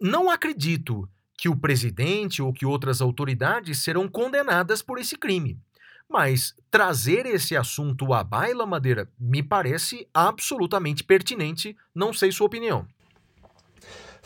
Não 0.00 0.30
acredito 0.30 1.08
que 1.36 1.48
o 1.48 1.56
presidente 1.56 2.40
ou 2.40 2.52
que 2.52 2.64
outras 2.64 3.00
autoridades 3.00 3.82
serão 3.82 4.08
condenadas 4.08 4.80
por 4.80 4.98
esse 4.98 5.16
crime. 5.16 5.58
Mas 6.08 6.54
trazer 6.70 7.26
esse 7.26 7.56
assunto 7.56 8.14
à 8.14 8.22
baila, 8.22 8.64
Madeira, 8.64 9.10
me 9.18 9.42
parece 9.42 10.08
absolutamente 10.14 11.02
pertinente. 11.02 11.76
Não 11.94 12.12
sei 12.12 12.30
sua 12.30 12.46
opinião. 12.46 12.86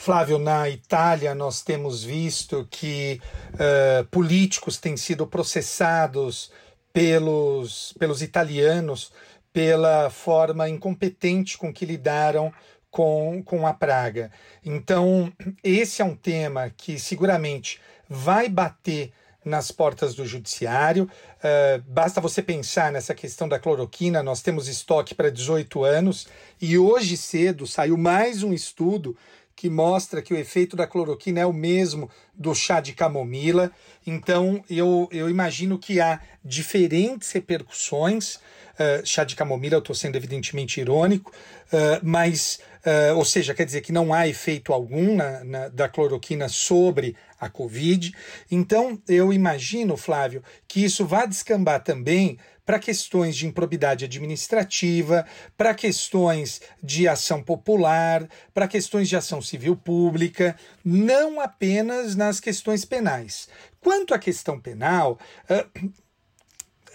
Flávio, 0.01 0.39
na 0.39 0.67
Itália 0.67 1.35
nós 1.35 1.61
temos 1.61 2.03
visto 2.03 2.67
que 2.71 3.21
uh, 3.53 4.03
políticos 4.07 4.79
têm 4.79 4.97
sido 4.97 5.27
processados 5.27 6.51
pelos, 6.91 7.93
pelos 7.99 8.23
italianos 8.23 9.13
pela 9.53 10.09
forma 10.09 10.67
incompetente 10.71 11.59
com 11.59 11.71
que 11.71 11.85
lidaram 11.85 12.51
com, 12.91 13.43
com 13.45 13.67
a 13.67 13.75
praga. 13.75 14.33
Então, 14.65 15.31
esse 15.63 16.01
é 16.01 16.05
um 16.05 16.17
tema 16.17 16.71
que 16.75 16.99
seguramente 16.99 17.79
vai 18.09 18.49
bater 18.49 19.13
nas 19.45 19.71
portas 19.71 20.15
do 20.15 20.25
judiciário. 20.25 21.05
Uh, 21.05 21.83
basta 21.87 22.23
você 22.23 22.43
pensar 22.43 22.91
nessa 22.91 23.15
questão 23.15 23.47
da 23.47 23.59
cloroquina, 23.59 24.23
nós 24.23 24.41
temos 24.41 24.67
estoque 24.67 25.15
para 25.15 25.31
18 25.31 25.85
anos 25.85 26.27
e 26.59 26.79
hoje 26.79 27.19
cedo 27.19 27.67
saiu 27.67 27.99
mais 27.99 28.43
um 28.43 28.53
estudo 28.55 29.15
que 29.61 29.69
mostra 29.69 30.23
que 30.23 30.33
o 30.33 30.39
efeito 30.39 30.75
da 30.75 30.87
cloroquina 30.87 31.41
é 31.41 31.45
o 31.45 31.53
mesmo 31.53 32.09
do 32.35 32.55
chá 32.55 32.81
de 32.81 32.95
camomila. 32.95 33.71
Então, 34.07 34.65
eu, 34.71 35.07
eu 35.13 35.29
imagino 35.29 35.79
que 35.79 36.01
há 36.01 36.19
diferentes 36.43 37.31
repercussões. 37.31 38.37
Uh, 38.37 39.05
chá 39.05 39.23
de 39.23 39.37
camomila, 39.37 39.75
eu 39.75 39.81
estou 39.81 39.95
sendo 39.95 40.17
evidentemente 40.17 40.81
irônico, 40.81 41.31
uh, 41.31 42.01
mas, 42.03 42.61
uh, 42.87 43.15
ou 43.19 43.25
seja, 43.27 43.53
quer 43.53 43.67
dizer 43.67 43.83
que 43.83 43.93
não 43.93 44.15
há 44.15 44.27
efeito 44.27 44.73
algum 44.73 45.15
na, 45.15 45.45
na, 45.45 45.69
da 45.69 45.91
cloroquina 45.91 46.49
sobre 46.49 47.15
a 47.39 47.51
Covid. 47.51 48.15
Então, 48.51 48.99
eu 49.07 49.35
imagino, 49.35 49.95
Flávio, 49.95 50.43
que 50.67 50.83
isso 50.83 51.05
vai 51.05 51.29
descambar 51.29 51.85
também 51.85 52.39
para 52.71 52.79
questões 52.79 53.35
de 53.35 53.49
improbidade 53.49 54.05
administrativa, 54.05 55.27
para 55.57 55.75
questões 55.75 56.61
de 56.81 57.09
ação 57.09 57.43
popular, 57.43 58.29
para 58.55 58.69
questões 58.69 59.09
de 59.09 59.17
ação 59.17 59.43
civil 59.43 59.75
pública, 59.75 60.57
não 60.85 61.41
apenas 61.41 62.15
nas 62.15 62.39
questões 62.39 62.85
penais. 62.85 63.49
Quanto 63.81 64.15
à 64.15 64.21
questão 64.21 64.61
penal, 64.61 65.19
uh, 65.51 65.91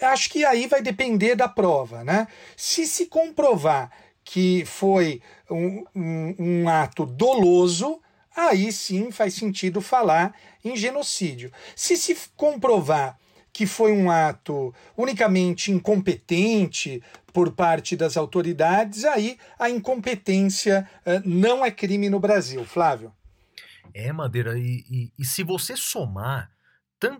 acho 0.00 0.30
que 0.30 0.46
aí 0.46 0.66
vai 0.66 0.80
depender 0.80 1.34
da 1.34 1.46
prova, 1.46 2.02
né? 2.02 2.26
Se 2.56 2.86
se 2.86 3.04
comprovar 3.04 3.92
que 4.24 4.64
foi 4.64 5.20
um, 5.50 5.84
um, 5.94 6.36
um 6.38 6.68
ato 6.70 7.04
doloso, 7.04 8.00
aí 8.34 8.72
sim 8.72 9.10
faz 9.10 9.34
sentido 9.34 9.82
falar 9.82 10.34
em 10.64 10.74
genocídio. 10.74 11.52
Se 11.74 11.98
se 11.98 12.16
comprovar 12.34 13.18
que 13.56 13.66
foi 13.66 13.90
um 13.90 14.10
ato 14.10 14.74
unicamente 14.94 15.72
incompetente 15.72 17.02
por 17.32 17.52
parte 17.52 17.96
das 17.96 18.14
autoridades, 18.14 19.02
aí 19.06 19.38
a 19.58 19.70
incompetência 19.70 20.86
uh, 21.06 21.22
não 21.24 21.64
é 21.64 21.70
crime 21.70 22.10
no 22.10 22.20
Brasil, 22.20 22.62
Flávio. 22.66 23.10
É, 23.94 24.12
Madeira, 24.12 24.58
e, 24.58 24.84
e, 24.90 25.12
e 25.18 25.24
se 25.24 25.42
você 25.42 25.74
somar 25.74 26.50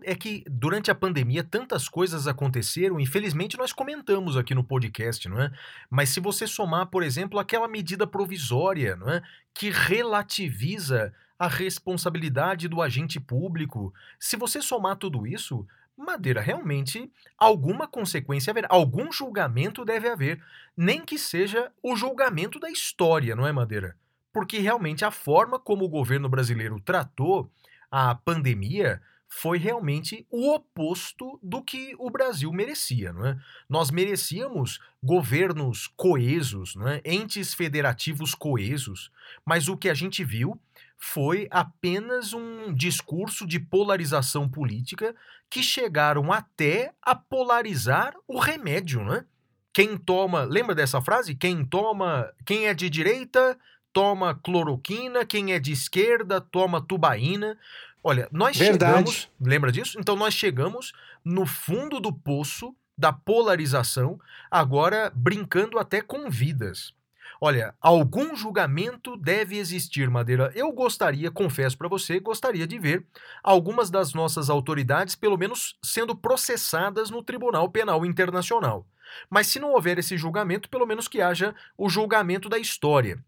é 0.03 0.15
que 0.15 0.45
durante 0.47 0.91
a 0.91 0.95
pandemia 0.95 1.43
tantas 1.43 1.89
coisas 1.89 2.27
aconteceram, 2.27 3.01
infelizmente 3.01 3.57
nós 3.57 3.73
comentamos 3.73 4.37
aqui 4.37 4.55
no 4.55 4.65
podcast, 4.65 5.27
não 5.31 5.41
é? 5.41 5.51
Mas 5.89 6.11
se 6.11 6.21
você 6.21 6.47
somar, 6.47 6.89
por 6.89 7.03
exemplo, 7.03 7.39
aquela 7.39 7.67
medida 7.67 8.07
provisória, 8.07 8.95
não 8.95 9.09
é, 9.09 9.23
que 9.55 9.71
relativiza 9.71 11.15
a 11.39 11.49
responsabilidade 11.49 12.69
do 12.69 12.83
agente 12.83 13.19
público, 13.19 13.93
se 14.19 14.37
você 14.37 14.61
somar 14.61 14.97
tudo 14.97 15.27
isso, 15.27 15.67
Madeira, 15.97 16.41
realmente 16.41 17.11
alguma 17.39 17.89
consequência 17.89 18.51
haverá, 18.51 18.69
algum 18.71 19.11
julgamento 19.11 19.85
deve 19.85 20.09
haver, 20.09 20.43
nem 20.77 21.05
que 21.05 21.19
seja 21.19 21.73
o 21.83 21.97
julgamento 21.97 22.61
da 22.61 22.71
história, 22.71 23.35
não 23.35 23.47
é, 23.47 23.53
Madeira? 23.53 23.97
Porque 24.33 24.59
realmente 24.59 25.05
a 25.05 25.11
forma 25.11 25.59
como 25.59 25.85
o 25.85 25.89
governo 25.89 26.29
brasileiro 26.29 26.79
tratou 26.81 27.51
a 27.91 28.15
pandemia 28.15 29.01
foi 29.29 29.59
realmente 29.59 30.27
o 30.31 30.55
oposto 30.55 31.39
do 31.43 31.63
que 31.63 31.95
o 31.99 32.11
Brasil 32.11 32.53
merecia. 32.53 33.13
Não 33.13 33.27
é? 33.27 33.39
Nós 33.69 33.91
merecíamos 33.91 34.81
governos 35.03 35.89
coesos, 35.97 36.75
não 36.75 36.89
é? 36.89 37.01
entes 37.05 37.55
federativos 37.55 38.35
coesos, 38.35 39.11
mas 39.45 39.69
o 39.69 39.77
que 39.77 39.89
a 39.89 39.95
gente 39.95 40.23
viu 40.23 40.61
foi 40.99 41.47
apenas 41.51 42.33
um 42.33 42.73
discurso 42.73 43.47
de 43.47 43.61
polarização 43.61 44.49
política 44.49 45.15
que 45.51 45.63
chegaram 45.63 46.33
até 46.33 46.93
a 47.03 47.15
polarizar 47.15 48.15
o 48.27 48.39
remédio, 48.39 49.05
né? 49.05 49.25
Quem 49.73 49.97
toma, 49.97 50.45
lembra 50.45 50.75
dessa 50.75 51.03
frase? 51.03 51.35
Quem 51.35 51.65
toma, 51.65 52.33
quem 52.47 52.67
é 52.67 52.75
de 52.75 52.89
direita 52.89 53.59
toma 53.93 54.35
cloroquina, 54.35 55.25
quem 55.25 55.53
é 55.53 55.59
de 55.59 55.73
esquerda 55.73 56.41
toma 56.41 56.81
tubaína. 56.81 57.59
Olha, 58.03 58.29
nós 58.33 58.57
Verdade. 58.57 59.11
chegamos, 59.11 59.31
lembra 59.41 59.71
disso? 59.71 59.99
Então 60.01 60.17
nós 60.17 60.33
chegamos 60.33 60.93
no 61.25 61.45
fundo 61.45 62.01
do 62.01 62.13
poço 62.13 62.75
da 62.97 63.13
polarização, 63.13 64.19
agora 64.51 65.13
brincando 65.15 65.79
até 65.79 66.01
com 66.01 66.31
vidas. 66.31 66.95
Olha, 67.41 67.75
algum 67.81 68.35
julgamento 68.35 69.17
deve 69.17 69.59
existir, 69.59 70.09
Madeira. 70.09 70.51
Eu 70.55 70.73
gostaria, 70.73 71.31
confesso 71.31 71.77
para 71.77 71.89
você, 71.89 72.19
gostaria 72.19 72.67
de 72.67 72.79
ver 72.79 73.07
algumas 73.43 73.91
das 73.91 74.15
nossas 74.15 74.49
autoridades, 74.49 75.15
pelo 75.15 75.37
menos, 75.37 75.79
sendo 75.83 76.17
processadas 76.17 77.11
no 77.11 77.23
Tribunal 77.23 77.69
Penal 77.69 78.07
Internacional. 78.07 78.87
Mas 79.29 79.47
se 79.47 79.61
não 79.61 79.73
houver 79.73 79.99
esse 79.99 80.17
julgamento, 80.17 80.69
pelo 80.69 80.87
menos 80.87 81.09
que 81.09 81.21
haja 81.21 81.55
o 81.77 81.89
julgamento 81.89 82.49
da 82.49 82.59
história. 82.59 83.23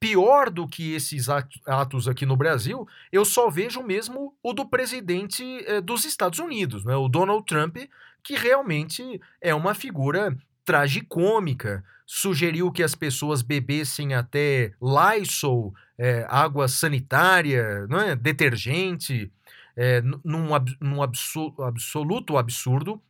Pior 0.00 0.50
do 0.50 0.66
que 0.66 0.94
esses 0.94 1.28
atos 1.66 2.08
aqui 2.08 2.24
no 2.24 2.36
Brasil, 2.36 2.86
eu 3.12 3.24
só 3.24 3.50
vejo 3.50 3.82
mesmo 3.82 4.34
o 4.42 4.52
do 4.52 4.66
presidente 4.66 5.44
eh, 5.66 5.80
dos 5.80 6.04
Estados 6.04 6.38
Unidos, 6.38 6.84
né, 6.84 6.96
o 6.96 7.08
Donald 7.08 7.44
Trump, 7.44 7.76
que 8.22 8.34
realmente 8.34 9.20
é 9.40 9.54
uma 9.54 9.74
figura 9.74 10.34
tragicômica, 10.64 11.84
sugeriu 12.06 12.70
que 12.70 12.82
as 12.82 12.94
pessoas 12.94 13.42
bebessem 13.42 14.14
até 14.14 14.72
Lysol, 14.80 15.74
é, 15.98 16.26
água 16.28 16.68
sanitária, 16.68 17.86
é? 18.08 18.16
detergente, 18.16 19.32
é, 19.76 20.00
num, 20.02 20.48
num 20.80 21.02
absoluto 21.02 22.36
absurdo. 22.36 23.00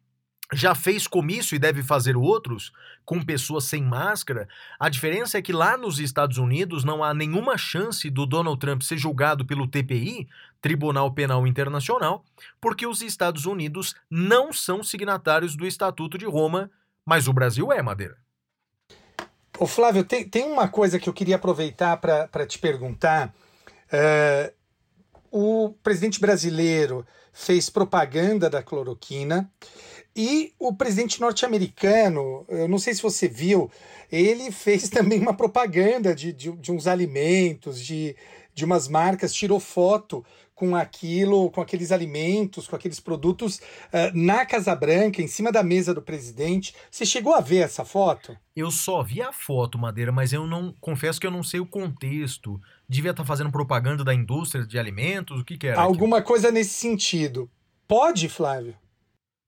Já 0.52 0.74
fez 0.74 1.07
comício 1.07 1.57
e 1.57 1.59
deve 1.59 1.82
fazer 1.82 2.16
outros 2.16 2.70
com 3.05 3.20
pessoas 3.22 3.64
sem 3.64 3.82
máscara. 3.82 4.46
A 4.78 4.90
diferença 4.90 5.38
é 5.38 5.42
que 5.42 5.52
lá 5.52 5.76
nos 5.76 5.98
Estados 5.98 6.36
Unidos 6.36 6.84
não 6.84 7.02
há 7.02 7.14
nenhuma 7.14 7.57
chance 7.57 8.11
do 8.11 8.26
Donald 8.26 8.61
Trump 8.61 8.82
ser 8.82 8.98
julgado 8.98 9.46
pelo 9.46 9.66
TPI, 9.66 10.28
Tribunal 10.61 11.12
Penal 11.12 11.46
Internacional, 11.46 12.24
porque 12.61 12.86
os 12.86 13.00
Estados 13.00 13.46
Unidos 13.46 13.96
não 14.09 14.52
são 14.52 14.82
signatários 14.82 15.57
do 15.57 15.66
Estatuto 15.66 16.18
de 16.18 16.26
Roma, 16.26 16.70
mas 17.07 17.28
o 17.28 17.32
Brasil 17.32 17.72
é, 17.72 17.82
Madeira. 17.82 18.16
Ô 19.59 19.66
Flávio, 19.66 20.05
tem, 20.05 20.28
tem 20.28 20.44
uma 20.44 20.68
coisa 20.68 20.98
que 20.98 21.09
eu 21.09 21.12
queria 21.12 21.36
aproveitar 21.36 21.96
para 21.96 22.46
te 22.46 22.59
perguntar. 22.59 23.32
É, 23.92 24.52
o 25.30 25.74
presidente 25.82 26.20
brasileiro 26.20 27.07
fez 27.32 27.70
propaganda 27.70 28.50
da 28.50 28.62
cloroquina 28.62 29.50
e 30.16 30.52
o 30.59 30.72
presidente 30.72 31.20
norte-americano, 31.20 32.44
eu 32.48 32.68
não 32.68 32.78
sei 32.78 32.94
se 32.94 33.02
você 33.02 33.26
viu, 33.26 33.70
ele 34.11 34.52
fez 34.52 34.88
também 34.88 35.20
uma 35.20 35.34
propaganda 35.34 36.14
de, 36.14 36.32
de, 36.32 36.52
de 36.52 36.72
uns 36.72 36.86
alimentos, 36.86 37.80
de, 37.80 38.16
de 38.55 38.64
umas 38.64 38.88
marcas, 38.88 39.34
tirou 39.34 39.59
foto 39.59 40.24
com 40.55 40.76
aquilo, 40.76 41.50
com 41.50 41.61
aqueles 41.61 41.90
alimentos, 41.90 42.68
com 42.68 42.76
aqueles 42.76 43.00
produtos 43.00 43.57
uh, 43.57 44.12
na 44.14 44.46
Casa 44.46 44.74
Branca, 44.74 45.20
em 45.20 45.26
cima 45.26 45.50
da 45.50 45.62
mesa 45.62 45.92
do 45.92 46.00
presidente. 46.00 46.74
Você 46.90 47.05
chegou 47.05 47.34
a 47.34 47.40
ver 47.40 47.59
essa 47.59 47.84
foto? 47.84 48.36
Eu 48.55 48.70
só 48.70 49.02
vi 49.02 49.20
a 49.20 49.32
foto, 49.32 49.76
Madeira, 49.76 50.12
mas 50.12 50.32
eu 50.32 50.46
não 50.46 50.72
confesso 50.80 51.20
que 51.20 51.26
eu 51.26 51.30
não 51.30 51.42
sei 51.42 51.59
o 51.59 51.66
contexto. 51.66 52.61
Devia 52.88 53.11
estar 53.11 53.24
tá 53.24 53.26
fazendo 53.26 53.50
propaganda 53.50 54.05
da 54.05 54.14
indústria 54.14 54.64
de 54.64 54.78
alimentos, 54.78 55.40
o 55.40 55.44
que, 55.44 55.59
que 55.59 55.66
era? 55.66 55.80
Alguma 55.80 56.18
aquilo? 56.18 56.28
coisa 56.28 56.52
nesse 56.52 56.74
sentido. 56.74 57.50
Pode, 57.88 58.28
Flávio? 58.28 58.76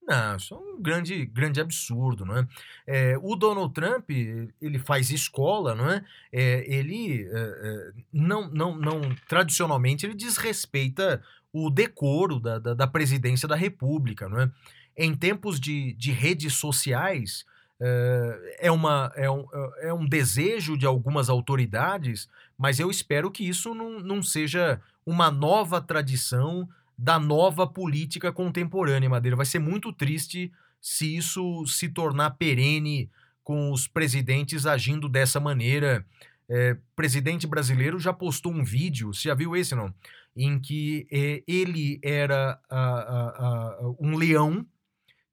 Não, 0.06 0.36
isso 0.36 0.54
é 0.54 0.56
um 0.56 0.80
grande, 0.80 1.26
grande 1.26 1.60
absurdo, 1.60 2.24
não 2.24 2.38
é? 2.38 2.46
é 2.86 3.18
o 3.20 3.34
Donald 3.34 3.74
Trump, 3.74 4.08
ele 4.10 4.78
faz 4.78 5.10
escola, 5.10 5.74
não 5.74 5.90
é? 5.90 6.04
é 6.32 6.64
ele 6.72 7.24
é, 7.24 7.28
é, 7.28 7.92
não, 8.12 8.48
não, 8.48 8.76
não, 8.76 9.00
tradicionalmente, 9.28 10.06
ele 10.06 10.14
desrespeita 10.14 11.20
o 11.52 11.70
decoro 11.70 12.38
da, 12.38 12.58
da, 12.60 12.74
da, 12.74 12.86
presidência 12.86 13.48
da 13.48 13.56
República, 13.56 14.28
não 14.28 14.40
é? 14.40 14.50
Em 14.96 15.14
tempos 15.14 15.58
de, 15.58 15.92
de 15.94 16.12
redes 16.12 16.54
sociais, 16.54 17.44
é, 17.80 18.58
é 18.60 18.70
uma, 18.70 19.12
é, 19.16 19.28
um, 19.30 19.46
é 19.80 19.92
um 19.92 20.06
desejo 20.06 20.78
de 20.78 20.86
algumas 20.86 21.28
autoridades, 21.28 22.28
mas 22.56 22.78
eu 22.78 22.90
espero 22.90 23.30
que 23.30 23.46
isso 23.46 23.74
não, 23.74 23.98
não 23.98 24.22
seja 24.22 24.80
uma 25.04 25.30
nova 25.30 25.80
tradição 25.80 26.68
da 26.96 27.18
nova 27.18 27.66
política 27.66 28.32
contemporânea, 28.32 29.08
Madeira. 29.08 29.36
Vai 29.36 29.46
ser 29.46 29.58
muito 29.58 29.92
triste 29.92 30.52
se 30.80 31.16
isso 31.16 31.66
se 31.66 31.88
tornar 31.88 32.30
perene 32.30 33.10
com 33.42 33.70
os 33.70 33.86
presidentes 33.86 34.66
agindo 34.66 35.08
dessa 35.08 35.38
maneira. 35.38 36.04
É, 36.48 36.76
presidente 36.94 37.46
brasileiro 37.46 37.98
já 37.98 38.12
postou 38.12 38.52
um 38.52 38.64
vídeo, 38.64 39.12
você 39.12 39.28
já 39.28 39.34
viu 39.34 39.56
esse 39.56 39.74
não? 39.74 39.92
Em 40.36 40.60
que 40.60 41.06
é, 41.10 41.42
ele 41.46 41.98
era 42.02 42.58
a, 42.70 42.78
a, 42.78 43.28
a, 43.28 43.94
um 43.98 44.16
leão 44.16 44.64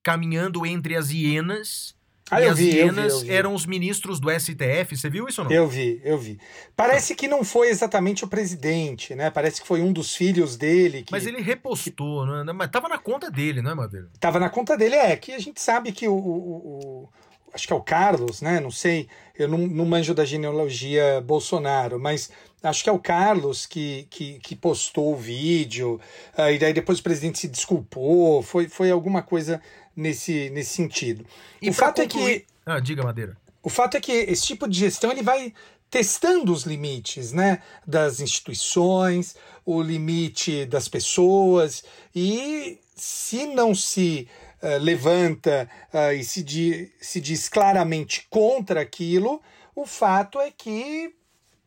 caminhando 0.02 0.66
entre 0.66 0.96
as 0.96 1.12
hienas 1.12 1.96
ah, 2.32 2.42
e 2.42 2.46
as 2.46 2.58
vi, 2.58 2.70
hienas 2.70 3.14
eu 3.14 3.20
vi, 3.20 3.26
eu 3.26 3.28
vi. 3.28 3.32
eram 3.32 3.54
os 3.54 3.66
ministros 3.66 4.20
do 4.20 4.30
STF. 4.30 4.96
Você 4.96 5.10
viu 5.10 5.28
isso 5.28 5.42
ou 5.42 5.48
não? 5.48 5.54
Eu 5.54 5.68
vi, 5.68 6.02
eu 6.04 6.18
vi. 6.18 6.40
Parece 6.76 7.16
que 7.16 7.28
não 7.28 7.44
foi 7.44 7.70
exatamente 7.70 8.24
o 8.24 8.28
presidente, 8.28 9.14
né? 9.14 9.30
Parece 9.30 9.62
que 9.62 9.68
foi 9.68 9.82
um 9.82 9.92
dos 9.92 10.16
filhos 10.16 10.56
dele. 10.56 11.04
Que, 11.04 11.12
Mas 11.12 11.28
ele 11.28 11.42
repostou, 11.42 12.26
que... 12.26 12.44
né? 12.44 12.54
Mas 12.54 12.72
tava 12.72 12.88
na 12.88 12.98
conta 12.98 13.30
dele, 13.30 13.62
né, 13.62 13.74
Madeira? 13.74 14.10
Tava 14.20 14.40
na 14.40 14.50
conta 14.50 14.78
dele, 14.78 14.96
é. 14.96 15.16
Que 15.16 15.34
a 15.34 15.40
gente 15.40 15.62
sabe 15.62 15.92
que 15.92 16.08
o, 16.08 16.16
o, 16.16 17.08
o 17.08 17.10
acho 17.54 17.68
que 17.68 17.74
é 17.74 17.76
o 17.76 17.82
Carlos, 17.82 18.42
né? 18.42 18.60
Não 18.60 18.72
sei, 18.72 19.08
eu 19.38 19.48
não, 19.48 19.60
não 19.60 19.86
manjo 19.86 20.14
da 20.14 20.26
genealogia 20.26 21.22
Bolsonaro, 21.22 22.00
mas 22.00 22.32
acho 22.64 22.84
que 22.84 22.90
é 22.90 22.94
o 22.94 23.00
Carlos 23.00 23.66
que, 23.66 24.08
que, 24.10 24.40
que 24.40 24.56
postou 24.56 25.14
o 25.14 25.18
vídeo, 25.18 26.00
uh, 26.38 26.50
e 26.50 26.58
daí 26.58 26.74
depois 26.74 27.00
o 27.00 27.04
presidente 27.04 27.38
se 27.38 27.48
desculpou, 27.48 28.42
foi, 28.42 28.68
foi 28.68 28.90
alguma 28.90 29.22
coisa 29.22 29.62
nesse, 29.96 30.50
nesse 30.50 30.72
sentido. 30.72 31.26
E 31.62 31.70
o 31.70 31.74
fato 31.74 32.02
concluir... 32.02 32.32
é 32.32 32.40
que. 32.40 32.46
Ah, 32.66 32.80
diga, 32.80 33.04
Madeira. 33.04 33.38
O 33.62 33.70
fato 33.70 33.96
é 33.96 34.02
que 34.02 34.12
esse 34.12 34.46
tipo 34.48 34.68
de 34.68 34.78
gestão 34.78 35.12
ele 35.12 35.24
vai 35.24 35.54
testando 35.90 36.52
os 36.52 36.64
limites 36.64 37.32
né, 37.32 37.62
das 37.86 38.20
instituições, 38.20 39.36
o 39.64 39.82
limite 39.82 40.66
das 40.66 40.88
pessoas, 40.88 41.84
e 42.16 42.80
se 42.96 43.46
não 43.46 43.76
se 43.76 44.28
uh, 44.62 44.82
levanta 44.82 45.70
uh, 45.94 46.12
e 46.14 46.24
se, 46.24 46.42
di 46.42 46.92
se 47.00 47.22
diz 47.22 47.48
claramente 47.48 48.26
contra 48.30 48.82
aquilo, 48.82 49.42
o 49.76 49.86
fato 49.86 50.40
é 50.42 50.52
que 50.52 51.14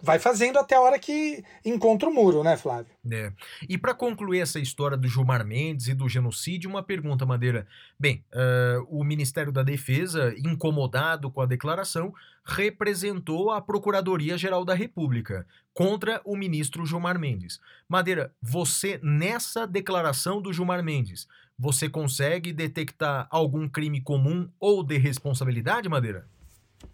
vai 0.00 0.18
fazendo 0.18 0.58
até 0.58 0.76
a 0.76 0.80
hora 0.80 0.98
que 0.98 1.42
encontra 1.64 2.08
o 2.08 2.14
muro, 2.14 2.42
né, 2.42 2.56
Flávio? 2.56 2.92
É. 3.10 3.32
E 3.68 3.78
para 3.78 3.94
concluir 3.94 4.40
essa 4.40 4.58
história 4.58 4.96
do 4.96 5.08
Gilmar 5.08 5.44
Mendes 5.44 5.88
e 5.88 5.94
do 5.94 6.08
genocídio, 6.08 6.68
uma 6.68 6.82
pergunta, 6.82 7.24
Madeira. 7.24 7.66
Bem, 7.98 8.24
uh, 8.32 8.86
o 8.88 9.02
Ministério 9.02 9.50
da 9.50 9.62
Defesa, 9.62 10.34
incomodado 10.38 11.30
com 11.30 11.40
a 11.40 11.46
declaração, 11.46 12.12
representou 12.44 13.50
a 13.50 13.60
Procuradoria-Geral 13.60 14.64
da 14.64 14.74
República 14.74 15.46
contra 15.72 16.20
o 16.24 16.36
ministro 16.36 16.86
Gilmar 16.86 17.18
Mendes. 17.18 17.60
Madeira, 17.88 18.32
você, 18.40 19.00
nessa 19.02 19.66
declaração 19.66 20.40
do 20.40 20.52
Gilmar 20.52 20.82
Mendes, 20.82 21.26
você 21.58 21.88
consegue 21.88 22.52
detectar 22.52 23.26
algum 23.30 23.68
crime 23.68 24.00
comum 24.00 24.48
ou 24.60 24.82
de 24.82 24.98
responsabilidade, 24.98 25.88
Madeira? 25.88 26.28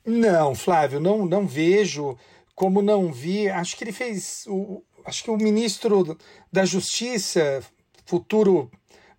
Não, 0.04 0.54
Flávio, 0.54 1.00
não, 1.00 1.26
não 1.26 1.46
vejo 1.46 2.16
como 2.54 2.82
não 2.82 3.12
vi, 3.12 3.48
acho 3.48 3.76
que 3.76 3.84
ele 3.84 3.92
fez. 3.92 4.44
O, 4.46 4.82
acho 5.04 5.24
que 5.24 5.30
o 5.30 5.36
ministro 5.36 6.16
da 6.50 6.64
Justiça, 6.64 7.62
futuro 8.04 8.70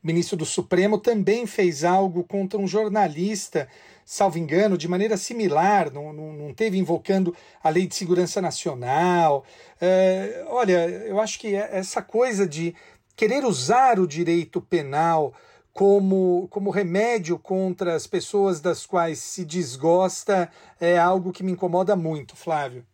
ministro 0.01 0.35
do 0.35 0.45
Supremo, 0.45 0.97
também 0.97 1.47
fez 1.47 1.83
algo 1.83 2.23
contra 2.25 2.59
um 2.59 2.67
jornalista, 2.67 3.69
salvo 4.05 4.37
engano, 4.37 4.77
de 4.77 4.87
maneira 4.87 5.15
similar, 5.15 5.91
não, 5.91 6.11
não, 6.11 6.33
não 6.33 6.53
teve 6.53 6.77
invocando 6.77 7.33
a 7.63 7.69
Lei 7.69 7.87
de 7.87 7.95
Segurança 7.95 8.41
Nacional. 8.41 9.45
É, 9.79 10.45
olha, 10.49 10.89
eu 11.07 11.21
acho 11.21 11.39
que 11.39 11.55
essa 11.55 12.01
coisa 12.01 12.45
de 12.45 12.75
querer 13.15 13.45
usar 13.45 13.99
o 13.99 14.07
direito 14.07 14.61
penal 14.61 15.33
como, 15.71 16.47
como 16.49 16.69
remédio 16.69 17.39
contra 17.39 17.95
as 17.95 18.05
pessoas 18.05 18.61
das 18.61 18.85
quais 18.85 19.19
se 19.19 19.43
desgosta 19.43 20.51
é 20.79 20.97
algo 20.97 21.31
que 21.31 21.43
me 21.43 21.53
incomoda 21.53 21.95
muito, 21.95 22.35
Flávio. 22.35 22.85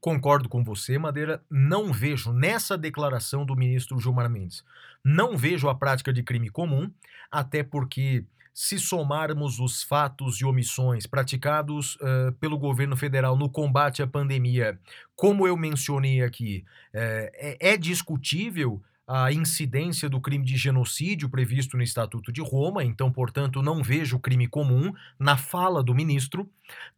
Concordo 0.00 0.48
com 0.48 0.62
você, 0.62 0.96
Madeira. 0.98 1.42
Não 1.50 1.92
vejo 1.92 2.32
nessa 2.32 2.78
declaração 2.78 3.44
do 3.44 3.56
ministro 3.56 3.98
Gilmar 3.98 4.30
Mendes, 4.30 4.64
não 5.04 5.36
vejo 5.36 5.68
a 5.68 5.74
prática 5.74 6.12
de 6.12 6.22
crime 6.22 6.48
comum, 6.48 6.90
até 7.30 7.62
porque 7.62 8.24
se 8.54 8.78
somarmos 8.78 9.60
os 9.60 9.84
fatos 9.84 10.40
e 10.40 10.44
omissões 10.44 11.06
praticados 11.06 11.94
uh, 11.96 12.32
pelo 12.40 12.58
governo 12.58 12.96
federal 12.96 13.36
no 13.36 13.48
combate 13.48 14.02
à 14.02 14.06
pandemia, 14.06 14.80
como 15.14 15.46
eu 15.46 15.56
mencionei 15.56 16.22
aqui, 16.22 16.64
uh, 16.92 17.30
é, 17.34 17.56
é 17.60 17.76
discutível 17.76 18.82
a 19.08 19.32
incidência 19.32 20.06
do 20.06 20.20
crime 20.20 20.44
de 20.44 20.54
genocídio 20.54 21.30
previsto 21.30 21.78
no 21.78 21.82
Estatuto 21.82 22.30
de 22.30 22.42
Roma, 22.42 22.84
então, 22.84 23.10
portanto, 23.10 23.62
não 23.62 23.82
vejo 23.82 24.18
crime 24.18 24.46
comum 24.46 24.92
na 25.18 25.34
fala 25.34 25.82
do 25.82 25.94
ministro. 25.94 26.46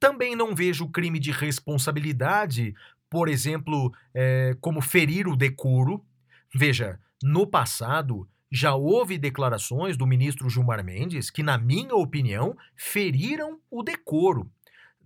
Também 0.00 0.34
não 0.34 0.52
vejo 0.52 0.88
crime 0.88 1.20
de 1.20 1.30
responsabilidade, 1.30 2.74
por 3.08 3.28
exemplo, 3.28 3.92
é, 4.12 4.56
como 4.60 4.80
ferir 4.80 5.28
o 5.28 5.36
decoro. 5.36 6.04
Veja, 6.52 6.98
no 7.22 7.46
passado 7.46 8.28
já 8.50 8.74
houve 8.74 9.16
declarações 9.16 9.96
do 9.96 10.04
ministro 10.04 10.50
Gilmar 10.50 10.82
Mendes 10.84 11.30
que, 11.30 11.44
na 11.44 11.56
minha 11.56 11.94
opinião, 11.94 12.56
feriram 12.76 13.60
o 13.70 13.84
decoro. 13.84 14.50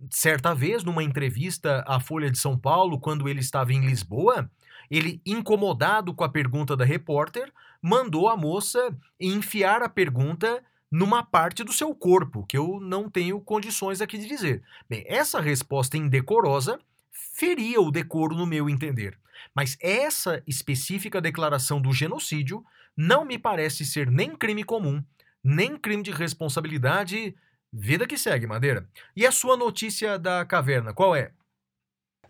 Certa 0.09 0.55
vez, 0.55 0.83
numa 0.83 1.03
entrevista 1.03 1.83
à 1.87 1.99
Folha 1.99 2.31
de 2.31 2.39
São 2.39 2.57
Paulo, 2.57 2.99
quando 2.99 3.29
ele 3.29 3.39
estava 3.39 3.71
em 3.71 3.85
Lisboa, 3.85 4.49
ele, 4.89 5.21
incomodado 5.25 6.13
com 6.13 6.23
a 6.23 6.29
pergunta 6.29 6.75
da 6.75 6.85
repórter, 6.85 7.51
mandou 7.81 8.29
a 8.29 8.37
moça 8.37 8.95
enfiar 9.19 9.81
a 9.83 9.89
pergunta 9.89 10.63
numa 10.91 11.23
parte 11.23 11.63
do 11.63 11.73
seu 11.73 11.93
corpo, 11.93 12.45
que 12.45 12.57
eu 12.57 12.79
não 12.79 13.09
tenho 13.09 13.39
condições 13.41 14.01
aqui 14.01 14.17
de 14.17 14.27
dizer. 14.27 14.63
Bem, 14.89 15.03
essa 15.07 15.41
resposta 15.41 15.97
indecorosa 15.97 16.79
feria 17.11 17.81
o 17.81 17.91
decoro 17.91 18.35
no 18.35 18.45
meu 18.45 18.69
entender. 18.69 19.17
Mas 19.53 19.77
essa 19.81 20.41
específica 20.47 21.19
declaração 21.19 21.81
do 21.81 21.91
genocídio 21.91 22.63
não 22.95 23.25
me 23.25 23.37
parece 23.37 23.85
ser 23.85 24.09
nem 24.09 24.35
crime 24.35 24.63
comum, 24.63 25.03
nem 25.43 25.77
crime 25.77 26.01
de 26.01 26.11
responsabilidade. 26.11 27.35
Vida 27.71 28.07
que 28.07 28.17
segue, 28.17 28.47
Madeira. 28.47 28.87
E 29.15 29.25
a 29.25 29.31
sua 29.31 29.57
notícia 29.57 30.17
da 30.17 30.45
caverna, 30.45 30.93
qual 30.93 31.15
é? 31.15 31.31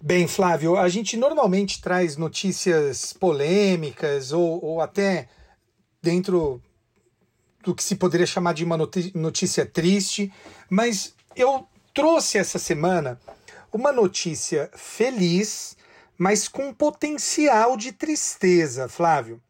Bem, 0.02 0.28
Flávio, 0.28 0.78
a 0.78 0.90
gente 0.90 1.16
normalmente 1.16 1.82
traz 1.82 2.18
notícias 2.18 3.14
polêmicas 3.14 4.32
ou, 4.32 4.64
ou 4.64 4.82
até 4.82 5.30
dentro 6.02 6.62
do 7.64 7.74
que 7.74 7.84
se 7.84 7.96
poderia 7.96 8.28
chamar 8.28 8.54
de 8.54 8.64
uma 8.64 8.78
notícia 8.78 9.66
triste, 9.66 10.32
mas 10.70 11.16
eu 11.36 11.68
trouxe 11.94 12.38
essa 12.38 12.60
semana 12.60 13.20
uma 13.74 13.92
notícia 13.92 14.70
feliz, 14.76 15.76
mas 16.18 16.48
com 16.48 16.74
potencial 16.74 17.76
de 17.76 17.92
tristeza, 17.92 18.88
Flávio. 18.88 19.42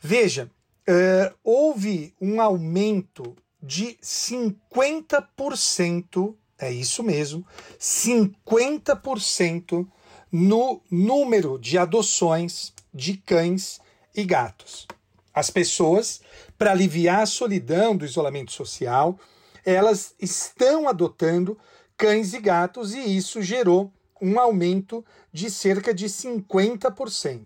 Veja, 0.00 0.50
uh, 0.88 1.34
houve 1.42 2.14
um 2.20 2.40
aumento 2.40 3.34
de 3.62 3.96
50% 4.02 6.36
é 6.62 6.72
isso 6.72 7.02
mesmo, 7.02 7.44
50% 7.78 9.86
no 10.30 10.80
número 10.90 11.58
de 11.58 11.76
adoções 11.76 12.72
de 12.94 13.16
cães 13.16 13.80
e 14.14 14.24
gatos. 14.24 14.86
As 15.34 15.50
pessoas, 15.50 16.20
para 16.56 16.70
aliviar 16.70 17.22
a 17.22 17.26
solidão 17.26 17.96
do 17.96 18.04
isolamento 18.04 18.52
social, 18.52 19.18
elas 19.64 20.14
estão 20.20 20.88
adotando 20.88 21.58
cães 21.96 22.32
e 22.32 22.40
gatos 22.40 22.94
e 22.94 23.16
isso 23.16 23.42
gerou 23.42 23.92
um 24.20 24.38
aumento 24.38 25.04
de 25.32 25.50
cerca 25.50 25.92
de 25.92 26.06
50%. 26.06 27.40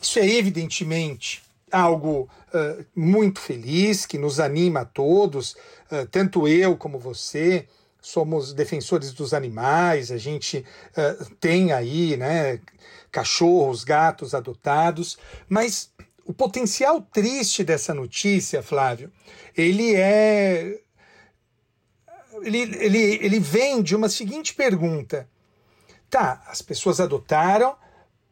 Isso 0.00 0.18
é 0.18 0.28
evidentemente 0.28 1.42
algo 1.70 2.28
uh, 2.52 2.84
muito 2.94 3.40
feliz, 3.40 4.04
que 4.04 4.18
nos 4.18 4.38
anima 4.38 4.80
a 4.80 4.84
todos, 4.84 5.56
uh, 5.90 6.06
tanto 6.10 6.46
eu 6.46 6.76
como 6.76 6.98
você, 6.98 7.66
somos 8.02 8.52
defensores 8.52 9.12
dos 9.12 9.32
animais, 9.32 10.10
a 10.10 10.18
gente 10.18 10.66
uh, 10.90 11.34
tem 11.36 11.72
aí 11.72 12.16
né, 12.16 12.60
cachorros, 13.10 13.84
gatos 13.84 14.34
adotados, 14.34 15.16
mas 15.48 15.92
o 16.24 16.34
potencial 16.34 17.00
triste 17.00 17.62
dessa 17.62 17.94
notícia, 17.94 18.62
Flávio, 18.62 19.10
ele 19.56 19.94
é. 19.94 20.80
Ele, 22.42 22.58
ele, 22.58 22.98
ele 23.24 23.38
vem 23.38 23.82
de 23.82 23.94
uma 23.94 24.08
seguinte 24.08 24.54
pergunta. 24.54 25.28
Tá, 26.10 26.42
as 26.46 26.60
pessoas 26.60 26.98
adotaram 26.98 27.76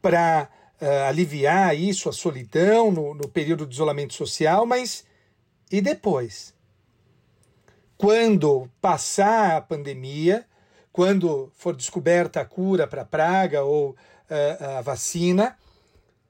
para 0.02 0.48
uh, 0.80 0.84
eh, 0.84 1.08
aliviar 1.08 1.68
aí 1.68 1.94
sua 1.94 2.12
solidão 2.12 2.90
no, 2.90 3.14
no 3.14 3.28
período 3.28 3.66
de 3.66 3.74
isolamento 3.74 4.14
social, 4.14 4.66
mas 4.66 5.04
e 5.70 5.80
depois? 5.80 6.52
Quando 8.00 8.66
passar 8.80 9.58
a 9.58 9.60
pandemia, 9.60 10.46
quando 10.90 11.52
for 11.54 11.76
descoberta 11.76 12.40
a 12.40 12.46
cura 12.46 12.86
para 12.86 13.02
a 13.02 13.04
praga 13.04 13.62
ou 13.62 13.90
uh, 13.90 14.78
a 14.78 14.80
vacina, 14.80 15.54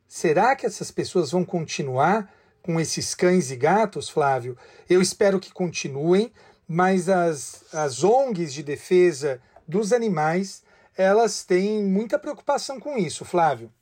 será 0.09 0.57
que 0.57 0.66
essas 0.66 0.91
pessoas 0.91 1.31
vão 1.31 1.45
continuar 1.45 2.29
com 2.61 2.81
esses 2.81 3.14
cães 3.14 3.53
e 3.53 3.57
gatos, 3.57 4.09
Flávio? 4.09 4.59
Eu 4.89 5.01
espero 5.01 5.39
que 5.39 5.53
continuem, 5.53 6.33
mas 6.66 7.09
as, 7.09 7.73
as 7.73 8.03
ONGs 8.03 8.53
de 8.53 8.64
defesa 8.64 9.41
dos 9.68 9.93
animais, 9.93 10.64
elas 10.97 11.45
têm 11.45 11.85
muita 11.85 12.18
preocupação 12.18 12.81
com 12.81 12.99
isso, 12.99 13.25
Flávio. 13.25 13.73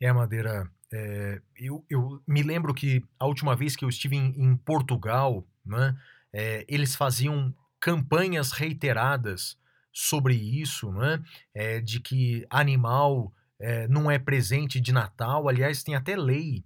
É, 0.00 0.10
Madeira, 0.10 0.66
é, 0.90 1.38
eu, 1.54 1.84
eu 1.90 2.22
me 2.26 2.42
lembro 2.42 2.72
que 2.72 3.04
a 3.20 3.26
última 3.26 3.54
vez 3.54 3.76
que 3.76 3.84
eu 3.84 3.90
estive 3.90 4.16
em, 4.16 4.32
em 4.38 4.56
Portugal, 4.56 5.46
né, 5.66 5.94
é, 6.32 6.64
eles 6.68 6.96
faziam 6.96 7.54
campanhas 7.78 8.52
reiteradas 8.52 9.56
sobre 9.92 10.34
isso, 10.34 10.90
né? 10.92 11.22
É, 11.54 11.80
de 11.80 12.00
que 12.00 12.46
animal 12.48 13.32
é, 13.60 13.86
não 13.88 14.10
é 14.10 14.18
presente 14.18 14.80
de 14.80 14.92
Natal. 14.92 15.48
Aliás, 15.48 15.82
tem 15.82 15.94
até 15.94 16.16
lei 16.16 16.64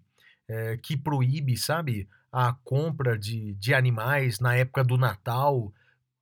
é, 0.49 0.77
que 0.77 0.97
proíbe, 0.97 1.57
sabe, 1.57 2.09
a 2.31 2.53
compra 2.65 3.19
de, 3.19 3.55
de 3.55 3.75
animais 3.75 4.39
na 4.39 4.55
época 4.55 4.85
do 4.85 4.97
Natal 4.97 5.73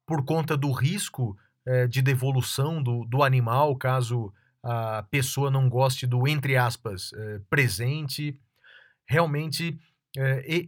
por 0.07 0.25
conta 0.25 0.57
do 0.57 0.71
risco 0.71 1.37
de 1.89 2.03
devolução 2.03 2.83
do, 2.83 3.07
do 3.07 3.23
animal 3.23 3.75
caso 3.77 4.31
a 4.63 5.03
pessoa 5.05 5.51
não 5.51 5.67
goste 5.67 6.07
do, 6.07 6.29
entre 6.29 6.59
aspas, 6.59 7.11
presente. 7.49 8.39
Realmente 9.09 9.81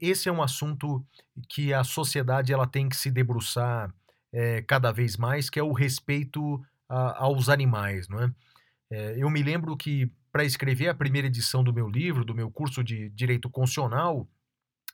esse 0.00 0.28
é 0.28 0.32
um 0.32 0.42
assunto 0.42 1.04
que 1.48 1.72
a 1.72 1.84
sociedade 1.84 2.52
ela 2.52 2.66
tem 2.66 2.88
que 2.88 2.96
se 2.96 3.10
debruçar 3.10 3.94
é, 4.32 4.62
cada 4.62 4.92
vez 4.92 5.16
mais, 5.16 5.48
que 5.48 5.58
é 5.58 5.62
o 5.62 5.72
respeito 5.72 6.62
a, 6.88 7.24
aos 7.24 7.48
animais, 7.48 8.08
não 8.08 8.20
é? 8.22 8.30
é? 8.90 9.14
eu 9.18 9.30
me 9.30 9.42
lembro 9.42 9.76
que 9.76 10.10
para 10.32 10.44
escrever 10.44 10.88
a 10.88 10.94
primeira 10.94 11.28
edição 11.28 11.64
do 11.64 11.72
meu 11.72 11.88
livro, 11.88 12.24
do 12.24 12.34
meu 12.34 12.50
curso 12.50 12.84
de 12.84 13.08
direito 13.10 13.48
constitucional, 13.48 14.28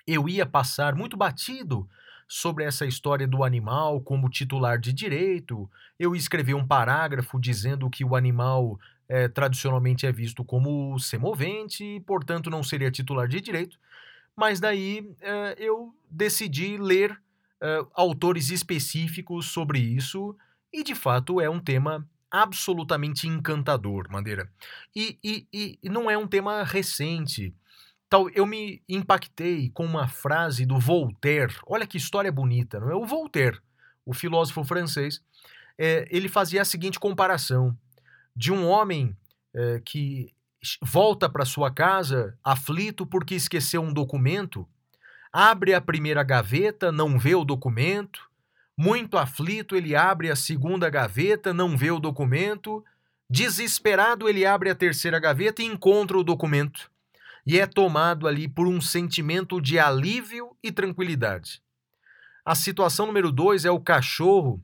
eu 0.07 0.29
ia 0.29 0.47
passar 0.47 0.95
muito 0.95 1.17
batido 1.17 1.89
sobre 2.29 2.65
essa 2.65 2.87
história 2.87 3.27
do 3.27 3.43
animal 3.43 4.01
como 4.01 4.31
titular 4.31 4.79
de 4.79 4.93
direito. 4.93 5.69
Eu 5.99 6.15
escrevi 6.15 6.55
um 6.55 6.67
parágrafo 6.67 7.41
dizendo 7.41 7.91
que 7.91 8.05
o 8.05 8.15
animal 8.15 8.79
é, 9.09 9.29
tradicionalmente 9.29 10.07
é 10.07 10.13
visto 10.13 10.45
como 10.45 10.99
semovente 10.99 11.85
e, 11.85 12.01
portanto, 12.01 12.49
não 12.49 12.63
seria 12.63 12.91
titular 12.91 13.27
de 13.27 13.41
direito 13.41 13.77
mas 14.37 14.61
daí 14.61 15.01
uh, 15.01 15.55
eu 15.59 15.95
decidi 16.11 16.77
ler 16.77 17.13
uh, 17.13 17.89
autores 17.95 18.51
específicos 18.51 19.47
sobre 19.47 19.79
isso 19.79 20.37
e 20.73 20.83
de 20.83 20.95
fato 20.95 21.41
é 21.41 21.49
um 21.49 21.61
tema 21.61 22.09
absolutamente 22.31 23.29
encantador, 23.29 24.11
Madeira. 24.11 24.51
E, 24.97 25.19
e, 25.23 25.79
e 25.83 25.89
não 25.91 26.11
é 26.11 26.17
um 26.17 26.27
tema 26.27 26.63
recente. 26.63 27.55
Tal, 28.09 28.31
eu 28.31 28.47
me 28.47 28.83
impactei 28.89 29.71
com 29.71 29.85
uma 29.85 30.09
frase 30.09 30.65
do 30.65 30.79
Voltaire. 30.79 31.55
Olha 31.67 31.87
que 31.87 31.99
história 31.99 32.33
bonita, 32.33 32.81
não 32.81 32.91
é? 32.91 32.95
O 32.95 33.05
Voltaire, 33.05 33.61
o 34.07 34.15
filósofo 34.15 34.65
francês, 34.65 35.23
é, 35.79 36.09
ele 36.11 36.29
fazia 36.29 36.63
a 36.63 36.65
seguinte 36.65 36.99
comparação 36.99 37.77
de 38.35 38.51
um 38.51 38.67
homem 38.67 39.15
é, 39.55 39.81
que 39.85 40.33
volta 40.81 41.29
para 41.29 41.45
sua 41.45 41.71
casa 41.71 42.37
aflito 42.43 43.05
porque 43.05 43.35
esqueceu 43.35 43.83
um 43.83 43.93
documento, 43.93 44.67
abre 45.33 45.75
a 45.75 45.81
primeira 45.81 46.23
gaveta, 46.23 46.93
não 46.93 47.19
vê 47.19 47.35
o 47.35 47.45
documento, 47.45 48.31
muito 48.77 49.19
aflito, 49.19 49.77
ele 49.77 49.95
abre 49.95 50.31
a 50.31 50.37
segunda 50.37 50.89
gaveta, 50.89 51.53
não 51.53 51.77
vê 51.77 51.91
o 51.91 52.01
documento, 52.01 52.85
desesperado, 53.29 54.29
ele 54.29 54.47
abre 54.47 54.71
a 54.71 54.75
terceira 54.75 55.19
gaveta 55.19 55.63
e 55.63 55.67
encontra 55.67 56.19
o 56.19 56.25
documento. 56.25 56.91
E 57.47 57.59
é 57.59 57.67
tomado 57.67 58.29
ali 58.29 58.49
por 58.49 58.69
um 58.69 58.81
sentimento 58.81 59.61
de 59.61 59.79
alívio 59.79 60.57
e 60.63 60.71
tranquilidade. 60.71 61.61
A 62.45 62.55
situação 62.55 63.07
número 63.07 63.33
dois 63.33 63.65
é 63.65 63.71
o 63.71 63.81
cachorro 63.81 64.63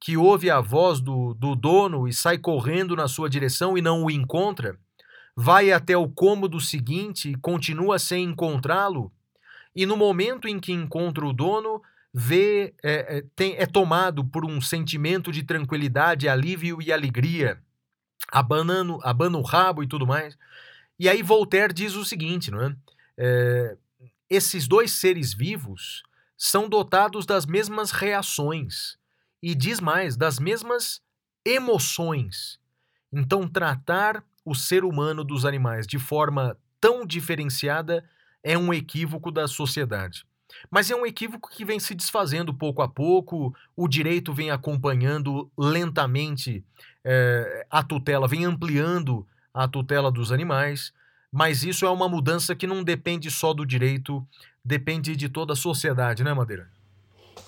que 0.00 0.16
ouve 0.16 0.50
a 0.50 0.60
voz 0.60 1.00
do, 1.00 1.34
do 1.34 1.54
dono 1.54 2.06
e 2.06 2.12
sai 2.12 2.36
correndo 2.36 2.94
na 2.94 3.08
sua 3.08 3.28
direção 3.28 3.78
e 3.78 3.82
não 3.82 4.04
o 4.04 4.10
encontra, 4.10 4.78
vai 5.36 5.72
até 5.72 5.96
o 5.96 6.08
cômodo 6.08 6.60
seguinte 6.60 7.30
e 7.30 7.34
continua 7.34 7.98
sem 7.98 8.24
encontrá-lo, 8.24 9.12
e 9.74 9.84
no 9.84 9.96
momento 9.96 10.46
em 10.46 10.60
que 10.60 10.72
encontra 10.72 11.26
o 11.26 11.32
dono, 11.32 11.82
vê 12.12 12.72
é, 12.82 13.18
é, 13.18 13.24
tem, 13.34 13.56
é 13.56 13.66
tomado 13.66 14.24
por 14.24 14.44
um 14.44 14.60
sentimento 14.60 15.32
de 15.32 15.42
tranquilidade, 15.42 16.28
alívio 16.28 16.80
e 16.80 16.92
alegria, 16.92 17.60
abanando, 18.30 19.00
abana 19.02 19.36
o 19.36 19.42
rabo 19.42 19.82
e 19.82 19.88
tudo 19.88 20.06
mais. 20.06 20.38
E 20.98 21.08
aí 21.08 21.22
Voltaire 21.22 21.74
diz 21.74 21.94
o 21.94 22.04
seguinte, 22.04 22.52
não 22.52 22.62
é? 22.62 22.76
é 23.18 23.76
esses 24.30 24.66
dois 24.66 24.92
seres 24.92 25.34
vivos 25.34 26.02
são 26.36 26.68
dotados 26.68 27.26
das 27.26 27.44
mesmas 27.46 27.90
reações 27.90 28.96
e 29.42 29.54
diz 29.54 29.80
mais, 29.80 30.16
das 30.16 30.38
mesmas 30.38 31.02
emoções. 31.44 32.58
Então 33.12 33.46
tratar 33.48 34.24
o 34.44 34.54
ser 34.54 34.84
humano 34.84 35.24
dos 35.24 35.44
animais 35.44 35.86
de 35.86 35.98
forma 35.98 36.56
tão 36.80 37.06
diferenciada 37.06 38.04
é 38.42 38.58
um 38.58 38.72
equívoco 38.72 39.30
da 39.30 39.48
sociedade. 39.48 40.24
Mas 40.70 40.90
é 40.90 40.94
um 40.94 41.06
equívoco 41.06 41.48
que 41.50 41.64
vem 41.64 41.80
se 41.80 41.94
desfazendo 41.94 42.52
pouco 42.52 42.82
a 42.82 42.88
pouco, 42.88 43.54
o 43.74 43.88
direito 43.88 44.32
vem 44.32 44.50
acompanhando 44.50 45.50
lentamente 45.56 46.64
é, 47.02 47.66
a 47.70 47.82
tutela, 47.82 48.28
vem 48.28 48.44
ampliando 48.44 49.26
a 49.52 49.66
tutela 49.66 50.10
dos 50.10 50.30
animais, 50.30 50.92
mas 51.32 51.64
isso 51.64 51.84
é 51.84 51.90
uma 51.90 52.08
mudança 52.08 52.54
que 52.54 52.66
não 52.66 52.84
depende 52.84 53.30
só 53.30 53.52
do 53.52 53.66
direito, 53.66 54.26
depende 54.64 55.16
de 55.16 55.28
toda 55.28 55.54
a 55.54 55.56
sociedade, 55.56 56.22
né, 56.22 56.32
Madeira? 56.32 56.68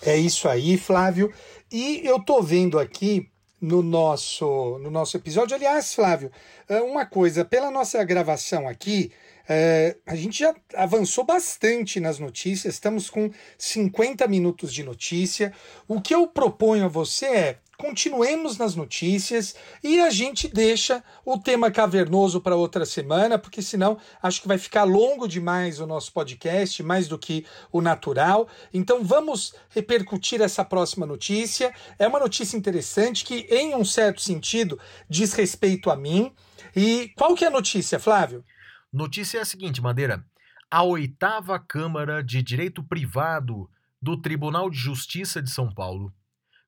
É 0.03 0.17
isso 0.17 0.49
aí, 0.49 0.77
Flávio. 0.77 1.33
E 1.71 2.01
eu 2.05 2.21
tô 2.21 2.43
vendo 2.43 2.79
aqui 2.79 3.31
no 3.61 3.83
nosso, 3.83 4.79
no 4.79 4.91
nosso 4.91 5.17
episódio, 5.17 5.57
aliás, 5.57 5.95
Flávio, 5.95 6.31
é, 6.69 6.81
uma 6.81 7.07
coisa, 7.07 7.45
pela 7.45 7.71
nossa 7.71 8.03
gravação 8.05 8.69
aqui, 8.69 9.11
é, 9.49 9.97
a 10.05 10.15
gente 10.17 10.41
já 10.41 10.55
avançou 10.75 11.25
bastante 11.25 12.01
nas 12.01 12.19
notícias, 12.19 12.75
estamos 12.75 13.09
com 13.09 13.31
50 13.57 14.27
minutos 14.27 14.73
de 14.73 14.83
notícia. 14.83 15.53
O 15.87 16.01
que 16.01 16.15
eu 16.15 16.27
proponho 16.27 16.85
a 16.85 16.89
você 16.89 17.27
é 17.27 17.59
continuemos 17.77 18.57
nas 18.57 18.75
notícias 18.75 19.55
e 19.83 20.01
a 20.01 20.11
gente 20.11 20.49
deixa 20.49 21.05
o 21.25 21.39
tema 21.39 21.71
cavernoso 21.71 22.41
para 22.41 22.57
outra 22.57 22.87
semana, 22.87 23.39
porque 23.39 23.61
senão 23.61 23.99
acho 24.23 24.41
que 24.41 24.49
vai 24.49 24.59
ficar 24.59 24.85
longo 24.85 25.29
demais 25.29 25.79
o 25.81 25.87
nosso 25.87 26.13
podcast, 26.13 26.83
mais 26.83 27.07
do 27.07 27.19
que 27.19 27.47
o 27.71 27.81
natural. 27.81 28.49
Então 28.73 29.05
vamos 29.05 29.55
repercutir 29.71 30.41
essa 30.41 30.65
próxima 30.65 31.07
notícia. 31.07 31.73
É 31.99 32.09
uma 32.09 32.21
notícia 32.21 32.57
interessante 32.57 33.25
que, 33.25 33.47
em 33.51 33.75
um 33.75 33.85
certo 33.85 34.21
sentido, 34.21 34.79
diz 35.09 35.33
respeito 35.33 35.91
a 35.91 35.97
mim. 35.97 36.33
E 36.75 37.13
qual 37.17 37.35
que 37.35 37.45
é 37.45 37.49
a 37.49 37.51
notícia, 37.51 37.99
Flávio? 37.99 38.45
Notícia 38.93 39.39
é 39.39 39.41
a 39.43 39.45
seguinte, 39.45 39.83
Madeira. 39.83 40.25
A 40.71 40.83
oitava 40.83 41.59
Câmara 41.59 42.23
de 42.23 42.43
Direito 42.43 42.83
Privado 42.83 43.69
do 44.01 44.21
Tribunal 44.21 44.71
de 44.71 44.77
Justiça 44.77 45.43
de 45.43 45.51
São 45.51 45.73
Paulo 45.73 46.13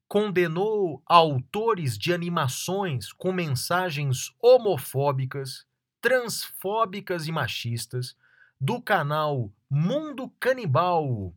condenou 0.09 1.03
autores 1.07 1.99
de 1.99 2.15
animações 2.15 3.13
com 3.13 3.31
mensagens 3.31 4.33
homofóbicas, 4.41 5.67
transfóbicas 6.01 7.27
e 7.27 7.33
machistas 7.33 8.17
do 8.59 8.81
canal 8.81 9.53
Mundo 9.71 10.33
Canibal 10.41 11.35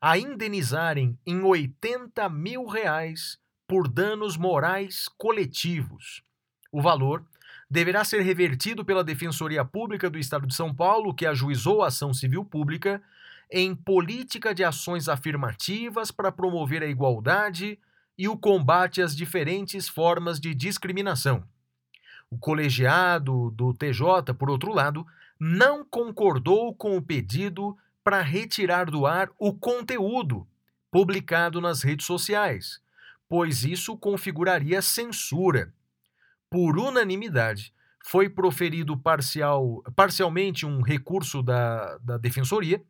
a 0.00 0.16
indenizarem 0.16 1.18
em 1.26 1.42
80 1.42 2.28
mil 2.28 2.66
reais 2.66 3.38
por 3.66 3.88
danos 3.88 4.36
morais 4.36 5.08
coletivos. 5.18 6.22
O 6.70 6.80
valor 6.80 7.24
deverá 7.70 8.04
ser 8.04 8.20
revertido 8.20 8.84
pela 8.84 9.04
Defensoria 9.04 9.64
Pública 9.64 10.10
do 10.10 10.18
Estado 10.18 10.46
de 10.46 10.54
São 10.54 10.74
Paulo, 10.74 11.14
que 11.14 11.26
ajuizou 11.26 11.82
a 11.82 11.88
ação 11.88 12.12
civil 12.12 12.44
pública, 12.44 13.02
em 13.50 13.74
política 13.74 14.54
de 14.54 14.64
ações 14.64 15.08
afirmativas 15.08 16.10
para 16.10 16.32
promover 16.32 16.82
a 16.82 16.86
igualdade 16.86 17.78
e 18.22 18.28
o 18.28 18.36
combate 18.36 19.02
às 19.02 19.16
diferentes 19.16 19.88
formas 19.88 20.38
de 20.38 20.54
discriminação. 20.54 21.42
O 22.30 22.38
colegiado 22.38 23.50
do 23.50 23.74
TJ, 23.74 24.32
por 24.38 24.48
outro 24.48 24.72
lado, 24.72 25.04
não 25.40 25.84
concordou 25.84 26.72
com 26.72 26.96
o 26.96 27.02
pedido 27.02 27.76
para 28.04 28.20
retirar 28.22 28.88
do 28.88 29.06
ar 29.06 29.28
o 29.40 29.52
conteúdo 29.52 30.46
publicado 30.88 31.60
nas 31.60 31.82
redes 31.82 32.06
sociais, 32.06 32.80
pois 33.28 33.64
isso 33.64 33.96
configuraria 33.96 34.80
censura 34.80 35.74
por 36.48 36.78
unanimidade, 36.78 37.74
foi 38.04 38.28
proferido 38.28 38.96
parcial, 38.96 39.82
parcialmente 39.96 40.64
um 40.64 40.80
recurso 40.80 41.42
da, 41.42 41.98
da 41.98 42.18
Defensoria, 42.18 42.80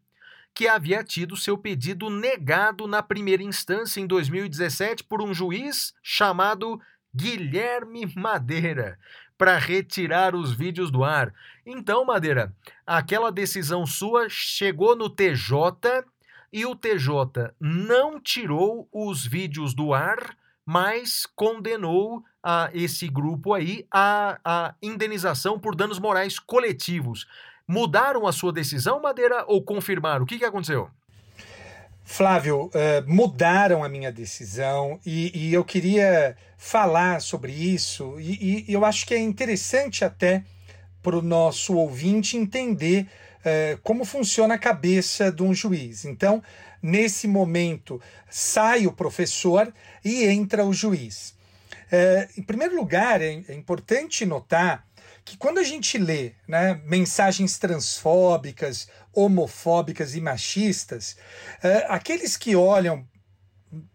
que 0.54 0.68
havia 0.68 1.02
tido 1.02 1.36
seu 1.36 1.56
pedido 1.56 2.10
negado 2.10 2.86
na 2.86 3.02
primeira 3.02 3.42
instância 3.42 4.00
em 4.00 4.06
2017 4.06 5.04
por 5.04 5.22
um 5.22 5.32
juiz 5.32 5.94
chamado 6.02 6.80
Guilherme 7.14 8.12
Madeira 8.14 8.98
para 9.36 9.58
retirar 9.58 10.36
os 10.36 10.52
vídeos 10.52 10.90
do 10.90 11.02
ar. 11.02 11.34
Então, 11.66 12.04
Madeira, 12.04 12.54
aquela 12.86 13.32
decisão 13.32 13.84
sua 13.86 14.28
chegou 14.28 14.94
no 14.94 15.10
TJ 15.10 16.04
e 16.52 16.64
o 16.64 16.76
TJ 16.76 17.52
não 17.58 18.20
tirou 18.20 18.88
os 18.92 19.26
vídeos 19.26 19.74
do 19.74 19.94
ar, 19.94 20.36
mas 20.64 21.26
condenou 21.34 22.22
a 22.42 22.70
esse 22.72 23.08
grupo 23.08 23.52
aí 23.52 23.86
a, 23.90 24.38
a 24.44 24.74
indenização 24.82 25.58
por 25.58 25.74
danos 25.74 25.98
morais 25.98 26.38
coletivos. 26.38 27.26
Mudaram 27.66 28.26
a 28.26 28.32
sua 28.32 28.52
decisão, 28.52 29.00
Madeira, 29.00 29.44
ou 29.46 29.62
confirmaram? 29.62 30.24
O 30.24 30.26
que, 30.26 30.38
que 30.38 30.44
aconteceu? 30.44 30.88
Flávio, 32.04 32.66
uh, 32.66 32.70
mudaram 33.06 33.84
a 33.84 33.88
minha 33.88 34.10
decisão 34.10 34.98
e, 35.06 35.48
e, 35.48 35.54
eu 35.54 35.64
queria 35.64 36.36
falar 36.58 37.20
sobre 37.20 37.52
isso, 37.52 38.18
e, 38.18 38.64
e 38.68 38.72
eu 38.72 38.84
acho 38.84 39.06
que 39.06 39.14
é 39.14 39.18
interessante 39.18 40.04
até 40.04 40.44
para 41.02 41.16
o 41.16 41.22
nosso 41.22 41.74
ouvinte 41.74 42.36
entender 42.36 43.06
uh, 43.38 43.80
como 43.82 44.04
funciona 44.04 44.54
a 44.54 44.58
cabeça 44.58 45.30
de 45.30 45.42
um 45.42 45.54
juiz. 45.54 46.04
Então, 46.04 46.42
nesse 46.82 47.28
momento, 47.28 48.00
sai 48.28 48.86
o 48.86 48.92
professor 48.92 49.72
e 50.04 50.24
entra 50.24 50.64
o 50.64 50.72
juiz. 50.72 51.34
É, 51.94 52.26
em 52.38 52.42
primeiro 52.42 52.74
lugar, 52.74 53.20
é, 53.20 53.44
é, 53.48 53.54
importante 53.54 54.24
notar 54.24 54.86
que 55.24 55.36
quando 55.36 55.58
a 55.58 55.62
gente 55.62 55.98
lê 55.98 56.32
né, 56.48 56.80
mensagens 56.84 57.58
transfóbicas, 57.58 58.88
homofóbicas 59.12 60.14
e 60.14 60.20
machistas, 60.20 61.16
é, 61.62 61.86
aqueles 61.88 62.36
que 62.36 62.56
olham 62.56 63.06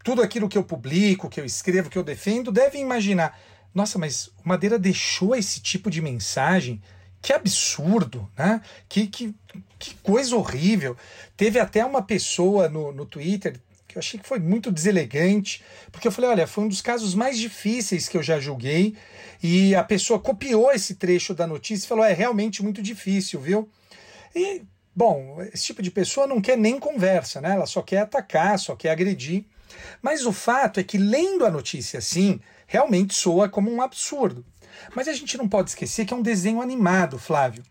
tudo 0.03 0.21
aquilo 0.21 0.49
que 0.49 0.57
eu 0.57 0.63
publico, 0.63 1.29
que 1.29 1.39
eu 1.39 1.45
escrevo, 1.45 1.89
que 1.89 1.97
eu 1.97 2.03
defendo, 2.03 2.51
devem 2.51 2.81
imaginar: 2.81 3.39
nossa, 3.73 3.99
mas 3.99 4.27
o 4.27 4.33
Madeira 4.43 4.79
deixou 4.79 5.35
esse 5.35 5.59
tipo 5.59 5.89
de 5.89 6.01
mensagem? 6.01 6.81
Que 7.21 7.33
absurdo, 7.33 8.29
né? 8.37 8.61
Que, 8.87 9.07
que, 9.07 9.35
que 9.77 9.95
coisa 9.95 10.35
horrível. 10.35 10.95
Teve 11.35 11.59
até 11.59 11.83
uma 11.83 12.01
pessoa 12.01 12.69
no, 12.69 12.91
no 12.91 13.05
Twitter 13.05 13.59
eu 13.95 13.99
achei 13.99 14.19
que 14.19 14.27
foi 14.27 14.39
muito 14.39 14.71
deselegante, 14.71 15.63
porque 15.91 16.07
eu 16.07 16.11
falei, 16.11 16.29
olha, 16.29 16.47
foi 16.47 16.63
um 16.63 16.67
dos 16.67 16.81
casos 16.81 17.15
mais 17.15 17.37
difíceis 17.37 18.07
que 18.07 18.17
eu 18.17 18.23
já 18.23 18.39
julguei, 18.39 18.95
e 19.41 19.75
a 19.75 19.83
pessoa 19.83 20.19
copiou 20.19 20.71
esse 20.71 20.95
trecho 20.95 21.33
da 21.33 21.45
notícia 21.45 21.85
e 21.85 21.87
falou, 21.87 22.03
é 22.03 22.13
realmente 22.13 22.63
muito 22.63 22.81
difícil, 22.81 23.39
viu? 23.39 23.69
E, 24.35 24.63
bom, 24.95 25.37
esse 25.53 25.65
tipo 25.65 25.81
de 25.81 25.91
pessoa 25.91 26.27
não 26.27 26.41
quer 26.41 26.57
nem 26.57 26.79
conversa, 26.79 27.39
né? 27.41 27.51
Ela 27.51 27.65
só 27.65 27.81
quer 27.81 27.99
atacar, 27.99 28.57
só 28.59 28.75
quer 28.75 28.91
agredir. 28.91 29.45
Mas 30.01 30.25
o 30.25 30.31
fato 30.31 30.79
é 30.79 30.83
que, 30.83 30.97
lendo 30.97 31.45
a 31.45 31.51
notícia 31.51 31.99
assim, 31.99 32.39
realmente 32.65 33.13
soa 33.13 33.49
como 33.49 33.71
um 33.71 33.81
absurdo. 33.81 34.45
Mas 34.95 35.07
a 35.07 35.13
gente 35.13 35.37
não 35.37 35.47
pode 35.47 35.69
esquecer 35.69 36.05
que 36.05 36.13
é 36.13 36.17
um 36.17 36.21
desenho 36.21 36.61
animado, 36.61 37.17
Flávio. 37.17 37.63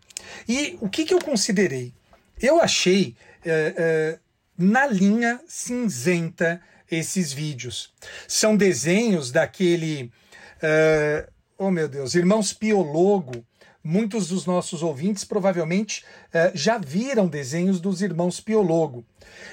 E 0.47 0.77
o 0.81 0.89
que, 0.89 1.05
que 1.05 1.13
eu 1.13 1.19
considerei? 1.19 1.93
Eu 2.41 2.61
achei 2.61 3.15
é, 3.45 3.73
é, 3.77 4.19
na 4.57 4.87
linha 4.87 5.39
cinzenta 5.47 6.61
esses 6.89 7.31
vídeos. 7.31 7.93
São 8.27 8.55
desenhos 8.57 9.31
daquele. 9.31 10.11
Uh, 10.57 11.31
oh 11.57 11.71
meu 11.71 11.87
Deus, 11.87 12.15
Irmãos 12.15 12.53
Piologo. 12.53 13.45
Muitos 13.83 14.27
dos 14.27 14.45
nossos 14.45 14.83
ouvintes 14.83 15.23
provavelmente 15.23 16.03
uh, 16.33 16.51
já 16.53 16.77
viram 16.77 17.25
desenhos 17.25 17.79
dos 17.79 18.01
Irmãos 18.01 18.41
Piologo. 18.41 19.05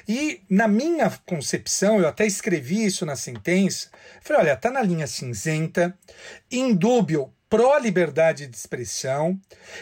E 0.08 0.40
na 0.50 0.66
minha 0.66 1.08
concepção, 1.24 2.00
eu 2.00 2.08
até 2.08 2.26
escrevi 2.26 2.84
isso 2.84 3.06
na 3.06 3.14
sentença, 3.14 3.90
falei, 4.20 4.42
olha, 4.42 4.56
tá 4.56 4.72
na 4.72 4.82
linha 4.82 5.06
cinzenta, 5.06 5.96
indúbio 6.50 7.32
pró-liberdade 7.48 8.48
de 8.48 8.56
expressão, 8.56 9.38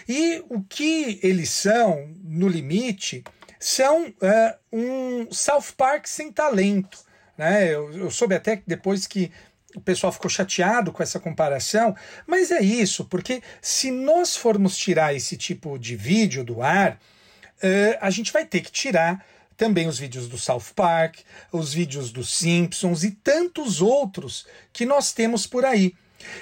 e 0.07 0.45
o 0.51 0.63
que 0.63 1.19
eles 1.23 1.49
são, 1.49 2.15
no 2.23 2.47
limite, 2.47 3.25
são 3.63 4.07
uh, 4.07 4.59
um 4.73 5.31
South 5.31 5.73
Park 5.77 6.07
sem 6.07 6.33
talento. 6.33 6.99
Né? 7.39 7.73
Eu, 7.73 7.93
eu 7.93 8.11
soube 8.11 8.35
até 8.35 8.57
que 8.57 8.65
depois 8.67 9.07
que 9.07 9.31
o 9.75 9.81
pessoal 9.81 10.13
ficou 10.13 10.29
chateado 10.29 10.93
com 10.93 11.03
essa 11.03 11.21
comparação, 11.21 11.97
mas 12.27 12.51
é 12.51 12.61
isso, 12.61 13.05
porque 13.05 13.41
se 13.61 13.91
nós 13.91 14.37
formos 14.37 14.77
tirar 14.77 15.15
esse 15.15 15.37
tipo 15.37 15.79
de 15.79 15.97
vídeo 15.97 16.45
do 16.45 16.61
ar, 16.61 16.95
uh, 16.95 17.99
a 18.01 18.11
gente 18.11 18.33
vai 18.33 18.45
ter 18.45 18.61
que 18.61 18.73
tirar 18.73 19.25
também 19.57 19.87
os 19.87 19.99
vídeos 19.99 20.29
do 20.29 20.37
South 20.37 20.75
Park, 20.75 21.21
os 21.53 21.73
vídeos 21.73 22.11
dos 22.11 22.37
Simpsons 22.37 23.05
e 23.05 23.13
tantos 23.13 23.81
outros 23.81 24.45
que 24.73 24.85
nós 24.85 25.13
temos 25.13 25.47
por 25.47 25.65
aí. 25.65 25.95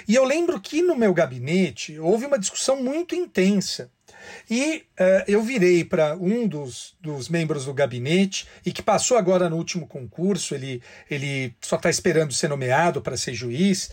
E 0.07 0.15
eu 0.15 0.23
lembro 0.23 0.59
que 0.59 0.81
no 0.81 0.95
meu 0.95 1.13
gabinete 1.13 1.99
houve 1.99 2.25
uma 2.25 2.39
discussão 2.39 2.81
muito 2.81 3.13
intensa. 3.13 3.91
E 4.49 4.83
uh, 4.99 5.23
eu 5.27 5.41
virei 5.41 5.83
para 5.83 6.15
um 6.15 6.47
dos, 6.47 6.95
dos 6.99 7.29
membros 7.29 7.65
do 7.65 7.73
gabinete 7.73 8.47
e 8.65 8.71
que 8.71 8.81
passou 8.81 9.17
agora 9.17 9.49
no 9.49 9.57
último 9.57 9.87
concurso, 9.87 10.55
ele, 10.55 10.81
ele 11.09 11.55
só 11.61 11.75
está 11.75 11.89
esperando 11.89 12.33
ser 12.33 12.47
nomeado 12.47 13.01
para 13.01 13.17
ser 13.17 13.33
juiz. 13.33 13.91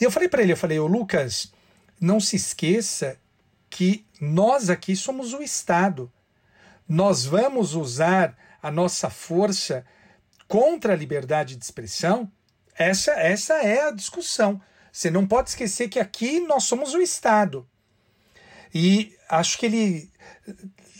E 0.00 0.04
eu 0.04 0.10
falei 0.10 0.28
para 0.28 0.42
ele, 0.42 0.52
eu 0.52 0.56
falei, 0.56 0.78
ô 0.78 0.86
Lucas, 0.86 1.52
não 2.00 2.20
se 2.20 2.36
esqueça 2.36 3.18
que 3.68 4.04
nós 4.20 4.70
aqui 4.70 4.96
somos 4.96 5.32
o 5.32 5.42
Estado. 5.42 6.10
Nós 6.88 7.24
vamos 7.24 7.74
usar 7.74 8.36
a 8.62 8.70
nossa 8.70 9.10
força 9.10 9.84
contra 10.46 10.94
a 10.94 10.96
liberdade 10.96 11.54
de 11.54 11.64
expressão? 11.64 12.30
Essa, 12.76 13.12
essa 13.12 13.54
é 13.54 13.88
a 13.88 13.90
discussão. 13.90 14.60
Você 14.90 15.10
não 15.10 15.26
pode 15.26 15.50
esquecer 15.50 15.88
que 15.88 16.00
aqui 16.00 16.40
nós 16.40 16.64
somos 16.64 16.94
o 16.94 17.00
Estado. 17.00 17.68
E 18.74 19.14
acho 19.28 19.58
que 19.58 19.66
ele 19.66 20.10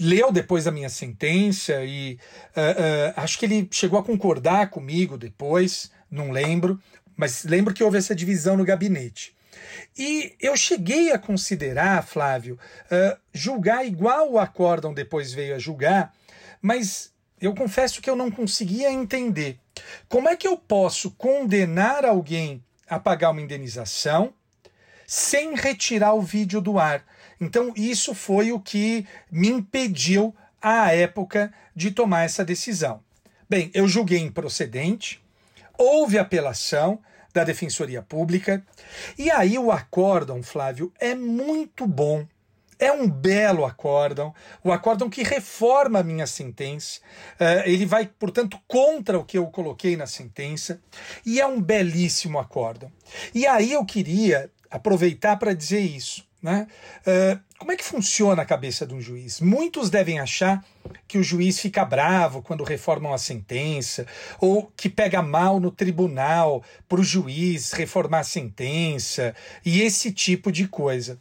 leu 0.01 0.31
depois 0.31 0.67
a 0.67 0.71
minha 0.71 0.89
sentença 0.89 1.85
e 1.85 2.19
uh, 2.57 2.61
uh, 2.61 3.15
acho 3.17 3.39
que 3.39 3.47
ele 3.47 3.69
chegou 3.71 3.99
a 3.99 4.05
concordar 4.05 4.71
comigo 4.71 5.19
depois, 5.19 5.91
não 6.11 6.31
lembro, 6.31 6.81
mas 7.17 7.45
lembro 7.45 7.75
que 7.75 7.83
houve 7.83 7.99
essa 7.99 8.15
divisão 8.15 8.57
no 8.57 8.65
gabinete. 8.65 9.35
E 9.97 10.37
eu 10.41 10.57
cheguei 10.57 11.11
a 11.11 11.19
considerar, 11.19 12.07
Flávio, 12.07 12.59
uh, 12.85 13.19
julgar 13.33 13.85
igual 13.85 14.33
o 14.33 14.39
acórdão 14.39 14.95
depois 14.95 15.33
veio 15.33 15.57
a 15.57 15.59
julgar, 15.59 16.15
mas 16.63 17.13
eu 17.41 17.55
confesso 17.55 18.01
que 18.01 18.09
eu 18.09 18.17
não 18.17 18.31
conseguia 18.31 18.91
entender 18.91 19.59
como 20.09 20.29
é 20.29 20.37
que 20.37 20.47
eu 20.47 20.57
posso 20.57 21.11
condenar 21.13 22.05
alguém 22.05 22.63
a 22.89 22.99
pagar 22.99 23.31
uma 23.31 23.41
indenização 23.41 24.33
sem 25.07 25.55
retirar 25.55 26.15
o 26.15 26.23
vídeo 26.23 26.61
do 26.61 26.79
ar. 26.79 27.05
Então, 27.41 27.73
isso 27.77 28.15
foi 28.15 28.53
o 28.53 28.61
que 28.61 29.07
me 29.31 29.49
impediu, 29.49 30.35
à 30.61 30.93
época, 30.93 31.53
de 31.75 31.91
tomar 31.91 32.25
essa 32.25 32.45
decisão. 32.45 33.01
Bem, 33.49 33.71
eu 33.73 33.89
julguei 33.89 34.19
improcedente, 34.19 35.23
houve 35.79 36.19
apelação 36.19 37.01
da 37.33 37.45
Defensoria 37.45 38.03
Pública, 38.03 38.65
e 39.17 39.31
aí 39.31 39.59
o 39.59 39.71
acórdão, 39.71 40.43
Flávio, 40.43 40.93
é 40.99 41.15
muito 41.15 41.87
bom. 41.87 42.27
É 42.81 42.93
um 42.93 43.09
belo 43.09 43.65
acórdão, 43.65 44.33
o 44.63 44.71
acórdão 44.71 45.11
que 45.11 45.25
reforma 45.25 45.99
a 45.99 46.05
minha 46.05 46.27
sentença. 46.27 47.01
Uh, 47.35 47.67
ele 47.67 47.85
vai, 47.85 48.07
portanto, 48.07 48.61
contra 48.69 49.19
o 49.19 49.25
que 49.25 49.37
eu 49.37 49.47
coloquei 49.47 49.97
na 49.97 50.07
sentença, 50.07 50.81
e 51.27 51.41
é 51.41 51.47
um 51.47 51.61
belíssimo 51.61 52.39
acórdão. 52.39 52.93
E 53.35 53.47
aí 53.47 53.73
eu 53.73 53.85
queria 53.85 54.51
aproveitar 54.71 55.37
para 55.39 55.55
dizer 55.55 55.81
isso. 55.81 56.28
Né? 56.41 56.69
Uh, 57.01 57.41
como 57.59 57.73
é 57.73 57.77
que 57.77 57.85
funciona 57.85 58.43
a 58.43 58.47
cabeça 58.47 58.87
de 58.87 58.95
um 58.95 59.01
juiz? 59.01 59.41
Muitos 59.41 59.91
devem 59.91 60.21
achar 60.21 60.65
que 61.09 61.19
o 61.19 61.23
juiz 61.23 61.59
fica 61.59 61.85
bravo 61.85 62.41
quando 62.41 62.63
reformam 62.63 63.13
a 63.13 63.19
sentença, 63.19 64.07
ou 64.41 64.73
que 64.77 64.89
pega 64.89 65.21
mal 65.21 65.59
no 65.59 65.73
tribunal 65.73 66.63
para 66.89 67.01
o 67.01 67.05
juiz 67.05 67.73
reformar 67.73 68.21
a 68.21 68.25
sentença, 68.25 69.35
e 69.65 69.83
esse 69.83 70.13
tipo 70.13 70.53
de 70.53 70.69
coisa. 70.69 71.19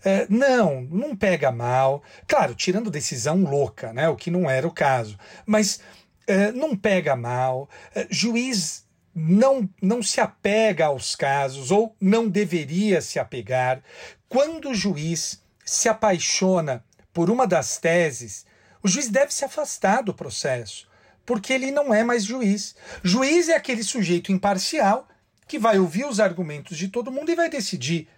Uh, 0.00 0.26
não, 0.30 0.80
não 0.82 1.14
pega 1.14 1.52
mal. 1.52 2.02
Claro, 2.26 2.54
tirando 2.54 2.90
decisão 2.90 3.42
louca, 3.42 3.92
né? 3.92 4.08
o 4.08 4.16
que 4.16 4.30
não 4.30 4.48
era 4.48 4.66
o 4.66 4.72
caso. 4.72 5.18
Mas 5.44 5.80
uh, 6.26 6.56
não 6.56 6.74
pega 6.74 7.14
mal. 7.14 7.68
juiz 8.10 8.83
não, 9.14 9.68
não 9.80 10.02
se 10.02 10.20
apega 10.20 10.86
aos 10.86 11.14
casos 11.14 11.70
ou 11.70 11.94
não 12.00 12.28
deveria 12.28 13.00
se 13.00 13.18
apegar. 13.18 13.82
Quando 14.28 14.70
o 14.70 14.74
juiz 14.74 15.42
se 15.64 15.88
apaixona 15.88 16.84
por 17.12 17.30
uma 17.30 17.46
das 17.46 17.78
teses, 17.78 18.44
o 18.82 18.88
juiz 18.88 19.08
deve 19.08 19.32
se 19.32 19.44
afastar 19.44 20.02
do 20.02 20.12
processo, 20.12 20.88
porque 21.24 21.52
ele 21.52 21.70
não 21.70 21.94
é 21.94 22.02
mais 22.02 22.24
juiz. 22.24 22.74
Juiz 23.02 23.48
é 23.48 23.54
aquele 23.54 23.82
sujeito 23.82 24.32
imparcial 24.32 25.08
que 25.46 25.58
vai 25.58 25.78
ouvir 25.78 26.06
os 26.06 26.20
argumentos 26.20 26.76
de 26.76 26.88
todo 26.88 27.12
mundo 27.12 27.30
e 27.30 27.36
vai 27.36 27.48
decidir. 27.48 28.08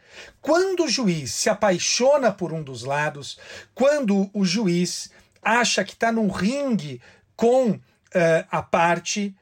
Quando 0.41 0.85
o 0.85 0.89
juiz 0.89 1.35
se 1.35 1.51
apaixona 1.51 2.33
por 2.33 2.53
um 2.53 2.63
dos 2.63 2.83
lados, 2.83 3.39
quando 3.75 4.31
o 4.33 4.45
juiz 4.45 5.11
acha 5.43 5.85
que 5.85 5.93
está 5.93 6.11
num 6.11 6.29
ringue 6.29 7.01
com 7.37 7.73
uh, 7.73 7.81
a 8.51 8.63
parte 8.63 9.37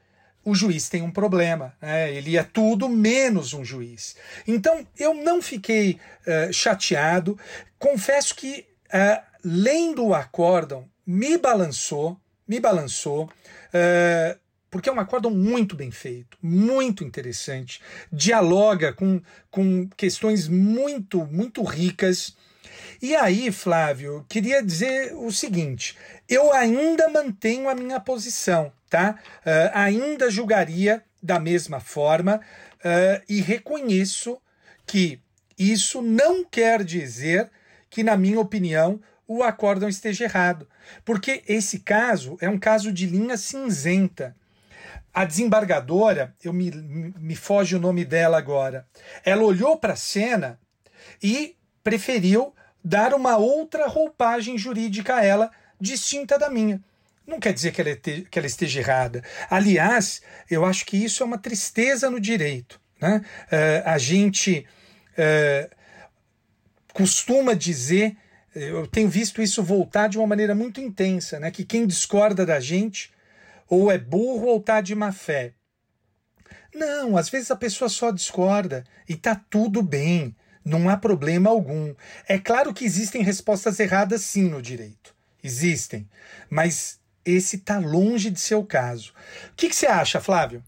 o 0.44 0.54
juiz 0.54 0.88
tem 0.88 1.02
um 1.02 1.10
problema. 1.10 1.74
Né? 1.80 2.12
Ele 2.12 2.36
é 2.36 2.42
tudo 2.42 2.88
menos 2.88 3.52
um 3.52 3.64
juiz. 3.64 4.16
Então 4.46 4.86
eu 4.98 5.14
não 5.14 5.40
fiquei 5.40 5.98
uh, 6.26 6.52
chateado. 6.52 7.38
Confesso 7.78 8.34
que 8.34 8.66
uh, 8.88 9.22
lendo 9.42 10.04
o 10.04 10.14
acórdão 10.14 10.88
me 11.06 11.38
balançou, 11.38 12.18
me 12.46 12.60
balançou. 12.60 13.24
Uh, 13.24 14.38
porque 14.70 14.88
é 14.88 14.92
um 14.92 14.98
acórdão 14.98 15.30
muito 15.30 15.76
bem 15.76 15.92
feito, 15.92 16.36
muito 16.42 17.04
interessante, 17.04 17.80
dialoga 18.12 18.92
com, 18.92 19.22
com 19.48 19.88
questões 19.96 20.48
muito, 20.48 21.24
muito 21.26 21.62
ricas. 21.62 22.36
E 23.00 23.14
aí, 23.14 23.52
Flávio, 23.52 24.26
queria 24.28 24.60
dizer 24.60 25.14
o 25.14 25.30
seguinte: 25.30 25.96
eu 26.28 26.52
ainda 26.52 27.08
mantenho 27.08 27.68
a 27.68 27.74
minha 27.74 28.00
posição 28.00 28.72
tá? 28.94 29.18
Uh, 29.40 29.70
ainda 29.74 30.30
julgaria 30.30 31.02
da 31.20 31.40
mesma 31.40 31.80
forma 31.80 32.36
uh, 32.36 33.24
e 33.28 33.40
reconheço 33.40 34.40
que 34.86 35.20
isso 35.58 36.00
não 36.00 36.44
quer 36.44 36.84
dizer 36.84 37.50
que, 37.90 38.04
na 38.04 38.16
minha 38.16 38.38
opinião, 38.38 39.00
o 39.26 39.42
acórdão 39.42 39.88
esteja 39.88 40.24
errado, 40.26 40.68
porque 41.04 41.42
esse 41.48 41.80
caso 41.80 42.36
é 42.40 42.48
um 42.48 42.56
caso 42.56 42.92
de 42.92 43.04
linha 43.06 43.36
cinzenta. 43.36 44.36
A 45.12 45.24
desembargadora, 45.24 46.32
eu 46.44 46.52
me, 46.52 46.70
me 46.70 47.34
foge 47.34 47.74
o 47.74 47.80
nome 47.80 48.04
dela 48.04 48.38
agora, 48.38 48.86
ela 49.24 49.42
olhou 49.42 49.76
para 49.76 49.94
a 49.94 49.96
cena 49.96 50.60
e 51.20 51.56
preferiu 51.82 52.54
dar 52.84 53.12
uma 53.12 53.38
outra 53.38 53.88
roupagem 53.88 54.56
jurídica 54.56 55.16
a 55.16 55.24
ela, 55.24 55.50
distinta 55.80 56.38
da 56.38 56.48
minha. 56.48 56.80
Não 57.26 57.40
quer 57.40 57.52
dizer 57.52 57.72
que 57.72 57.80
ela, 57.80 57.96
que 57.96 58.38
ela 58.38 58.46
esteja 58.46 58.80
errada. 58.80 59.22
Aliás, 59.48 60.20
eu 60.50 60.64
acho 60.64 60.84
que 60.84 60.96
isso 60.96 61.22
é 61.22 61.26
uma 61.26 61.38
tristeza 61.38 62.10
no 62.10 62.20
direito. 62.20 62.80
Né? 63.00 63.24
Uh, 63.46 63.88
a 63.88 63.98
gente 63.98 64.66
uh, 65.12 65.74
costuma 66.92 67.54
dizer, 67.54 68.16
eu 68.54 68.86
tenho 68.86 69.08
visto 69.08 69.42
isso 69.42 69.62
voltar 69.62 70.08
de 70.08 70.18
uma 70.18 70.26
maneira 70.26 70.54
muito 70.54 70.80
intensa, 70.80 71.40
né? 71.40 71.50
que 71.50 71.64
quem 71.64 71.86
discorda 71.86 72.44
da 72.44 72.60
gente 72.60 73.12
ou 73.68 73.90
é 73.90 73.98
burro 73.98 74.46
ou 74.46 74.58
está 74.58 74.80
de 74.80 74.94
má 74.94 75.10
fé. 75.10 75.54
Não, 76.74 77.16
às 77.16 77.28
vezes 77.28 77.50
a 77.50 77.56
pessoa 77.56 77.88
só 77.88 78.10
discorda 78.10 78.84
e 79.08 79.14
está 79.14 79.34
tudo 79.34 79.82
bem, 79.82 80.34
não 80.64 80.88
há 80.88 80.96
problema 80.96 81.50
algum. 81.50 81.94
É 82.28 82.38
claro 82.38 82.74
que 82.74 82.84
existem 82.84 83.22
respostas 83.22 83.78
erradas 83.78 84.22
sim 84.22 84.48
no 84.48 84.60
direito. 84.60 85.14
Existem. 85.42 86.08
Mas 86.50 86.98
esse 87.24 87.56
está 87.56 87.78
longe 87.78 88.30
de 88.30 88.40
ser 88.40 88.54
o 88.54 88.64
caso. 88.64 89.12
O 89.50 89.54
que, 89.56 89.68
que 89.68 89.76
você 89.76 89.86
acha, 89.86 90.20
Flávio? 90.20 90.62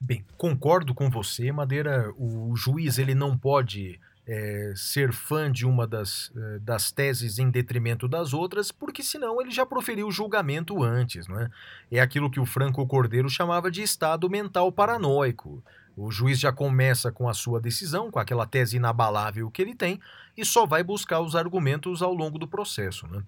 Bem, 0.00 0.24
concordo 0.36 0.94
com 0.94 1.08
você, 1.08 1.52
Madeira. 1.52 2.12
O 2.16 2.56
juiz 2.56 2.98
ele 2.98 3.14
não 3.14 3.38
pode 3.38 4.00
é, 4.26 4.72
ser 4.76 5.12
fã 5.12 5.50
de 5.50 5.66
uma 5.66 5.86
das, 5.86 6.32
é, 6.36 6.58
das 6.60 6.90
teses 6.90 7.38
em 7.38 7.50
detrimento 7.50 8.08
das 8.08 8.32
outras, 8.32 8.70
porque 8.70 9.02
senão 9.02 9.40
ele 9.40 9.50
já 9.50 9.66
proferiu 9.66 10.08
o 10.08 10.12
julgamento 10.12 10.82
antes, 10.82 11.26
não 11.26 11.40
é? 11.40 11.50
É 11.90 12.00
aquilo 12.00 12.30
que 12.30 12.40
o 12.40 12.46
Franco 12.46 12.86
Cordeiro 12.86 13.28
chamava 13.28 13.70
de 13.70 13.82
estado 13.82 14.28
mental 14.30 14.70
paranoico. 14.72 15.62
O 15.96 16.10
juiz 16.10 16.38
já 16.38 16.50
começa 16.50 17.12
com 17.12 17.28
a 17.28 17.34
sua 17.34 17.60
decisão, 17.60 18.10
com 18.10 18.18
aquela 18.18 18.46
tese 18.46 18.78
inabalável 18.78 19.50
que 19.50 19.60
ele 19.60 19.74
tem, 19.74 20.00
e 20.36 20.44
só 20.44 20.64
vai 20.64 20.82
buscar 20.82 21.20
os 21.20 21.36
argumentos 21.36 22.00
ao 22.00 22.14
longo 22.14 22.38
do 22.38 22.48
processo. 22.48 23.06
Né? 23.06 23.22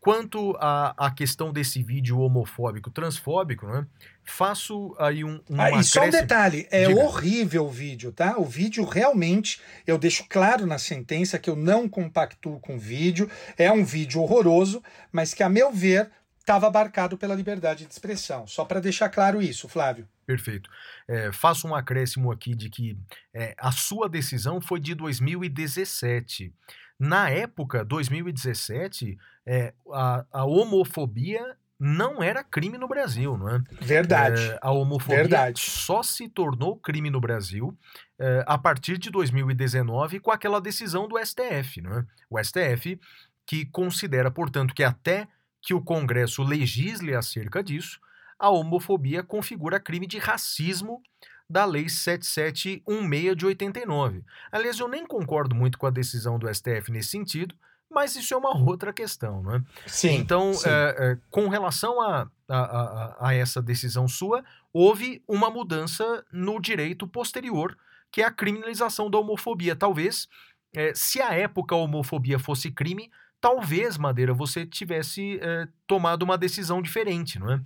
Quanto 0.00 0.56
à, 0.58 1.12
questão 1.14 1.52
desse 1.52 1.82
vídeo 1.82 2.20
homofóbico, 2.20 2.90
transfóbico, 2.90 3.66
né? 3.66 3.86
Faço 4.24 4.96
aí 4.98 5.22
um. 5.22 5.38
um 5.50 5.60
ah, 5.60 5.72
e 5.72 5.84
só 5.84 6.04
um 6.04 6.10
detalhe: 6.10 6.66
é 6.70 6.86
Diga. 6.86 6.98
horrível 7.00 7.66
o 7.66 7.70
vídeo, 7.70 8.10
tá? 8.10 8.38
O 8.38 8.44
vídeo 8.44 8.82
realmente, 8.84 9.60
eu 9.86 9.98
deixo 9.98 10.24
claro 10.26 10.66
na 10.66 10.78
sentença 10.78 11.38
que 11.38 11.50
eu 11.50 11.56
não 11.56 11.86
compactuo 11.86 12.58
com 12.60 12.76
o 12.76 12.78
vídeo. 12.78 13.30
É 13.58 13.70
um 13.70 13.84
vídeo 13.84 14.22
horroroso, 14.22 14.82
mas 15.12 15.34
que, 15.34 15.42
a 15.42 15.50
meu 15.50 15.70
ver, 15.70 16.10
estava 16.38 16.66
abarcado 16.66 17.18
pela 17.18 17.34
liberdade 17.34 17.84
de 17.84 17.92
expressão. 17.92 18.46
Só 18.46 18.64
para 18.64 18.80
deixar 18.80 19.08
claro 19.10 19.42
isso, 19.42 19.68
Flávio. 19.68 20.08
Perfeito. 20.26 20.70
É, 21.06 21.30
faço 21.30 21.68
um 21.68 21.74
acréscimo 21.74 22.32
aqui 22.32 22.54
de 22.54 22.70
que 22.70 22.96
é, 23.34 23.54
a 23.58 23.70
sua 23.70 24.08
decisão 24.08 24.60
foi 24.60 24.80
de 24.80 24.94
2017. 24.94 26.52
Na 27.00 27.30
época, 27.30 27.82
2017, 27.82 29.18
é, 29.46 29.72
a, 29.90 30.26
a 30.30 30.44
homofobia 30.44 31.56
não 31.78 32.22
era 32.22 32.44
crime 32.44 32.76
no 32.76 32.86
Brasil, 32.86 33.38
não 33.38 33.48
é? 33.48 33.62
Verdade. 33.80 34.42
É, 34.42 34.58
a 34.60 34.70
homofobia 34.70 35.16
Verdade. 35.16 35.58
só 35.58 36.02
se 36.02 36.28
tornou 36.28 36.76
crime 36.76 37.08
no 37.08 37.18
Brasil 37.18 37.74
é, 38.18 38.44
a 38.46 38.58
partir 38.58 38.98
de 38.98 39.10
2019 39.10 40.20
com 40.20 40.30
aquela 40.30 40.60
decisão 40.60 41.08
do 41.08 41.16
STF, 41.18 41.80
não 41.80 42.00
é? 42.00 42.04
O 42.28 42.38
STF 42.38 43.00
que 43.46 43.64
considera, 43.64 44.30
portanto, 44.30 44.74
que 44.74 44.84
até 44.84 45.26
que 45.62 45.72
o 45.72 45.80
Congresso 45.80 46.42
legisle 46.42 47.14
acerca 47.14 47.62
disso, 47.62 47.98
a 48.38 48.50
homofobia 48.50 49.22
configura 49.22 49.80
crime 49.80 50.06
de 50.06 50.18
racismo 50.18 51.02
da 51.50 51.64
Lei 51.64 51.88
7716 51.88 53.36
de 53.36 53.44
89. 53.44 54.24
Aliás, 54.52 54.78
eu 54.78 54.86
nem 54.86 55.04
concordo 55.04 55.52
muito 55.52 55.76
com 55.76 55.86
a 55.86 55.90
decisão 55.90 56.38
do 56.38 56.52
STF 56.52 56.92
nesse 56.92 57.08
sentido, 57.08 57.56
mas 57.90 58.14
isso 58.14 58.32
é 58.32 58.36
uma 58.36 58.56
outra 58.56 58.92
questão, 58.92 59.42
não 59.42 59.56
é? 59.56 59.62
Sim. 59.84 60.14
Então, 60.14 60.54
sim. 60.54 60.68
é, 60.68 60.94
é, 60.98 61.18
com 61.28 61.48
relação 61.48 62.00
a, 62.00 62.30
a, 62.48 62.56
a, 62.56 63.28
a 63.28 63.34
essa 63.34 63.60
decisão 63.60 64.06
sua, 64.06 64.44
houve 64.72 65.24
uma 65.26 65.50
mudança 65.50 66.24
no 66.32 66.60
direito 66.60 67.04
posterior, 67.08 67.76
que 68.12 68.22
é 68.22 68.24
a 68.24 68.30
criminalização 68.30 69.10
da 69.10 69.18
homofobia. 69.18 69.74
Talvez, 69.74 70.28
é, 70.72 70.92
se 70.94 71.20
à 71.20 71.34
época 71.34 71.74
a 71.74 71.78
homofobia 71.78 72.38
fosse 72.38 72.70
crime, 72.70 73.10
talvez, 73.40 73.98
Madeira, 73.98 74.32
você 74.32 74.64
tivesse 74.64 75.40
tomado 75.84 76.22
uma 76.22 76.38
decisão 76.38 76.80
diferente, 76.80 77.40
não 77.40 77.50
é? 77.50 77.60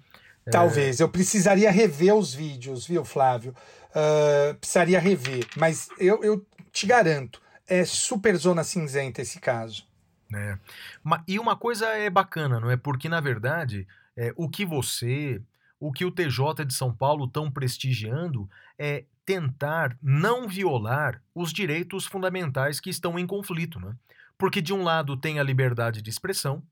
Talvez. 0.51 1.01
Eu 1.01 1.09
precisaria 1.09 1.71
rever 1.71 2.15
os 2.15 2.35
vídeos, 2.35 2.87
viu, 2.87 3.05
Flávio? 3.05 3.55
Uh, 3.91 4.55
precisaria 4.57 5.01
rever. 5.01 5.47
Mas 5.57 5.89
eu, 5.99 6.23
eu 6.23 6.47
te 6.73 6.87
garanto, 6.87 7.41
é 7.67 7.85
super 7.85 8.37
zona 8.37 8.65
cinzenta 8.65 9.23
esse 9.23 9.41
caso. 9.41 9.87
É. 10.35 10.59
E 11.29 11.39
uma 11.39 11.57
coisa 11.57 11.87
é 11.87 12.11
bacana, 12.11 12.59
não 12.61 12.71
é? 12.71 12.77
Porque, 12.77 13.09
na 13.09 13.21
verdade, 13.21 13.87
é, 14.17 14.33
o 14.37 14.49
que 14.49 14.65
você, 14.65 15.41
o 15.79 15.93
que 15.93 16.05
o 16.05 16.11
TJ 16.11 16.65
de 16.67 16.75
São 16.75 16.93
Paulo 16.93 17.27
estão 17.27 17.51
prestigiando 17.51 18.49
é 18.79 19.05
tentar 19.25 19.97
não 20.03 20.49
violar 20.49 21.23
os 21.35 21.53
direitos 21.53 22.05
fundamentais 22.05 22.81
que 22.81 22.91
estão 22.91 23.19
em 23.19 23.27
conflito, 23.27 23.81
né? 23.81 23.95
Porque 24.37 24.61
de 24.61 24.75
um 24.75 24.83
lado 24.83 25.17
tem 25.17 25.39
a 25.39 25.43
liberdade 25.43 26.03
de 26.03 26.11
expressão, 26.11 26.63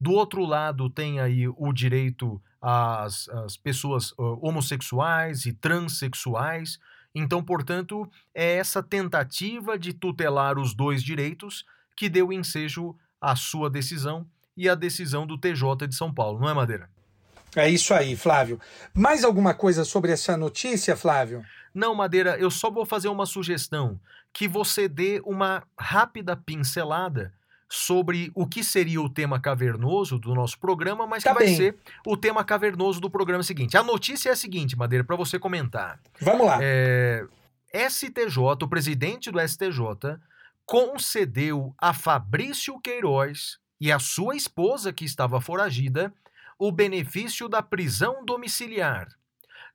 do 0.00 0.12
outro 0.12 0.44
lado 0.44 0.90
tem 0.90 1.20
aí 1.20 1.48
o 1.48 1.72
direito 1.72 2.40
às, 2.68 3.28
às 3.28 3.56
pessoas 3.56 4.10
uh, 4.12 4.38
homossexuais 4.42 5.46
e 5.46 5.52
transexuais. 5.52 6.80
Então, 7.14 7.40
portanto, 7.40 8.10
é 8.34 8.56
essa 8.56 8.82
tentativa 8.82 9.78
de 9.78 9.92
tutelar 9.92 10.58
os 10.58 10.74
dois 10.74 11.00
direitos 11.00 11.64
que 11.96 12.08
deu 12.08 12.32
ensejo 12.32 12.96
à 13.20 13.36
sua 13.36 13.70
decisão 13.70 14.26
e 14.56 14.68
à 14.68 14.74
decisão 14.74 15.24
do 15.24 15.38
TJ 15.38 15.86
de 15.86 15.94
São 15.94 16.12
Paulo, 16.12 16.40
não 16.40 16.48
é, 16.48 16.54
Madeira? 16.54 16.90
É 17.54 17.70
isso 17.70 17.94
aí, 17.94 18.16
Flávio. 18.16 18.60
Mais 18.92 19.22
alguma 19.22 19.54
coisa 19.54 19.84
sobre 19.84 20.10
essa 20.10 20.36
notícia, 20.36 20.96
Flávio? 20.96 21.44
Não, 21.72 21.94
Madeira, 21.94 22.36
eu 22.36 22.50
só 22.50 22.68
vou 22.68 22.84
fazer 22.84 23.08
uma 23.08 23.26
sugestão: 23.26 24.00
que 24.32 24.48
você 24.48 24.88
dê 24.88 25.22
uma 25.24 25.62
rápida 25.78 26.36
pincelada 26.36 27.32
sobre 27.68 28.30
o 28.34 28.46
que 28.46 28.62
seria 28.62 29.00
o 29.00 29.08
tema 29.08 29.40
cavernoso 29.40 30.18
do 30.18 30.34
nosso 30.34 30.58
programa, 30.58 31.06
mas 31.06 31.24
Tá 31.24 31.30
que 31.30 31.38
vai 31.38 31.46
bem. 31.46 31.56
ser 31.56 31.76
o 32.06 32.16
tema 32.16 32.44
cavernoso 32.44 33.00
do 33.00 33.10
programa 33.10 33.42
seguinte. 33.42 33.76
A 33.76 33.82
notícia 33.82 34.28
é 34.28 34.32
a 34.32 34.36
seguinte, 34.36 34.76
Madeira, 34.76 35.02
para 35.04 35.16
você 35.16 35.38
comentar. 35.38 36.00
Vamos 36.20 36.46
lá. 36.46 36.58
É, 36.62 37.26
STJ, 37.88 38.38
o 38.62 38.68
presidente 38.68 39.30
do 39.30 39.40
STJ, 39.40 40.18
concedeu 40.64 41.74
a 41.78 41.92
Fabrício 41.92 42.78
Queiroz 42.80 43.58
e 43.80 43.90
a 43.90 43.98
sua 43.98 44.36
esposa, 44.36 44.92
que 44.92 45.04
estava 45.04 45.40
foragida, 45.40 46.12
o 46.58 46.72
benefício 46.72 47.48
da 47.48 47.62
prisão 47.62 48.24
domiciliar. 48.24 49.08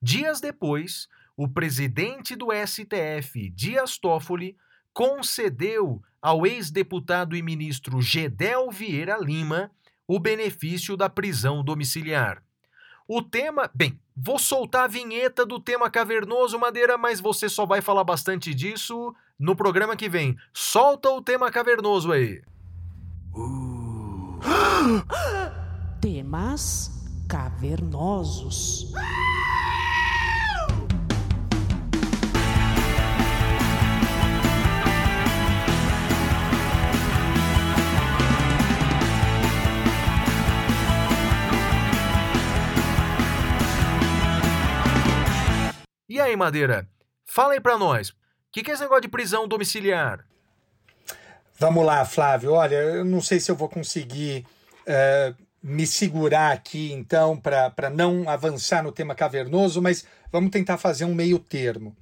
Dias 0.02 0.42
depois, 0.42 1.08
o 1.38 1.48
presidente 1.48 2.36
do 2.36 2.48
STF, 2.52 3.50
Dias 3.52 3.98
Toffoli, 3.98 4.58
concedeu 4.94 6.02
ao 6.22 6.46
ex-deputado 6.46 7.36
e 7.36 7.42
ministro 7.42 8.02
Gedel 8.02 8.70
Vieira 8.70 9.18
Lima 9.18 9.72
o 10.08 10.20
benefício 10.20 10.98
da 10.98 11.10
prisão 11.10 11.64
domiciliar. 11.64 12.44
O 13.08 13.22
tema. 13.22 13.70
Bem, 13.74 14.00
vou 14.16 14.38
soltar 14.38 14.86
a 14.86 14.88
vinheta 14.88 15.46
do 15.46 15.60
tema 15.60 15.90
cavernoso, 15.90 16.60
Madeira, 16.60 16.98
mas 16.98 17.20
você 17.20 17.50
só 17.50 17.66
vai 17.66 17.82
falar 17.82 18.04
bastante 18.04 18.54
disso 18.54 19.14
no 19.40 19.56
programa 19.56 19.96
que 19.96 20.08
vem. 20.08 20.38
Solta 20.54 21.10
o 21.10 21.22
tema 21.22 21.52
cavernoso 21.52 22.12
aí. 22.12 22.42
Temas 26.02 26.92
cavernosos. 27.28 28.92
E 46.12 46.20
aí, 46.20 46.36
Madeira? 46.36 46.90
Fala 47.24 47.54
aí 47.54 47.62
pra 47.62 47.78
nós. 47.78 48.10
O 48.10 48.16
que, 48.52 48.62
que 48.62 48.70
é 48.70 48.74
esse 48.74 48.84
negócio 48.84 49.04
de 49.04 49.08
prisão 49.08 49.48
domiciliar? 49.48 50.26
Vamos 51.58 51.86
lá, 51.86 52.04
Flávio. 52.04 52.52
Olha, 52.52 52.76
eu 52.76 53.06
não 53.06 53.22
sei 53.22 53.40
se 53.40 53.50
eu 53.50 53.56
vou 53.56 53.70
conseguir 53.70 54.46
eh, 54.86 55.34
me 55.64 55.88
segurar 55.88 56.52
aqui, 56.52 56.92
então, 56.92 57.38
para 57.38 57.90
não 57.90 58.30
avançar 58.30 58.84
no 58.84 58.92
tema 58.92 59.16
cavernoso, 59.16 59.82
mas 59.82 60.06
vamos 60.30 60.52
tentar 60.52 60.78
fazer 60.78 61.06
um 61.06 61.16
meio 61.16 61.40
termo. 61.40 61.96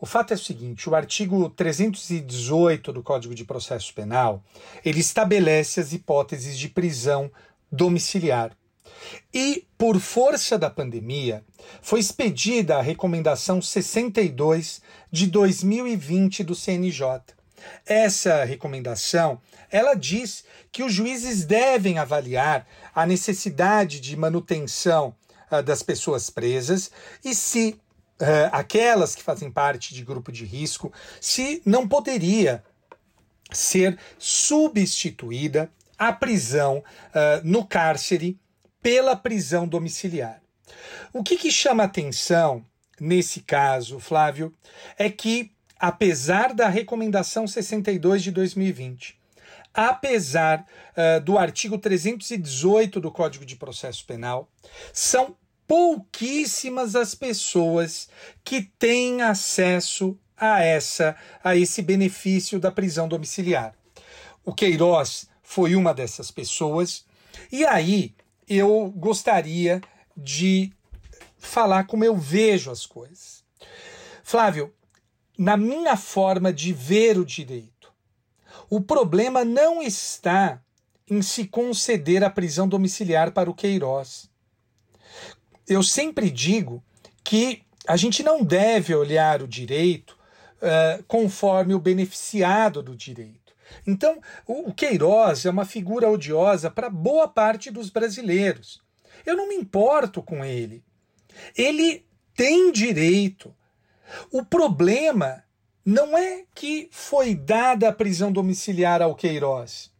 O 0.00 0.06
fato 0.06 0.32
é 0.32 0.34
o 0.34 0.38
seguinte: 0.38 0.88
o 0.88 0.94
artigo 0.94 1.50
318 1.50 2.90
do 2.90 3.02
Código 3.02 3.34
de 3.34 3.44
Processo 3.44 3.92
Penal 3.92 4.42
ele 4.82 5.00
estabelece 5.00 5.78
as 5.78 5.92
hipóteses 5.92 6.56
de 6.56 6.70
prisão 6.70 7.30
domiciliar. 7.70 8.56
E, 9.32 9.66
por 9.76 9.98
força 10.00 10.58
da 10.58 10.70
pandemia, 10.70 11.44
foi 11.80 12.00
expedida 12.00 12.76
a 12.76 12.82
recomendação 12.82 13.60
62 13.60 14.82
de 15.10 15.26
2020 15.26 16.44
do 16.44 16.54
CNJ. 16.54 17.22
Essa 17.86 18.44
recomendação, 18.44 19.40
ela 19.70 19.94
diz 19.94 20.44
que 20.70 20.82
os 20.82 20.92
juízes 20.92 21.44
devem 21.44 21.98
avaliar 21.98 22.66
a 22.94 23.06
necessidade 23.06 24.00
de 24.00 24.16
manutenção 24.16 25.14
ah, 25.50 25.60
das 25.60 25.82
pessoas 25.82 26.30
presas 26.30 26.90
e 27.24 27.34
se 27.34 27.78
ah, 28.20 28.50
aquelas 28.52 29.14
que 29.14 29.22
fazem 29.22 29.50
parte 29.50 29.94
de 29.94 30.04
grupo 30.04 30.32
de 30.32 30.44
risco, 30.44 30.92
se 31.20 31.62
não 31.64 31.86
poderia 31.86 32.64
ser 33.52 33.98
substituída 34.18 35.70
a 35.98 36.12
prisão 36.12 36.82
ah, 37.14 37.40
no 37.44 37.66
cárcere 37.66 38.38
pela 38.82 39.16
prisão 39.16 39.66
domiciliar. 39.66 40.42
O 41.12 41.22
que, 41.22 41.36
que 41.36 41.50
chama 41.50 41.84
atenção 41.84 42.64
nesse 43.00 43.40
caso, 43.40 43.98
Flávio, 43.98 44.52
é 44.98 45.08
que, 45.08 45.52
apesar 45.78 46.52
da 46.52 46.68
recomendação 46.68 47.46
62 47.46 48.22
de 48.22 48.30
2020, 48.30 49.18
apesar 49.72 50.66
ah, 50.96 51.18
do 51.18 51.38
artigo 51.38 51.78
318 51.78 53.00
do 53.00 53.10
Código 53.10 53.44
de 53.44 53.56
Processo 53.56 54.04
Penal, 54.04 54.48
são 54.92 55.36
pouquíssimas 55.66 56.94
as 56.94 57.14
pessoas 57.14 58.08
que 58.44 58.62
têm 58.78 59.22
acesso 59.22 60.18
a 60.36 60.62
essa 60.62 61.16
a 61.42 61.56
esse 61.56 61.80
benefício 61.82 62.58
da 62.58 62.70
prisão 62.70 63.08
domiciliar. 63.08 63.74
O 64.44 64.52
Queiroz 64.52 65.28
foi 65.42 65.76
uma 65.76 65.94
dessas 65.94 66.30
pessoas. 66.30 67.04
E 67.50 67.64
aí 67.64 68.14
eu 68.56 68.92
gostaria 68.96 69.80
de 70.16 70.72
falar 71.38 71.84
como 71.84 72.04
eu 72.04 72.16
vejo 72.16 72.70
as 72.70 72.86
coisas. 72.86 73.44
Flávio, 74.22 74.72
na 75.36 75.56
minha 75.56 75.96
forma 75.96 76.52
de 76.52 76.72
ver 76.72 77.18
o 77.18 77.24
direito, 77.24 77.92
o 78.70 78.80
problema 78.80 79.44
não 79.44 79.82
está 79.82 80.62
em 81.10 81.20
se 81.20 81.46
conceder 81.46 82.24
a 82.24 82.30
prisão 82.30 82.68
domiciliar 82.68 83.32
para 83.32 83.50
o 83.50 83.54
Queiroz. 83.54 84.30
Eu 85.68 85.82
sempre 85.82 86.30
digo 86.30 86.82
que 87.22 87.62
a 87.86 87.96
gente 87.96 88.22
não 88.22 88.42
deve 88.42 88.94
olhar 88.94 89.42
o 89.42 89.48
direito 89.48 90.16
uh, 90.58 91.02
conforme 91.04 91.74
o 91.74 91.80
beneficiado 91.80 92.82
do 92.82 92.96
direito. 92.96 93.41
Então, 93.86 94.20
o, 94.46 94.72
Queiroz 94.72 95.44
é 95.44 95.50
uma 95.50 95.64
figura 95.64 96.10
odiosa 96.10 96.70
para 96.70 96.90
boa 96.90 97.28
parte 97.28 97.70
dos 97.70 97.90
brasileiros. 97.90 98.82
Eu 99.24 99.36
não 99.36 99.48
me 99.48 99.54
importo 99.54 100.22
com 100.22 100.44
ele. 100.44 100.84
Ele 101.56 102.04
tem 102.34 102.72
direito. 102.72 103.54
O 104.30 104.44
problema 104.44 105.44
não 105.84 106.16
é 106.16 106.44
que 106.54 106.88
foi 106.90 107.34
dada 107.34 107.88
a 107.88 107.92
prisão 107.92 108.32
domiciliar 108.32 109.02
ao 109.02 109.14
Queiroz. 109.14 109.90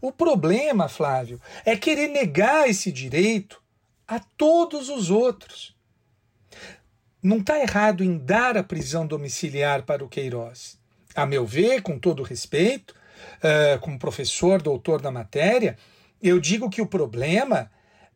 O 0.00 0.12
problema, 0.12 0.88
Flávio, 0.88 1.40
é 1.64 1.76
querer 1.76 2.08
negar 2.08 2.68
esse 2.68 2.92
direito 2.92 3.62
a 4.06 4.20
todos 4.20 4.88
os 4.88 5.10
outros. 5.10 5.74
Não 7.22 7.38
está 7.38 7.60
errado 7.60 8.02
em 8.02 8.18
dar 8.18 8.56
a 8.56 8.64
prisão 8.64 9.06
domiciliar 9.06 9.84
para 9.84 10.04
o 10.04 10.08
Queiroz. 10.08 10.78
A 11.14 11.26
meu 11.26 11.46
ver, 11.46 11.82
com 11.82 11.98
todo 11.98 12.22
respeito, 12.22 12.94
uh, 13.38 13.80
como 13.80 13.98
professor, 13.98 14.60
doutor 14.60 15.00
da 15.00 15.10
matéria, 15.10 15.76
eu 16.22 16.38
digo 16.38 16.70
que 16.70 16.82
o 16.82 16.86
problema 16.86 17.70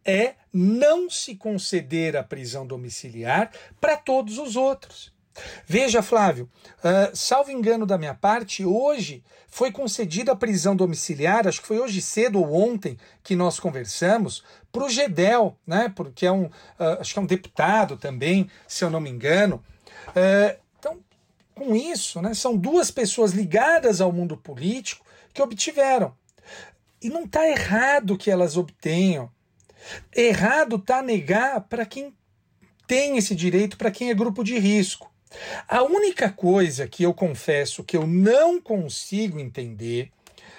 é 0.04 0.34
não 0.52 1.11
se 1.11 1.34
conceder 1.34 2.16
a 2.16 2.22
prisão 2.22 2.66
domiciliar 2.66 3.50
para 3.80 3.96
todos 3.96 4.38
os 4.38 4.57
outros. 4.57 5.14
Veja, 5.66 6.02
Flávio, 6.02 6.48
uh, 6.78 7.14
salvo 7.14 7.50
engano 7.50 7.84
da 7.84 7.98
minha 7.98 8.14
parte, 8.14 8.64
hoje 8.64 9.22
foi 9.48 9.70
concedida 9.70 10.32
a 10.32 10.36
prisão 10.36 10.74
domiciliar, 10.74 11.46
acho 11.46 11.61
que 11.61 11.66
foi 11.66 11.78
hoje 11.78 12.00
cedo 12.00 12.40
ou 12.40 12.54
ontem 12.54 12.96
que 13.22 13.36
nós 13.36 13.61
conversamos, 13.61 14.42
para 14.72 14.84
o 14.84 14.88
Gedel, 14.88 15.57
né, 15.66 15.92
porque 15.94 16.26
é 16.26 16.32
um, 16.32 16.44
uh, 16.44 17.00
acho 17.00 17.12
que 17.12 17.18
é 17.18 17.22
um 17.22 17.26
deputado 17.26 17.96
também, 17.96 18.50
se 18.66 18.84
eu 18.84 18.90
não 18.90 19.00
me 19.00 19.11
engano. 19.11 19.62
Uh, 20.09 20.65
com 21.57 21.74
isso, 21.74 22.20
né, 22.20 22.34
são 22.34 22.54
duas 22.54 22.90
pessoas 22.90 23.32
ligadas 23.32 24.00
ao 24.00 24.12
mundo 24.12 24.36
político 24.36 25.04
que 25.32 25.40
obtiveram. 25.40 26.14
E 27.02 27.09
não 27.09 27.24
está 27.24 27.48
errado 27.48 28.16
que 28.16 28.30
elas 28.30 28.57
obtenham. 28.59 29.30
Errado 30.14 30.76
está 30.76 31.02
negar 31.02 31.62
para 31.62 31.86
quem 31.86 32.14
tem 32.86 33.16
esse 33.16 33.34
direito, 33.34 33.78
para 33.78 33.90
quem 33.90 34.11
é 34.11 34.14
grupo 34.14 34.44
de 34.44 34.59
risco. 34.59 35.11
A 35.66 35.82
única 35.82 36.30
coisa 36.30 36.86
que 36.86 37.02
eu 37.02 37.14
confesso 37.14 37.82
que 37.82 37.96
eu 37.96 38.07
não 38.07 38.61
consigo 38.61 39.40
entender, 39.40 40.11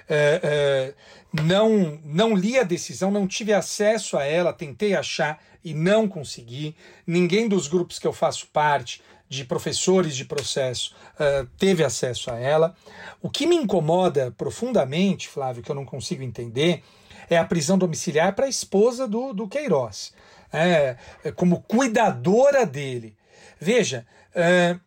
uh, 0.09 0.91
uh, 0.91 1.43
não, 1.43 1.99
não 2.03 2.35
li 2.35 2.57
a 2.57 2.63
decisão, 2.63 3.11
não 3.11 3.27
tive 3.27 3.53
acesso 3.53 4.17
a 4.17 4.23
ela, 4.23 4.51
tentei 4.51 4.95
achar 4.95 5.41
e 5.63 5.73
não 5.73 6.07
consegui. 6.07 6.75
Ninguém 7.05 7.47
dos 7.47 7.67
grupos 7.67 7.99
que 7.99 8.07
eu 8.07 8.13
faço 8.13 8.47
parte, 8.47 9.01
de 9.30 9.43
professores 9.43 10.15
de 10.15 10.25
processo, 10.25 10.95
uh, 11.15 11.45
teve 11.57 11.84
acesso 11.84 12.32
a 12.32 12.38
ela. 12.38 12.75
O 13.21 13.30
que 13.30 13.45
me 13.45 13.55
incomoda 13.55 14.34
profundamente, 14.38 15.28
Flávio, 15.28 15.63
que 15.63 15.69
eu 15.69 15.75
não 15.75 15.86
consigo 15.86 16.23
entender, 16.23 16.84
é 17.30 17.38
a 17.38 17.45
prisão 17.45 17.78
domiciliar 17.78 18.34
para 18.36 18.45
a 18.45 18.49
esposa 18.49 19.07
do, 19.07 19.34
do 19.34 19.47
Queiroz, 19.47 20.13
é, 20.51 20.95
é, 21.23 21.32
como 21.32 21.61
cuidadora 21.61 22.65
dele. 22.65 23.17
Veja, 23.59 24.05
Uh, 24.38 24.80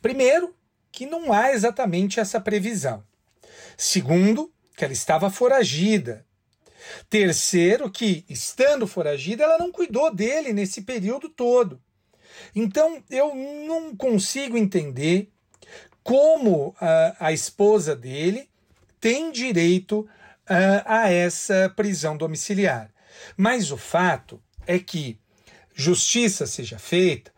primeiro, 0.00 0.54
que 0.90 1.04
não 1.04 1.30
há 1.30 1.52
exatamente 1.52 2.18
essa 2.18 2.40
previsão. 2.40 3.04
Segundo, 3.76 4.50
que 4.74 4.84
ela 4.84 4.92
estava 4.92 5.28
foragida. 5.28 6.24
Terceiro, 7.10 7.90
que, 7.90 8.24
estando 8.28 8.86
foragida, 8.86 9.44
ela 9.44 9.58
não 9.58 9.70
cuidou 9.70 10.14
dele 10.14 10.52
nesse 10.54 10.82
período 10.82 11.28
todo. 11.28 11.80
Então, 12.54 13.02
eu 13.10 13.34
não 13.34 13.94
consigo 13.96 14.56
entender 14.56 15.30
como 16.02 16.74
a, 16.80 17.28
a 17.28 17.32
esposa 17.32 17.96
dele 17.96 18.48
tem 19.00 19.32
direito 19.32 20.00
uh, 20.00 20.82
a 20.84 21.10
essa 21.10 21.72
prisão 21.74 22.16
domiciliar. 22.16 22.90
Mas 23.36 23.70
o 23.70 23.76
fato 23.76 24.40
é 24.66 24.78
que 24.78 25.18
justiça 25.74 26.46
seja 26.46 26.78
feita, 26.78 27.32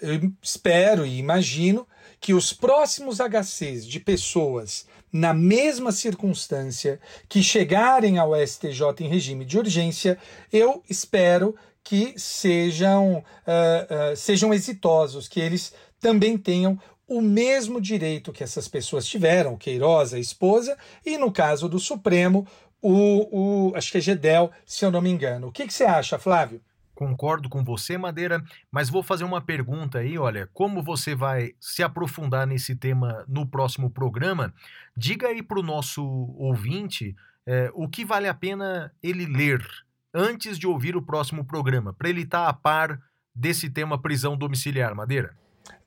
eu 0.00 0.32
espero 0.42 1.04
e 1.06 1.18
imagino 1.18 1.86
que 2.20 2.34
os 2.34 2.52
próximos 2.52 3.18
HCs 3.20 3.86
de 3.86 4.00
pessoas 4.00 4.86
na 5.10 5.32
mesma 5.32 5.90
circunstância 5.90 7.00
que 7.28 7.42
chegarem 7.42 8.18
ao 8.18 8.34
STJ 8.34 8.82
em 9.00 9.08
regime 9.08 9.44
de 9.44 9.58
urgência, 9.58 10.18
eu 10.52 10.82
espero 10.88 11.56
que 11.88 12.12
sejam, 12.18 13.16
uh, 13.16 14.12
uh, 14.12 14.14
sejam 14.14 14.52
exitosos, 14.52 15.26
que 15.26 15.40
eles 15.40 15.72
também 15.98 16.36
tenham 16.36 16.78
o 17.08 17.22
mesmo 17.22 17.80
direito 17.80 18.30
que 18.30 18.44
essas 18.44 18.68
pessoas 18.68 19.06
tiveram, 19.06 19.56
Queiroz, 19.56 20.12
a 20.12 20.18
esposa, 20.18 20.76
e 21.02 21.16
no 21.16 21.32
caso 21.32 21.66
do 21.66 21.78
Supremo, 21.78 22.46
o, 22.82 23.70
o 23.70 23.74
acho 23.74 23.90
que 23.90 23.96
é 23.96 24.00
Gedel, 24.02 24.50
se 24.66 24.84
eu 24.84 24.90
não 24.90 25.00
me 25.00 25.08
engano. 25.08 25.46
O 25.46 25.50
que, 25.50 25.66
que 25.66 25.72
você 25.72 25.84
acha, 25.84 26.18
Flávio? 26.18 26.60
Concordo 26.94 27.48
com 27.48 27.64
você, 27.64 27.96
Madeira, 27.96 28.44
mas 28.70 28.90
vou 28.90 29.02
fazer 29.02 29.24
uma 29.24 29.40
pergunta 29.40 30.00
aí, 30.00 30.18
olha, 30.18 30.46
como 30.52 30.82
você 30.82 31.14
vai 31.14 31.52
se 31.58 31.82
aprofundar 31.82 32.46
nesse 32.46 32.76
tema 32.76 33.24
no 33.26 33.46
próximo 33.46 33.88
programa, 33.88 34.52
diga 34.94 35.28
aí 35.28 35.42
para 35.42 35.58
o 35.58 35.62
nosso 35.62 36.04
ouvinte 36.36 37.16
é, 37.46 37.70
o 37.72 37.88
que 37.88 38.04
vale 38.04 38.28
a 38.28 38.34
pena 38.34 38.92
ele 39.02 39.24
ler 39.24 39.66
antes 40.12 40.58
de 40.58 40.66
ouvir 40.66 40.96
o 40.96 41.02
próximo 41.02 41.44
programa, 41.44 41.92
para 41.92 42.08
ele 42.08 42.22
estar 42.22 42.44
tá 42.44 42.48
a 42.48 42.52
par 42.52 43.00
desse 43.34 43.70
tema 43.70 44.00
prisão 44.00 44.36
domiciliar, 44.36 44.94
Madeira. 44.94 45.36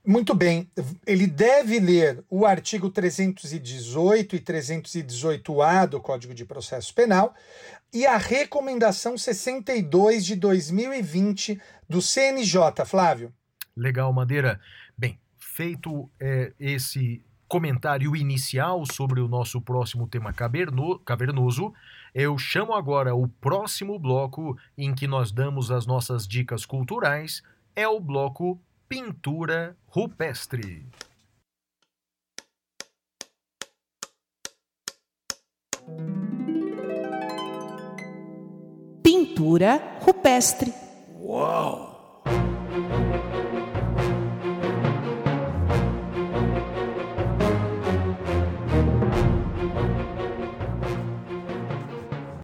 Muito 0.06 0.34
bem, 0.34 0.68
ele 1.06 1.28
deve 1.28 1.80
ler 1.80 2.24
o 2.28 2.44
artigo 2.46 2.90
318 2.90 4.36
e 4.36 4.40
318-A 4.40 5.86
do 5.86 6.02
Código 6.02 6.34
de 6.34 6.44
Processo 6.44 6.94
Penal 6.96 7.36
e 7.94 8.06
a 8.06 8.18
recomendação 8.18 9.16
62 9.16 10.26
de 10.26 10.36
2020 10.36 11.62
do 11.88 12.02
CNJ, 12.02 12.84
Flávio. 12.86 13.32
Legal, 13.78 14.12
Madeira. 14.12 14.60
Bem, 14.98 15.20
feito 15.38 16.10
é, 16.20 16.52
esse 16.60 17.24
comentário 17.48 18.16
inicial 18.16 18.84
sobre 18.86 19.20
o 19.20 19.28
nosso 19.28 19.62
próximo 19.62 20.08
tema 20.08 20.34
caverno, 20.34 20.98
cavernoso, 21.00 21.74
eu 22.14 22.38
chamo 22.38 22.74
agora 22.74 23.16
o 23.16 23.28
próximo 23.28 23.97
bloco 23.97 24.57
em 24.78 24.93
que 24.93 25.07
nós 25.07 25.32
damos 25.32 25.72
as 25.72 25.86
nossas 25.86 26.28
dicas 26.28 26.66
culturais, 26.66 27.41
é 27.76 27.88
o 27.88 27.99
bloco 27.99 28.59
pintura 28.88 29.78
rupestre. 29.88 30.86
Pintura 39.01 39.97
rupestre. 40.01 40.74
Uau! 41.18 42.24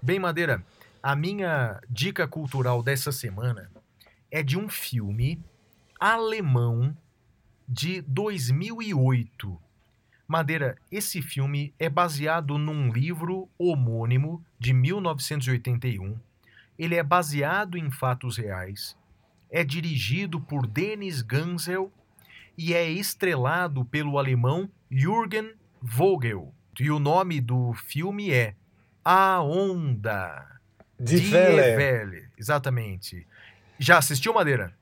Bem, 0.07 0.19
Madeira, 0.19 0.65
a 1.03 1.17
minha 1.17 1.81
dica 1.89 2.25
cultural 2.25 2.81
dessa 2.81 3.11
semana 3.11 3.69
é 4.31 4.41
de 4.41 4.57
um 4.57 4.69
filme 4.69 5.43
alemão 5.99 6.95
de 7.67 8.01
2008. 8.03 9.61
Madeira, 10.25 10.77
esse 10.89 11.21
filme 11.21 11.73
é 11.77 11.89
baseado 11.89 12.57
num 12.57 12.89
livro 12.89 13.49
homônimo 13.57 14.41
de 14.57 14.71
1981. 14.71 16.17
Ele 16.79 16.95
é 16.95 17.03
baseado 17.03 17.77
em 17.77 17.91
fatos 17.91 18.37
reais. 18.37 18.97
É 19.51 19.61
dirigido 19.61 20.39
por 20.39 20.65
Dennis 20.65 21.21
Gansel 21.21 21.91
e 22.57 22.73
é 22.73 22.89
estrelado 22.89 23.83
pelo 23.83 24.17
alemão 24.17 24.69
Jürgen 24.89 25.51
Vogel. 25.81 26.53
E 26.79 26.89
o 26.89 26.97
nome 26.97 27.41
do 27.41 27.73
filme 27.73 28.31
é 28.31 28.55
A 29.09 29.41
Onda. 29.41 30.59
De 30.99 31.33
Welle. 31.33 32.27
Exatamente. 32.37 33.25
Já 33.79 33.99
assistiu, 33.99 34.33
Madeira? 34.33 34.73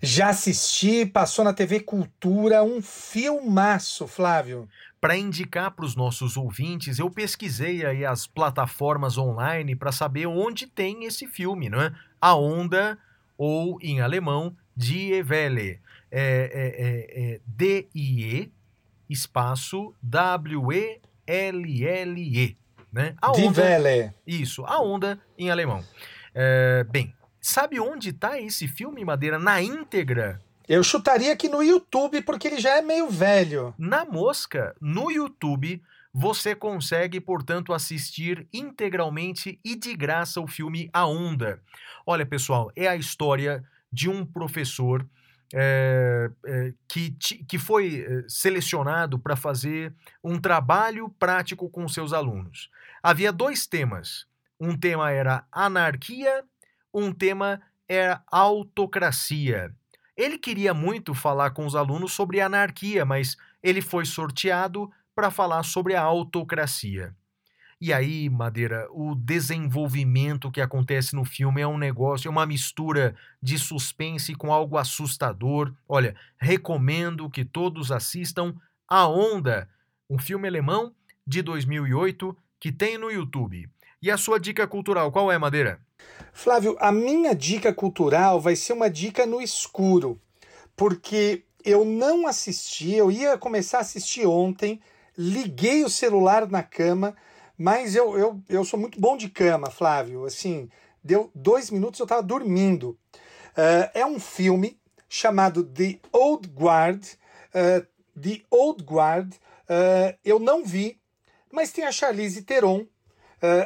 Já 0.00 0.30
assisti, 0.30 1.04
passou 1.04 1.44
na 1.44 1.52
TV 1.52 1.80
Cultura, 1.80 2.62
um 2.62 2.80
filmaço, 2.80 4.06
Flávio. 4.06 4.66
Para 4.98 5.18
indicar 5.18 5.70
para 5.72 5.84
os 5.84 5.94
nossos 5.94 6.34
ouvintes, 6.38 6.98
eu 6.98 7.10
pesquisei 7.10 7.84
aí 7.84 8.06
as 8.06 8.26
plataformas 8.26 9.18
online 9.18 9.76
para 9.76 9.92
saber 9.92 10.24
onde 10.24 10.66
tem 10.66 11.04
esse 11.04 11.26
filme, 11.26 11.68
não 11.68 11.82
é? 11.82 11.94
A 12.18 12.34
Onda, 12.34 12.98
ou 13.36 13.78
em 13.82 14.00
alemão, 14.00 14.56
Die 14.74 15.22
Welle. 15.22 15.78
É, 16.10 16.22
é, 16.54 16.74
é, 16.78 17.34
é 17.34 17.40
D-I-E, 17.46 18.50
espaço 19.10 19.94
W-E-L-L-E. 20.02 21.04
Né? 22.94 23.14
A 23.20 23.32
Die 23.32 23.48
Welle. 23.48 24.12
Isso, 24.26 24.64
a 24.64 24.80
onda 24.80 25.20
em 25.36 25.50
alemão. 25.50 25.84
É, 26.34 26.84
bem, 26.84 27.12
Sabe 27.46 27.78
onde 27.78 28.08
está 28.08 28.40
esse 28.40 28.66
filme, 28.66 29.04
Madeira? 29.04 29.38
Na 29.38 29.60
íntegra. 29.60 30.40
Eu 30.66 30.82
chutaria 30.82 31.30
aqui 31.30 31.46
no 31.46 31.62
YouTube, 31.62 32.22
porque 32.22 32.48
ele 32.48 32.58
já 32.58 32.78
é 32.78 32.80
meio 32.80 33.10
velho. 33.10 33.74
Na 33.76 34.06
mosca, 34.06 34.74
no 34.80 35.10
YouTube, 35.10 35.82
você 36.10 36.54
consegue, 36.54 37.20
portanto, 37.20 37.74
assistir 37.74 38.48
integralmente 38.50 39.60
e 39.62 39.76
de 39.76 39.94
graça 39.94 40.40
o 40.40 40.46
filme 40.46 40.88
A 40.90 41.04
Onda. 41.04 41.60
Olha, 42.06 42.24
pessoal, 42.24 42.72
é 42.74 42.88
a 42.88 42.96
história 42.96 43.62
de 43.92 44.08
um 44.08 44.24
professor 44.24 45.06
é, 45.52 46.30
é, 46.46 46.72
que, 46.88 47.10
que 47.46 47.58
foi 47.58 48.04
é, 48.06 48.24
selecionado 48.28 49.18
para 49.18 49.36
fazer 49.36 49.94
um 50.22 50.38
trabalho 50.38 51.08
prático 51.18 51.68
com 51.68 51.88
seus 51.88 52.12
alunos. 52.12 52.70
Havia 53.02 53.32
dois 53.32 53.66
temas. 53.66 54.26
Um 54.58 54.76
tema 54.76 55.10
era 55.10 55.44
anarquia, 55.52 56.44
um 56.92 57.12
tema 57.12 57.60
era 57.88 58.22
autocracia. 58.30 59.74
Ele 60.16 60.38
queria 60.38 60.72
muito 60.72 61.12
falar 61.12 61.50
com 61.50 61.66
os 61.66 61.74
alunos 61.74 62.12
sobre 62.12 62.40
anarquia, 62.40 63.04
mas 63.04 63.36
ele 63.62 63.82
foi 63.82 64.04
sorteado 64.04 64.90
para 65.14 65.30
falar 65.30 65.62
sobre 65.62 65.94
a 65.94 66.02
autocracia. 66.02 67.14
E 67.80 67.92
aí, 67.92 68.30
Madeira, 68.30 68.88
o 68.90 69.14
desenvolvimento 69.14 70.50
que 70.50 70.60
acontece 70.60 71.14
no 71.14 71.24
filme 71.24 71.60
é 71.60 71.66
um 71.66 71.78
negócio, 71.78 72.28
é 72.28 72.30
uma 72.30 72.46
mistura 72.46 73.14
de 73.42 73.58
suspense 73.58 74.34
com 74.34 74.52
algo 74.52 74.78
assustador. 74.78 75.72
Olha, 75.88 76.14
recomendo 76.38 77.28
que 77.28 77.44
todos 77.44 77.90
assistam 77.90 78.54
A 78.88 79.06
Onda, 79.06 79.68
um 80.08 80.18
filme 80.18 80.48
alemão 80.48 80.94
de 81.26 81.42
2008 81.42 82.36
que 82.60 82.72
tem 82.72 82.96
no 82.96 83.10
YouTube. 83.10 83.68
E 84.00 84.10
a 84.10 84.16
sua 84.16 84.38
dica 84.38 84.66
cultural, 84.66 85.10
qual 85.10 85.30
é, 85.30 85.38
Madeira? 85.38 85.80
Flávio, 86.32 86.76
a 86.78 86.92
minha 86.92 87.34
dica 87.34 87.72
cultural 87.72 88.40
vai 88.40 88.56
ser 88.56 88.72
uma 88.72 88.90
dica 88.90 89.24
no 89.24 89.40
escuro, 89.40 90.20
porque 90.76 91.44
eu 91.64 91.84
não 91.84 92.26
assisti, 92.26 92.92
eu 92.92 93.10
ia 93.10 93.38
começar 93.38 93.78
a 93.78 93.80
assistir 93.80 94.26
ontem, 94.26 94.80
liguei 95.16 95.84
o 95.84 95.88
celular 95.88 96.48
na 96.50 96.62
cama, 96.62 97.16
mas 97.56 97.94
eu, 97.94 98.18
eu, 98.18 98.42
eu 98.48 98.64
sou 98.64 98.78
muito 98.78 99.00
bom 99.00 99.16
de 99.16 99.28
cama, 99.28 99.70
Flávio. 99.70 100.24
Assim, 100.24 100.68
deu 101.02 101.30
dois 101.34 101.70
minutos 101.70 102.00
eu 102.00 102.04
estava 102.04 102.22
dormindo. 102.22 102.98
Uh, 103.52 103.90
é 103.94 104.04
um 104.04 104.18
filme 104.18 104.80
chamado 105.08 105.62
The 105.64 106.00
Old 106.12 106.48
Guard. 106.48 107.04
Uh, 107.54 107.86
The 108.20 108.42
Old 108.50 108.82
Guard. 108.82 109.34
Uh, 109.34 110.16
eu 110.24 110.38
não 110.38 110.64
vi, 110.64 111.00
mas 111.52 111.72
tem 111.72 111.84
a 111.84 111.92
Charlize 111.92 112.42
Theron. 112.42 112.86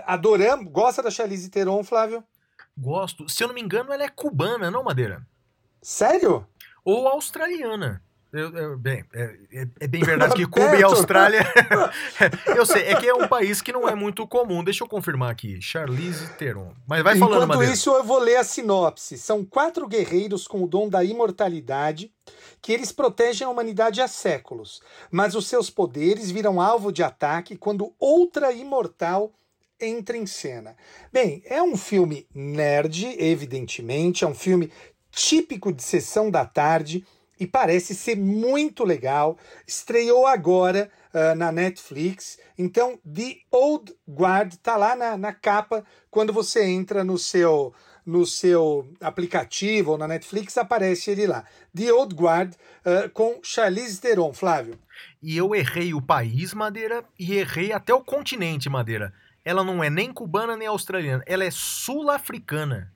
adoramos. 0.05 0.71
Gosta 0.71 1.03
da 1.03 1.11
Charlize 1.11 1.49
Theron, 1.49 1.83
Flávio? 1.83 2.23
Gosto. 2.77 3.29
Se 3.29 3.43
eu 3.43 3.49
não 3.49 3.55
me 3.55 3.63
engano, 3.63 3.93
ela 3.93 4.05
é 4.05 4.09
cubana, 4.09 4.71
não, 4.71 4.85
Madeira? 4.85 5.27
Sério? 5.83 6.47
Ou 6.85 7.09
australiana. 7.09 8.03
Eu, 8.31 8.55
eu, 8.55 8.79
bem, 8.79 9.05
é, 9.15 9.37
é, 9.53 9.69
é, 9.81 9.87
bem 9.87 10.03
verdade 10.05 10.35
que 10.35 10.47
Cuba 10.47 10.77
e 10.77 10.83
Austrália. 10.83 11.41
eu 12.55 12.67
sei, 12.67 12.83
é 12.83 12.95
que 12.95 13.07
é 13.07 13.15
um 13.15 13.27
país 13.27 13.63
que 13.63 13.73
não 13.73 13.89
é 13.89 13.95
muito 13.95 14.27
comum. 14.27 14.63
Deixa 14.63 14.85
eu 14.85 14.89
confirmar 14.89 15.31
aqui. 15.31 15.61
Charlize 15.63 16.29
Theron. 16.35 16.75
Mas 16.87 17.03
vai 17.03 17.17
falando, 17.17 17.37
Enquanto 17.37 17.49
Madeira. 17.49 17.73
isso, 17.73 17.91
eu 17.91 18.05
vou 18.05 18.19
ler 18.19 18.37
a 18.37 18.45
sinopse. 18.45 19.17
São 19.17 19.45
quatro 19.45 19.89
guerreiros 19.89 20.47
com 20.47 20.63
o 20.63 20.69
dom 20.69 20.89
da 20.89 21.03
imortalidade 21.03 22.13
que 22.61 22.73
eles 22.73 22.93
protegem 22.93 23.47
a 23.47 23.51
humanidade 23.51 24.01
há 24.03 24.09
séculos. 24.09 24.83
Mas 25.11 25.35
os 25.35 25.47
seus 25.47 25.71
poderes 25.71 26.31
viram 26.31 26.61
alvo 26.61 26.93
de 26.93 27.03
ataque 27.03 27.57
quando 27.57 27.95
outra 27.99 28.53
imortal 28.53 29.33
entra 29.81 30.17
em 30.17 30.27
cena. 30.27 30.77
Bem, 31.13 31.43
é 31.47 31.63
um 31.63 31.77
filme 31.77 32.27
nerd, 32.35 33.07
evidentemente. 33.19 34.25
É 34.25 34.27
um 34.27 34.35
filme 34.35 34.71
típico 35.11 35.73
de 35.73 35.83
sessão 35.83 36.31
da 36.31 36.45
tarde 36.45 37.07
e 37.39 37.47
parece 37.47 37.95
ser 37.95 38.17
muito 38.17 38.85
legal. 38.85 39.39
Estreou 39.67 40.27
agora 40.27 40.91
uh, 41.13 41.35
na 41.35 41.53
Netflix. 41.53 42.39
Então, 42.57 42.99
The 43.05 43.37
Old 43.51 43.95
Guard 44.09 44.55
tá 44.57 44.77
lá 44.77 44.97
na, 44.97 45.17
na 45.17 45.33
capa 45.33 45.85
quando 46.11 46.33
você 46.33 46.65
entra 46.65 47.05
no 47.05 47.19
seu 47.19 47.75
no 48.07 48.25
seu 48.25 48.91
aplicativo 49.03 49.91
ou 49.91 49.99
na 49.99 50.09
Netflix 50.09 50.57
aparece 50.57 51.11
ele 51.11 51.27
lá. 51.27 51.45
The 51.77 51.93
Old 51.93 52.15
Guard 52.15 52.55
uh, 52.55 53.11
com 53.11 53.39
Charlize 53.43 54.01
Theron, 54.01 54.33
Flávio. 54.33 54.79
E 55.23 55.37
eu 55.37 55.55
errei 55.55 55.93
o 55.93 56.01
país, 56.01 56.55
Madeira, 56.55 57.05
e 57.19 57.35
errei 57.37 57.71
até 57.71 57.93
o 57.93 58.03
continente, 58.03 58.71
Madeira. 58.71 59.13
Ela 59.45 59.63
não 59.63 59.85
é 59.85 59.91
nem 59.91 60.11
cubana 60.11 60.57
nem 60.57 60.67
australiana, 60.67 61.23
ela 61.27 61.45
é 61.45 61.51
sul-africana. 61.51 62.91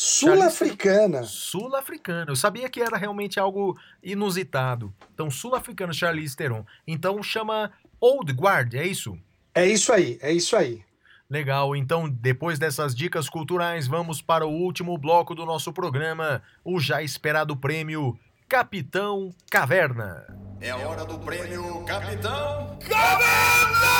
Sul-africana. 0.00 1.24
Sul-africana. 1.24 2.30
Eu 2.30 2.36
sabia 2.36 2.68
que 2.68 2.80
era 2.80 2.96
realmente 2.96 3.40
algo 3.40 3.76
inusitado. 4.00 4.94
Então, 5.12 5.28
sul-africano 5.28 5.92
Charlize 5.92 6.36
Theron. 6.36 6.64
Então, 6.86 7.20
chama 7.20 7.72
Old 8.00 8.32
Guard, 8.32 8.74
é 8.74 8.86
isso? 8.86 9.18
É 9.52 9.66
isso 9.66 9.92
aí, 9.92 10.16
é 10.22 10.32
isso 10.32 10.54
aí. 10.56 10.84
Legal, 11.28 11.74
então 11.74 12.08
depois 12.08 12.60
dessas 12.60 12.94
dicas 12.94 13.28
culturais, 13.28 13.88
vamos 13.88 14.22
para 14.22 14.46
o 14.46 14.52
último 14.52 14.96
bloco 14.96 15.34
do 15.34 15.44
nosso 15.44 15.72
programa, 15.72 16.42
o 16.64 16.78
já 16.78 17.02
esperado 17.02 17.56
prêmio 17.56 18.16
Capitão 18.48 19.34
Caverna. 19.50 20.24
É 20.60 20.70
a 20.70 20.76
hora 20.76 21.04
do 21.04 21.18
prêmio 21.18 21.84
Capitão 21.84 22.78
Caverna! 22.88 23.98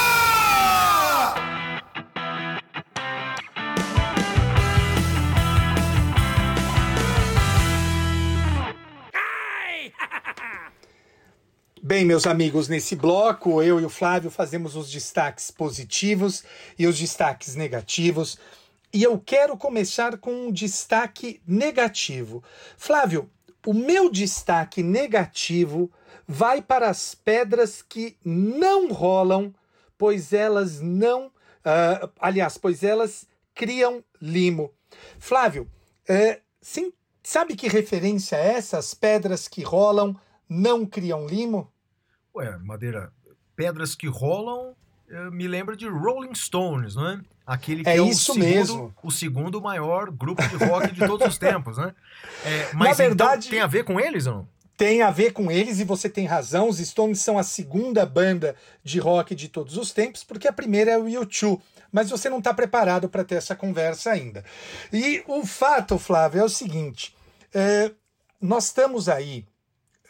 Bem, 11.88 12.04
meus 12.04 12.26
amigos, 12.26 12.68
nesse 12.68 12.94
bloco 12.94 13.62
eu 13.62 13.80
e 13.80 13.84
o 13.86 13.88
Flávio 13.88 14.30
fazemos 14.30 14.76
os 14.76 14.90
destaques 14.90 15.50
positivos 15.50 16.44
e 16.78 16.86
os 16.86 16.98
destaques 16.98 17.54
negativos. 17.54 18.38
E 18.92 19.02
eu 19.02 19.18
quero 19.18 19.56
começar 19.56 20.18
com 20.18 20.30
um 20.30 20.52
destaque 20.52 21.40
negativo. 21.46 22.44
Flávio, 22.76 23.30
o 23.64 23.72
meu 23.72 24.10
destaque 24.10 24.82
negativo 24.82 25.90
vai 26.26 26.60
para 26.60 26.90
as 26.90 27.14
pedras 27.14 27.80
que 27.80 28.18
não 28.22 28.92
rolam, 28.92 29.54
pois 29.96 30.34
elas 30.34 30.82
não. 30.82 31.28
Uh, 31.28 32.12
aliás, 32.20 32.58
pois 32.58 32.82
elas 32.82 33.26
criam 33.54 34.04
limo. 34.20 34.74
Flávio, 35.18 35.66
uh, 36.06 36.38
sim, 36.60 36.92
sabe 37.22 37.56
que 37.56 37.66
referência 37.66 38.36
é 38.36 38.56
essa? 38.56 38.76
As 38.76 38.92
pedras 38.92 39.48
que 39.48 39.62
rolam 39.62 40.14
não 40.46 40.84
criam 40.84 41.26
limo? 41.26 41.72
Ué, 42.38 42.56
Madeira, 42.58 43.12
pedras 43.56 43.94
que 43.94 44.06
rolam 44.06 44.76
me 45.32 45.48
lembra 45.48 45.76
de 45.76 45.88
Rolling 45.88 46.34
Stones, 46.34 46.94
não 46.94 47.08
é? 47.08 47.20
Aquele 47.46 47.82
que 47.82 47.90
é, 47.90 47.96
é 47.96 48.00
o, 48.00 48.12
segundo, 48.12 48.44
mesmo. 48.44 48.94
o 49.02 49.10
segundo 49.10 49.60
maior 49.60 50.10
grupo 50.10 50.46
de 50.46 50.56
rock 50.56 50.92
de 50.92 51.06
todos 51.06 51.26
os 51.26 51.38
tempos, 51.38 51.78
né? 51.78 51.94
É, 52.44 52.72
mas 52.74 52.90
Na 52.90 52.94
verdade, 52.94 53.46
então, 53.46 53.50
tem 53.50 53.60
a 53.60 53.66
ver 53.66 53.84
com 53.84 53.98
eles 53.98 54.26
ou 54.26 54.34
não? 54.34 54.48
Tem 54.76 55.02
a 55.02 55.10
ver 55.10 55.32
com 55.32 55.50
eles 55.50 55.80
e 55.80 55.84
você 55.84 56.08
tem 56.08 56.26
razão. 56.26 56.68
Os 56.68 56.78
Stones 56.78 57.20
são 57.20 57.38
a 57.38 57.42
segunda 57.42 58.06
banda 58.06 58.54
de 58.84 59.00
rock 59.00 59.34
de 59.34 59.48
todos 59.48 59.76
os 59.76 59.92
tempos, 59.92 60.22
porque 60.22 60.46
a 60.46 60.52
primeira 60.52 60.92
é 60.92 60.98
o 60.98 61.06
U2. 61.06 61.60
Mas 61.90 62.10
você 62.10 62.28
não 62.30 62.38
está 62.38 62.54
preparado 62.54 63.08
para 63.08 63.24
ter 63.24 63.36
essa 63.36 63.56
conversa 63.56 64.12
ainda. 64.12 64.44
E 64.92 65.24
o 65.26 65.44
fato, 65.44 65.98
Flávio, 65.98 66.42
é 66.42 66.44
o 66.44 66.48
seguinte: 66.48 67.16
é, 67.52 67.90
nós 68.40 68.66
estamos 68.66 69.08
aí 69.08 69.46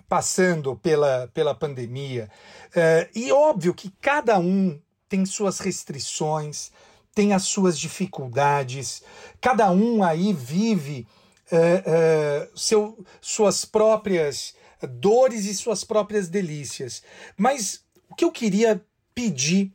passando 0.08 0.74
pela, 0.76 1.28
pela 1.34 1.54
pandemia. 1.54 2.30
É, 2.74 3.08
e 3.14 3.30
óbvio 3.30 3.74
que 3.74 3.92
cada 4.00 4.38
um 4.38 4.80
tem 5.08 5.26
suas 5.26 5.58
restrições, 5.58 6.70
tem 7.14 7.32
as 7.32 7.44
suas 7.44 7.78
dificuldades, 7.78 9.02
cada 9.40 9.70
um 9.70 10.02
aí 10.02 10.32
vive 10.32 11.06
é, 11.50 11.82
é, 11.86 12.48
seu, 12.54 13.04
suas 13.20 13.64
próprias 13.64 14.54
dores 14.82 15.44
e 15.44 15.54
suas 15.54 15.82
próprias 15.84 16.28
delícias. 16.28 17.02
Mas 17.36 17.84
o 18.08 18.14
que 18.14 18.24
eu 18.24 18.30
queria 18.30 18.80
pedir 19.14 19.72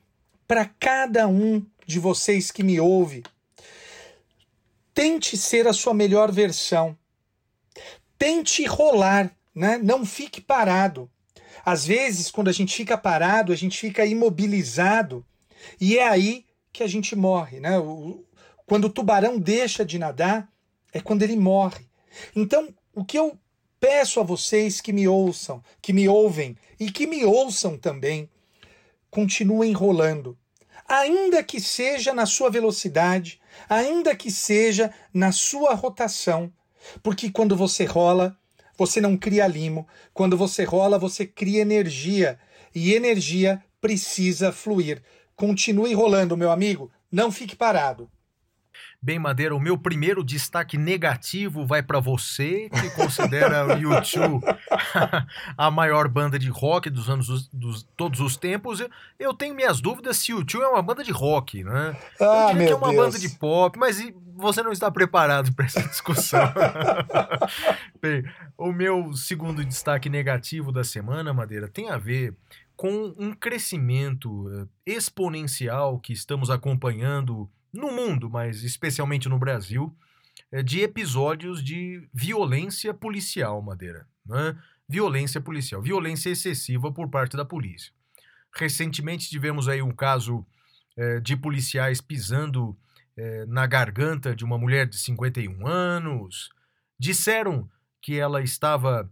para 0.48 0.66
cada 0.66 1.28
um 1.28 1.66
de 1.86 2.00
vocês 2.00 2.52
que 2.52 2.64
me 2.64 2.80
ouve, 2.80 3.24
tente 4.94 5.36
ser 5.36 5.68
a 5.68 5.74
sua 5.74 5.94
melhor 5.94 6.32
versão. 6.32 6.98
Tente 8.18 8.64
rolar 8.66 9.36
né? 9.54 9.78
Não 9.78 10.06
fique 10.06 10.42
parado. 10.42 11.10
Às 11.66 11.86
vezes, 11.86 12.32
quando 12.32 12.50
a 12.50 12.52
gente 12.52 12.76
fica 12.76 12.98
parado, 12.98 13.54
a 13.54 13.56
gente 13.56 13.78
fica 13.80 14.06
imobilizado 14.06 15.26
e 15.80 15.98
é 15.98 16.08
aí 16.08 16.46
que 16.72 16.84
a 16.84 16.88
gente 16.88 17.16
morre. 17.16 17.60
Né? 17.60 17.78
O, 17.80 18.24
quando 18.66 18.86
o 18.86 18.90
tubarão 18.90 19.38
deixa 19.38 19.86
de 19.86 20.00
nadar, 20.00 20.50
é 20.92 21.00
quando 21.00 21.24
ele 21.24 21.36
morre. 21.36 21.86
Então, 22.36 22.74
o 22.94 23.04
que 23.04 23.18
eu 23.18 23.38
peço 23.80 24.20
a 24.20 24.24
vocês 24.24 24.80
que 24.80 24.94
me 24.94 25.08
ouçam, 25.08 25.64
que 25.82 25.94
me 25.94 26.08
ouvem 26.08 26.58
e 26.80 26.92
que 26.92 27.06
me 27.06 27.26
ouçam 27.26 27.78
também, 27.78 28.30
continuem 29.10 29.74
rolando. 29.74 30.38
Ainda 30.88 31.44
que 31.44 31.60
seja 31.60 32.14
na 32.14 32.26
sua 32.26 32.50
velocidade, 32.50 33.40
ainda 33.70 34.16
que 34.16 34.32
seja 34.32 34.94
na 35.14 35.32
sua 35.32 35.74
rotação, 35.74 36.52
porque 37.02 37.30
quando 37.30 37.56
você 37.56 37.86
rola, 37.86 38.38
você 38.78 39.00
não 39.00 39.16
cria 39.18 39.48
limo. 39.48 39.88
Quando 40.14 40.38
você 40.38 40.64
rola, 40.64 40.98
você 40.98 41.26
cria 41.26 41.62
energia. 41.62 42.40
E 42.74 42.94
energia 42.94 43.64
precisa 43.80 44.52
fluir. 44.52 45.02
Continue 45.36 45.94
rolando, 45.94 46.38
meu 46.38 46.52
amigo. 46.52 46.91
Não 47.12 47.32
fique 47.32 47.56
parado. 47.56 48.10
Bem, 49.02 49.20
Madeira, 49.20 49.54
o 49.54 49.60
meu 49.60 49.78
primeiro 49.78 50.24
destaque 50.24 50.78
negativo 50.78 51.66
vai 51.66 51.84
para 51.84 52.00
você, 52.00 52.70
que 52.70 52.90
considera 52.91 53.66
o 53.66 53.78
U2 53.78 54.41
a 55.58 55.70
maior 55.70 56.08
banda 56.08 56.40
de 56.40 56.48
rock 56.48 56.90
dos 56.90 57.10
anos 57.10 57.50
dos, 57.50 57.84
todos 57.98 58.22
os 58.22 58.38
tempos. 58.38 58.82
Eu 59.20 59.34
tenho 59.34 59.54
minhas 59.54 59.82
dúvidas 59.82 60.16
se 60.18 60.34
o 60.34 60.40
U2 60.40 60.62
é 60.62 60.68
uma 60.68 60.82
banda 60.82 61.04
de 61.04 61.12
rock, 61.12 61.66
né? 61.66 61.98
Ah, 62.20 62.48
eu 62.48 62.54
diria 62.54 62.68
que 62.68 62.74
é 62.74 62.76
uma 62.78 62.91
Deus. 62.91 63.06
banda 63.06 63.20
de 63.20 63.30
pop, 63.38 63.78
mas 63.78 64.00
você 64.36 64.64
não 64.64 64.72
está 64.72 64.90
preparado 64.90 65.54
para 65.54 65.66
essa 65.66 65.82
discussão. 65.88 66.42
Bem, 68.02 68.24
o 68.58 68.72
meu 68.72 69.14
segundo 69.14 69.64
destaque 69.64 70.10
negativo 70.10 70.72
da 70.72 70.84
semana, 70.84 71.34
Madeira, 71.34 71.68
tem 71.68 71.90
a 71.90 71.98
ver 71.98 72.36
com 72.76 73.14
um 73.18 73.34
crescimento 73.34 74.50
eh, 74.50 74.94
exponencial 74.94 76.00
que 76.00 76.12
estamos 76.12 76.50
acompanhando 76.50 77.50
no 77.72 77.92
mundo, 77.92 78.30
mas 78.30 78.64
especialmente 78.64 79.30
no 79.30 79.38
Brasil, 79.38 79.96
eh, 80.52 80.64
de 80.64 80.82
episódios 80.82 81.64
de 81.64 82.08
violência 82.14 82.94
policial, 82.94 83.62
Madeira. 83.62 84.08
Né? 84.26 84.58
Violência 84.90 85.40
policial, 85.40 85.82
violência 85.82 86.30
excessiva 86.30 86.92
por 86.92 87.10
parte 87.10 87.38
da 87.38 87.46
polícia. 87.46 87.92
Recentemente 88.56 89.30
tivemos 89.30 89.68
aí 89.68 89.82
um 89.82 89.92
caso 89.92 90.46
eh, 90.98 91.20
de 91.20 91.38
policiais 91.38 92.02
pisando 92.02 92.78
na 93.48 93.68
garganta 93.68 94.35
de 94.35 94.44
uma 94.44 94.57
mulher 94.57 94.88
de 94.88 94.98
51 94.98 95.68
anos. 95.68 96.49
Disseram 96.98 97.69
que 98.02 98.19
ela 98.19 98.41
estava 98.41 99.10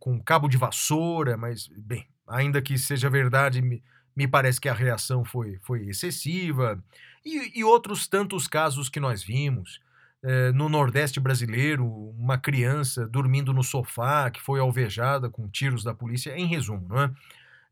com 0.00 0.20
cabo 0.22 0.48
de 0.48 0.56
vassoura, 0.56 1.36
mas, 1.36 1.68
bem, 1.68 2.06
ainda 2.26 2.60
que 2.60 2.76
seja 2.78 3.08
verdade, 3.08 3.62
me, 3.62 3.82
me 4.14 4.26
parece 4.26 4.60
que 4.60 4.68
a 4.68 4.74
reação 4.74 5.24
foi, 5.24 5.58
foi 5.62 5.86
excessiva. 5.88 6.82
E, 7.24 7.58
e 7.58 7.64
outros 7.64 8.08
tantos 8.08 8.46
casos 8.48 8.88
que 8.88 9.00
nós 9.00 9.22
vimos. 9.22 9.80
É, 10.22 10.50
no 10.52 10.68
Nordeste 10.68 11.20
brasileiro, 11.20 11.86
uma 11.86 12.38
criança 12.38 13.06
dormindo 13.06 13.52
no 13.52 13.62
sofá 13.62 14.30
que 14.30 14.40
foi 14.40 14.58
alvejada 14.58 15.28
com 15.28 15.48
tiros 15.48 15.84
da 15.84 15.94
polícia. 15.94 16.36
Em 16.36 16.46
resumo, 16.46 16.86
não 16.88 17.02
é? 17.02 17.10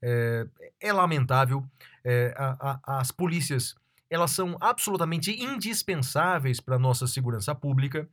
É, 0.02 0.46
é 0.80 0.92
lamentável. 0.92 1.64
É, 2.05 2.34
a, 2.36 2.78
a, 2.86 3.01
as 3.01 3.10
polícias 3.10 3.74
elas 4.10 4.31
são 4.31 4.56
absolutamente 4.60 5.32
indispensáveis 5.43 6.60
para 6.60 6.76
a 6.76 6.78
nossa 6.78 7.06
segurança 7.06 7.55
pública, 7.55 8.09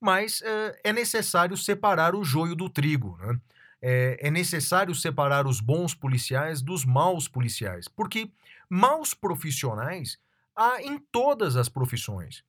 mas 0.00 0.42
é, 0.42 0.92
necessário 0.92 1.56
separar 1.56 2.14
o 2.14 2.24
joio 2.24 2.54
do 2.54 2.68
trigo. 2.68 3.16
Né? 3.18 3.40
é, 3.80 4.18
é 4.20 4.30
necessário 4.30 4.94
separar 4.94 5.46
os 5.46 5.60
bons 5.60 5.94
policiais 5.94 6.60
dos 6.60 6.84
maus 6.84 7.28
policiais, 7.28 7.86
porque 7.88 8.30
maus 8.68 9.14
profissionais 9.14 10.18
há 10.54 10.82
em 10.82 10.98
todas 11.12 11.56
as 11.56 11.68
profissões 11.68 12.44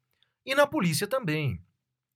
e 0.45 0.55
na 0.55 0.65
polícia 0.65 1.07
também. 1.07 1.61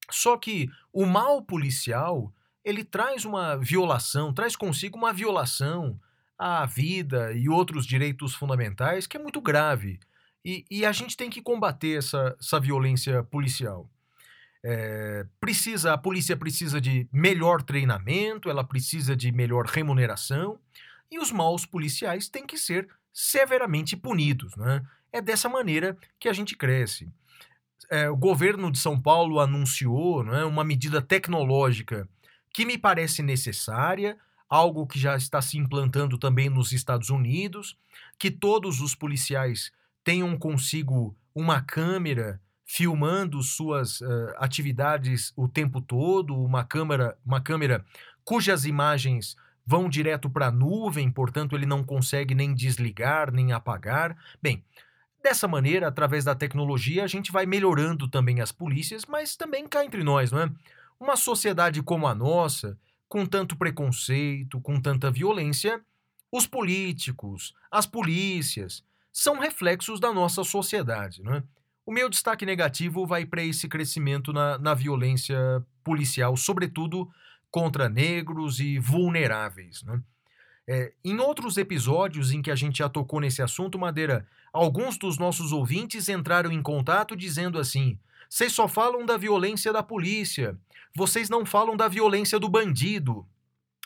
Só 0.10 0.38
que 0.38 0.70
o 0.92 1.06
mal 1.06 1.42
policial 1.42 2.34
ele 2.64 2.84
traz 2.84 3.26
uma 3.26 3.58
violação, 3.58 4.34
traz 4.34 4.56
consigo 4.56 4.98
uma 4.98 5.14
violação 5.14 6.00
à 6.38 6.66
vida 6.66 7.34
e 7.34 7.48
outros 7.48 7.86
direitos 7.86 8.34
fundamentais 8.34 9.06
que 9.06 9.18
é 9.18 9.20
muito 9.20 9.42
grave. 9.42 10.00
E, 10.44 10.66
e 10.70 10.86
a 10.86 10.92
gente 10.92 11.16
tem 11.16 11.30
que 11.30 11.42
combater 11.42 11.98
essa, 11.98 12.36
essa 12.40 12.60
violência 12.60 13.24
policial. 13.24 13.90
É, 14.66 15.26
precisa 15.42 15.94
a 15.94 15.98
polícia 15.98 16.38
precisa 16.38 16.80
de 16.80 17.08
melhor 17.12 17.62
treinamento, 17.62 18.50
ela 18.50 18.64
precisa 18.64 19.14
de 19.14 19.30
melhor 19.30 19.66
remuneração 19.66 20.58
e 21.12 21.20
os 21.20 21.32
maus 21.32 21.66
policiais 21.66 22.30
têm 22.30 22.48
que 22.48 22.58
ser 22.58 22.88
severamente 23.12 23.98
punidos. 23.98 24.56
Né? 24.56 24.82
É 25.12 25.22
dessa 25.22 25.50
maneira 25.50 25.98
que 26.20 26.30
a 26.30 26.34
gente 26.34 26.56
cresce. 26.56 27.12
É, 27.90 28.10
o 28.10 28.16
governo 28.16 28.72
de 28.72 28.80
São 28.80 29.00
Paulo 29.00 29.40
anunciou 29.40 30.24
né, 30.24 30.46
uma 30.46 30.64
medida 30.64 31.02
tecnológica 31.02 32.08
que 32.54 32.66
me 32.66 32.78
parece 32.78 33.22
necessária, 33.22 34.18
algo 34.48 34.88
que 34.88 34.98
já 34.98 35.18
está 35.18 35.42
se 35.42 35.58
implantando 35.58 36.18
também 36.18 36.50
nos 36.50 36.72
Estados 36.72 37.10
Unidos, 37.10 37.78
que 38.18 38.32
todos 38.32 38.80
os 38.80 38.96
policiais 38.96 39.72
tenham 40.04 40.38
consigo 40.38 41.16
uma 41.34 41.62
câmera 41.62 42.42
filmando 42.66 43.42
suas 43.44 44.02
uh, 44.02 44.34
atividades 44.38 45.34
o 45.36 45.48
tempo 45.48 45.82
todo, 45.82 46.36
uma 46.36 46.64
câmera, 46.64 47.18
uma 47.26 47.42
câmera 47.42 47.86
cujas 48.24 48.66
imagens 48.66 49.36
vão 49.66 49.88
direto 49.88 50.30
para 50.30 50.48
a 50.48 50.52
nuvem, 50.52 51.12
portanto 51.12 51.56
ele 51.56 51.66
não 51.66 51.84
consegue 51.84 52.36
nem 52.36 52.54
desligar 52.54 53.32
nem 53.32 53.52
apagar. 53.52 54.18
Bem, 54.42 54.64
dessa 55.22 55.48
maneira, 55.48 55.88
através 55.88 56.26
da 56.26 56.36
tecnologia, 56.36 57.04
a 57.04 57.08
gente 57.08 57.32
vai 57.32 57.46
melhorando 57.46 58.08
também 58.08 58.42
as 58.42 58.52
polícias, 58.52 59.06
mas 59.06 59.36
também 59.36 59.68
cá 59.68 59.86
entre 59.86 60.04
nós, 60.04 60.32
não 60.32 60.42
é? 60.42 60.52
Uma 61.00 61.16
sociedade 61.16 61.82
como 61.82 62.08
a 62.08 62.16
nossa, 62.16 62.78
com 63.08 63.26
tanto 63.26 63.56
preconceito, 63.56 64.60
com 64.60 64.80
tanta 64.82 65.12
violência, 65.12 65.82
os 66.32 66.48
políticos, 66.48 67.54
as 67.72 67.86
polícias, 67.86 68.84
são 69.14 69.38
reflexos 69.40 70.00
da 70.00 70.12
nossa 70.12 70.44
sociedade, 70.44 71.22
não 71.22 71.36
é? 71.36 71.44
O 71.86 71.92
meu 71.92 72.10
destaque 72.10 72.46
negativo 72.46 73.06
vai 73.06 73.26
para 73.26 73.44
esse 73.44 73.68
crescimento 73.68 74.34
na, 74.34 74.58
na 74.58 74.74
violência 74.74 75.38
policial, 75.84 76.36
sobretudo 76.36 77.10
contra 77.52 77.90
negros 77.90 78.60
e 78.60 78.80
vulneráveis. 78.80 79.84
Né? 79.84 80.02
É, 80.66 80.94
em 81.04 81.20
outros 81.20 81.58
episódios 81.58 82.32
em 82.32 82.42
que 82.42 82.50
a 82.50 82.56
gente 82.56 82.78
já 82.78 82.88
tocou 82.88 83.20
nesse 83.20 83.42
assunto, 83.42 83.78
Madeira, 83.78 84.26
alguns 84.52 84.98
dos 84.98 85.18
nossos 85.18 85.52
ouvintes 85.52 86.08
entraram 86.08 86.52
em 86.52 86.62
contato 86.62 87.18
dizendo 87.18 87.60
assim: 87.60 88.00
vocês 88.30 88.54
só 88.54 88.68
falam 88.68 89.06
da 89.06 89.18
violência 89.18 89.74
da 89.74 89.84
polícia, 89.84 90.58
vocês 90.96 91.30
não 91.30 91.46
falam 91.46 91.76
da 91.76 91.90
violência 91.90 92.40
do 92.40 92.48
bandido. 92.48 93.28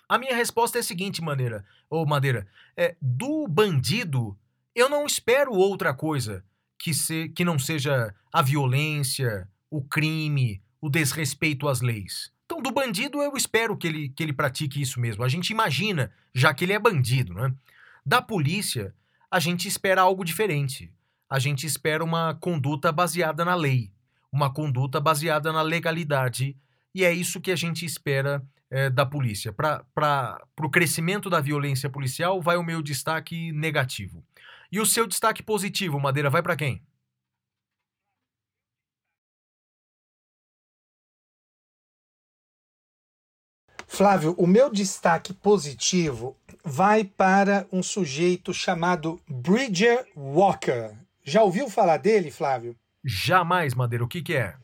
A 0.08 0.18
minha 0.18 0.36
resposta 0.36 0.78
é 0.78 0.82
a 0.82 0.84
seguinte, 0.84 1.22
Madeira, 1.22 1.66
ou 1.90 2.06
Madeira, 2.06 2.48
é, 2.78 2.96
do 3.02 3.48
bandido 3.48 4.38
eu 4.78 4.88
não 4.88 5.08
espero 5.08 5.54
outra 5.54 5.92
coisa 5.92 6.46
que, 6.78 6.94
se, 6.94 7.30
que 7.30 7.44
não 7.44 7.58
seja 7.58 8.14
a 8.32 8.42
violência, 8.44 9.50
o 9.72 9.82
crime, 9.82 10.62
o 10.80 10.88
desrespeito 10.88 11.68
às 11.68 11.82
leis. 11.82 12.32
Então, 12.46 12.62
do 12.62 12.72
bandido, 12.72 13.20
eu 13.20 13.36
espero 13.36 13.76
que 13.76 13.88
ele, 13.88 14.10
que 14.10 14.22
ele 14.22 14.32
pratique 14.32 14.80
isso 14.80 15.00
mesmo. 15.00 15.24
A 15.24 15.28
gente 15.28 15.50
imagina, 15.50 16.12
já 16.34 16.54
que 16.54 16.64
ele 16.64 16.74
é 16.74 16.80
bandido, 16.80 17.34
né? 17.34 17.52
Da 18.06 18.22
polícia, 18.22 18.94
a 19.32 19.40
gente 19.40 19.68
espera 19.68 20.02
algo 20.02 20.24
diferente. 20.24 20.94
A 21.28 21.40
gente 21.40 21.66
espera 21.66 22.04
uma 22.04 22.36
conduta 22.36 22.92
baseada 22.92 23.44
na 23.44 23.56
lei, 23.56 23.92
uma 24.32 24.54
conduta 24.54 25.02
baseada 25.02 25.52
na 25.52 25.64
legalidade, 25.64 26.56
e 26.94 27.04
é 27.04 27.12
isso 27.12 27.42
que 27.42 27.52
a 27.52 27.56
gente 27.56 27.84
espera 27.84 28.46
é, 28.70 28.90
da 28.90 29.06
polícia. 29.06 29.52
Para 29.52 30.42
o 30.62 30.70
crescimento 30.70 31.30
da 31.30 31.42
violência 31.42 31.90
policial, 31.90 32.40
vai 32.42 32.58
o 32.58 32.64
meu 32.64 32.82
destaque 32.82 33.52
negativo. 33.52 34.24
E 34.72 34.80
o 34.80 34.86
seu 34.86 35.08
destaque 35.08 35.42
positivo, 35.42 36.00
Madeira, 36.00 36.30
vai 36.30 36.44
para 36.44 36.56
quem? 36.56 36.82
Flávio, 43.88 44.36
o 44.38 44.46
meu 44.46 44.70
destaque 44.70 45.34
positivo 45.34 46.38
vai 46.64 47.06
para 47.06 47.66
um 47.72 47.82
sujeito 47.82 48.54
chamado 48.54 49.20
Bridger 49.28 50.06
Walker. 50.16 50.92
Já 51.24 51.42
ouviu 51.42 51.70
falar 51.70 51.98
dele, 51.98 52.30
Flávio? 52.30 52.76
Jamais, 53.04 53.74
Madeira. 53.74 54.04
O 54.04 54.08
que, 54.08 54.22
que 54.22 54.36
é? 54.36 54.56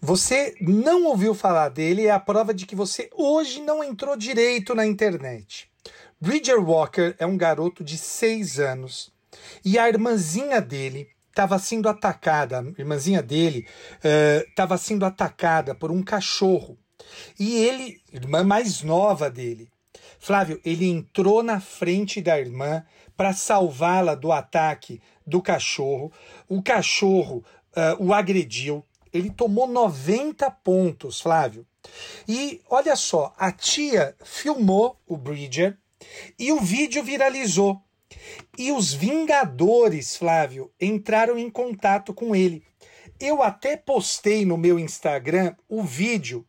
Você 0.00 0.56
não 0.60 1.04
ouviu 1.04 1.34
falar 1.34 1.68
dele 1.68 2.06
é 2.06 2.10
a 2.10 2.18
prova 2.18 2.52
de 2.52 2.66
que 2.66 2.74
você 2.74 3.08
hoje 3.14 3.60
não 3.62 3.84
entrou 3.84 4.16
direito 4.16 4.74
na 4.74 4.84
internet. 4.84 5.70
Bridger 6.20 6.58
Walker 6.58 7.14
é 7.18 7.24
um 7.24 7.36
garoto 7.36 7.84
de 7.84 7.96
6 7.96 8.58
anos 8.58 9.12
e 9.64 9.78
a 9.78 9.88
irmãzinha 9.88 10.60
dele 10.60 11.08
estava 11.28 11.58
sendo 11.58 11.88
atacada, 11.88 12.60
a 12.60 12.80
irmãzinha 12.80 13.22
dele 13.22 13.66
estava 14.48 14.74
uh, 14.74 14.78
sendo 14.78 15.04
atacada 15.04 15.74
por 15.74 15.90
um 15.90 16.02
cachorro. 16.02 16.78
E 17.38 17.56
ele, 17.56 18.00
irmã 18.12 18.44
mais 18.44 18.82
nova 18.82 19.30
dele, 19.30 19.70
Flávio, 20.18 20.60
ele 20.64 20.86
entrou 20.86 21.42
na 21.42 21.60
frente 21.60 22.20
da 22.20 22.38
irmã 22.38 22.84
para 23.16 23.32
salvá-la 23.32 24.14
do 24.14 24.30
ataque 24.30 25.00
do 25.26 25.40
cachorro. 25.40 26.12
O 26.46 26.62
cachorro 26.62 27.42
uh, 27.74 28.04
o 28.04 28.12
agrediu. 28.12 28.84
Ele 29.12 29.30
tomou 29.30 29.66
90 29.66 30.50
pontos, 30.50 31.20
Flávio. 31.20 31.66
E 32.28 32.60
olha 32.68 32.94
só, 32.94 33.34
a 33.36 33.50
tia 33.50 34.14
filmou 34.22 35.00
o 35.06 35.16
Bridger 35.16 35.76
e 36.38 36.52
o 36.52 36.60
vídeo 36.60 37.02
viralizou. 37.02 37.80
E 38.58 38.72
os 38.72 38.92
Vingadores, 38.92 40.16
Flávio, 40.16 40.70
entraram 40.80 41.38
em 41.38 41.48
contato 41.50 42.12
com 42.12 42.34
ele. 42.34 42.62
Eu 43.18 43.42
até 43.42 43.76
postei 43.76 44.44
no 44.44 44.56
meu 44.56 44.78
Instagram 44.78 45.54
o 45.68 45.82
vídeo 45.82 46.46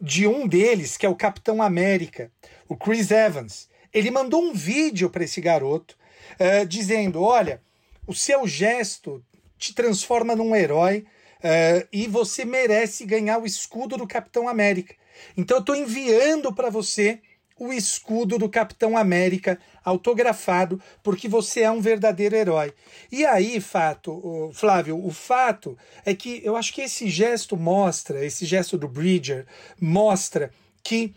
de 0.00 0.26
um 0.26 0.46
deles, 0.46 0.96
que 0.96 1.04
é 1.04 1.08
o 1.08 1.16
Capitão 1.16 1.60
América, 1.60 2.30
o 2.68 2.76
Chris 2.76 3.10
Evans. 3.10 3.68
Ele 3.92 4.10
mandou 4.10 4.42
um 4.42 4.52
vídeo 4.52 5.10
para 5.10 5.24
esse 5.24 5.40
garoto 5.40 5.96
uh, 6.34 6.66
dizendo: 6.66 7.22
Olha, 7.22 7.60
o 8.06 8.14
seu 8.14 8.46
gesto 8.46 9.22
te 9.58 9.74
transforma 9.74 10.36
num 10.36 10.54
herói. 10.54 11.04
Uh, 11.38 11.88
e 11.92 12.06
você 12.06 12.44
merece 12.44 13.04
ganhar 13.04 13.38
o 13.38 13.44
escudo 13.44 13.96
do 13.96 14.06
Capitão 14.06 14.48
América. 14.48 14.94
Então 15.36 15.56
eu 15.56 15.60
estou 15.60 15.74
enviando 15.74 16.54
para 16.54 16.70
você 16.70 17.20
o 17.62 17.72
escudo 17.72 18.38
do 18.38 18.48
Capitão 18.48 18.96
América 18.96 19.56
autografado, 19.84 20.80
porque 21.00 21.28
você 21.28 21.60
é 21.60 21.70
um 21.70 21.80
verdadeiro 21.80 22.34
herói. 22.34 22.74
E 23.10 23.24
aí, 23.24 23.60
fato, 23.60 24.50
Flávio, 24.52 25.04
o 25.04 25.12
fato 25.12 25.78
é 26.04 26.12
que 26.12 26.40
eu 26.44 26.56
acho 26.56 26.72
que 26.72 26.82
esse 26.82 27.08
gesto 27.08 27.56
mostra, 27.56 28.24
esse 28.24 28.44
gesto 28.44 28.76
do 28.76 28.88
Bridger 28.88 29.46
mostra 29.80 30.50
que 30.82 31.14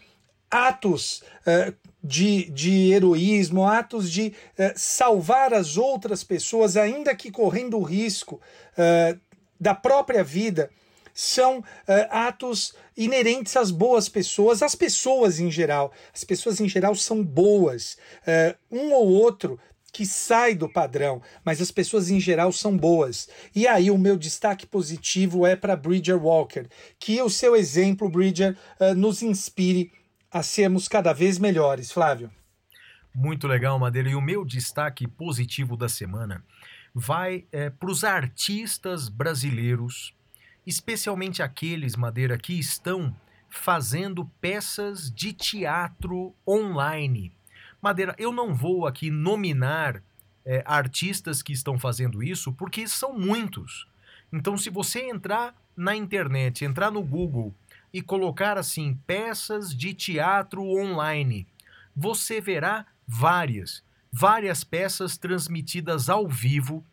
atos 0.52 1.24
uh, 1.48 1.74
de, 2.04 2.50
de 2.52 2.92
heroísmo, 2.94 3.68
atos 3.68 4.12
de 4.12 4.28
uh, 4.60 4.72
salvar 4.76 5.52
as 5.52 5.78
outras 5.78 6.24
pessoas, 6.24 6.78
ainda 6.78 7.16
que 7.16 7.32
correndo 7.32 7.78
o 7.80 7.84
risco 7.84 8.40
uh, 8.78 9.20
da 9.60 9.74
própria 9.74 10.24
vida, 10.24 10.70
são 11.16 11.60
uh, 11.60 11.64
atos 12.12 12.76
inerentes 12.96 13.56
às 13.56 13.72
boas 13.72 14.10
pessoas, 14.10 14.62
às 14.62 14.76
pessoas 14.76 15.40
em 15.40 15.50
geral. 15.50 15.94
As 16.14 16.26
pessoas 16.26 16.60
em 16.60 16.68
geral 16.68 16.94
são 16.94 17.24
boas. 17.24 17.98
Uh, 18.28 18.56
um 18.70 18.92
ou 18.92 19.08
outro 19.08 19.58
que 19.94 20.06
sai 20.06 20.56
do 20.56 20.68
padrão, 20.68 21.22
mas 21.46 21.62
as 21.62 21.72
pessoas 21.72 22.10
em 22.10 22.20
geral 22.20 22.52
são 22.52 22.76
boas. 22.76 23.30
E 23.56 23.66
aí 23.66 23.90
o 23.90 23.98
meu 23.98 24.18
destaque 24.18 24.68
positivo 24.68 25.48
é 25.48 25.56
para 25.56 25.74
Bridger 25.74 26.22
Walker, 26.22 26.68
que 27.00 27.22
o 27.22 27.30
seu 27.30 27.56
exemplo, 27.56 28.10
Bridger, 28.10 28.58
uh, 28.78 28.94
nos 28.94 29.24
inspire 29.24 29.94
a 30.30 30.44
sermos 30.44 30.90
cada 30.90 31.14
vez 31.14 31.40
melhores. 31.40 31.94
Flávio. 31.94 32.30
Muito 33.14 33.48
legal, 33.48 33.80
Madeira. 33.80 34.10
E 34.10 34.16
o 34.16 34.22
meu 34.22 34.44
destaque 34.44 35.08
positivo 35.08 35.78
da 35.78 35.88
semana 35.88 36.44
vai 36.94 37.46
é, 37.54 37.70
para 37.70 37.90
os 37.90 38.04
artistas 38.04 39.08
brasileiros 39.08 40.14
especialmente 40.66 41.44
aqueles, 41.44 41.96
Madeira, 41.96 42.38
que 42.38 42.58
estão 42.58 43.16
fazendo 43.50 44.26
peças 44.42 45.12
de 45.12 45.32
teatro 45.32 46.34
online. 46.48 47.32
Madeira, 47.82 48.16
eu 48.18 48.32
não 48.32 48.54
vou 48.54 48.86
aqui 48.88 49.10
nominar 49.10 50.02
é, 50.46 50.64
artistas 50.66 51.42
que 51.42 51.54
estão 51.54 51.78
fazendo 51.78 52.22
isso, 52.22 52.52
porque 52.54 52.88
são 52.88 53.18
muitos. 53.18 53.88
Então, 54.32 54.58
se 54.58 54.70
você 54.70 55.02
entrar 55.10 55.56
na 55.76 55.96
internet, 55.96 56.66
entrar 56.66 56.92
no 56.92 57.04
Google 57.04 57.54
e 57.94 58.02
colocar 58.02 58.58
assim 58.58 59.00
peças 59.08 59.76
de 59.76 59.94
teatro 59.94 60.64
online, 60.64 61.48
você 61.96 62.42
verá 62.42 62.86
várias, 63.08 63.84
várias 64.12 64.64
peças 64.64 65.18
transmitidas 65.18 66.10
ao 66.10 66.28
vivo 66.28 66.84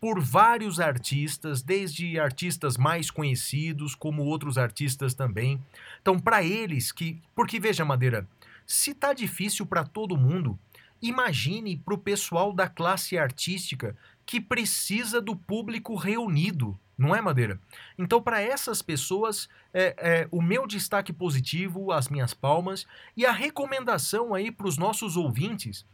por 0.00 0.20
vários 0.20 0.80
artistas, 0.80 1.62
desde 1.62 2.18
artistas 2.18 2.76
mais 2.76 3.10
conhecidos, 3.10 3.94
como 3.94 4.24
outros 4.24 4.56
artistas 4.56 5.14
também. 5.14 5.60
Então, 6.00 6.18
para 6.18 6.42
eles 6.42 6.90
que. 6.90 7.20
Porque 7.34 7.60
veja, 7.60 7.84
Madeira, 7.84 8.26
se 8.66 8.94
tá 8.94 9.12
difícil 9.12 9.66
para 9.66 9.84
todo 9.84 10.16
mundo, 10.16 10.58
imagine 11.02 11.76
para 11.76 11.94
o 11.94 11.98
pessoal 11.98 12.52
da 12.52 12.68
classe 12.68 13.18
artística 13.18 13.96
que 14.24 14.40
precisa 14.40 15.20
do 15.20 15.34
público 15.34 15.96
reunido, 15.96 16.78
não 16.96 17.14
é, 17.14 17.20
Madeira? 17.20 17.60
Então, 17.98 18.22
para 18.22 18.40
essas 18.40 18.80
pessoas, 18.80 19.48
é, 19.74 19.94
é, 19.98 20.28
o 20.30 20.40
meu 20.40 20.66
destaque 20.66 21.12
positivo, 21.12 21.90
as 21.92 22.08
minhas 22.08 22.32
palmas 22.32 22.86
e 23.16 23.26
a 23.26 23.32
recomendação 23.32 24.34
aí 24.34 24.50
para 24.50 24.66
os 24.68 24.78
nossos 24.78 25.16
ouvintes 25.16 25.84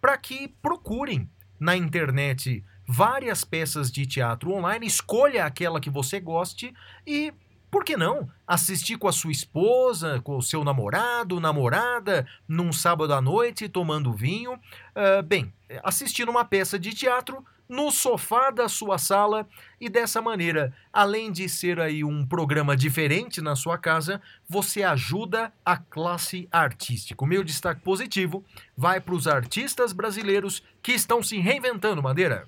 para 0.00 0.16
que 0.16 0.48
procurem 0.62 1.28
na 1.58 1.76
internet 1.76 2.62
várias 2.86 3.44
peças 3.44 3.90
de 3.90 4.06
teatro 4.06 4.52
online, 4.52 4.86
escolha 4.86 5.44
aquela 5.44 5.80
que 5.80 5.90
você 5.90 6.20
goste 6.20 6.72
e 7.06 7.32
por 7.70 7.84
que 7.84 7.96
não 7.96 8.28
assistir 8.46 8.96
com 8.96 9.08
a 9.08 9.12
sua 9.12 9.32
esposa, 9.32 10.20
com 10.22 10.36
o 10.36 10.42
seu 10.42 10.64
namorado, 10.64 11.40
namorada, 11.40 12.26
num 12.46 12.72
sábado 12.72 13.12
à 13.12 13.20
noite, 13.20 13.68
tomando 13.68 14.12
vinho? 14.12 14.54
Uh, 14.54 15.22
bem, 15.24 15.52
assistir 15.82 16.28
uma 16.28 16.44
peça 16.44 16.78
de 16.78 16.94
teatro 16.94 17.44
no 17.68 17.90
sofá 17.90 18.50
da 18.50 18.68
sua 18.68 18.96
sala 18.96 19.46
e 19.80 19.88
dessa 19.88 20.22
maneira, 20.22 20.72
além 20.92 21.32
de 21.32 21.48
ser 21.48 21.80
aí 21.80 22.04
um 22.04 22.24
programa 22.24 22.76
diferente 22.76 23.40
na 23.40 23.56
sua 23.56 23.76
casa, 23.76 24.22
você 24.48 24.82
ajuda 24.82 25.52
a 25.64 25.76
classe 25.76 26.48
artística. 26.52 27.24
O 27.24 27.26
meu 27.26 27.42
destaque 27.42 27.80
positivo 27.80 28.44
vai 28.76 29.00
para 29.00 29.14
os 29.14 29.26
artistas 29.26 29.92
brasileiros 29.92 30.62
que 30.82 30.92
estão 30.92 31.22
se 31.22 31.38
reinventando, 31.38 32.02
Madeira. 32.02 32.46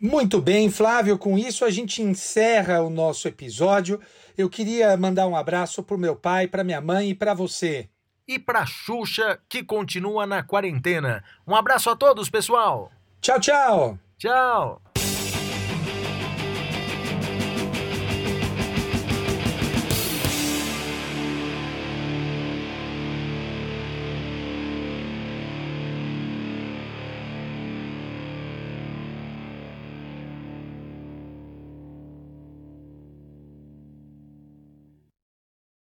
Muito 0.00 0.40
bem, 0.40 0.70
Flávio, 0.70 1.16
com 1.16 1.38
isso 1.38 1.64
a 1.64 1.70
gente 1.70 2.02
encerra 2.02 2.82
o 2.82 2.90
nosso 2.90 3.26
episódio. 3.26 4.00
Eu 4.36 4.50
queria 4.50 4.96
mandar 4.96 5.26
um 5.26 5.36
abraço 5.36 5.82
para 5.82 5.96
o 5.96 5.98
meu 5.98 6.16
pai, 6.16 6.46
para 6.46 6.64
minha 6.64 6.80
mãe 6.80 7.10
e 7.10 7.14
para 7.14 7.34
você. 7.34 7.88
E 8.26 8.38
para 8.38 8.66
Xuxa, 8.66 9.38
que 9.48 9.62
continua 9.62 10.26
na 10.26 10.42
quarentena. 10.42 11.22
Um 11.46 11.54
abraço 11.54 11.90
a 11.90 11.96
todos, 11.96 12.28
pessoal. 12.28 12.90
Tchau, 13.20 13.40
tchau. 13.40 13.98
Tchau. 14.18 14.93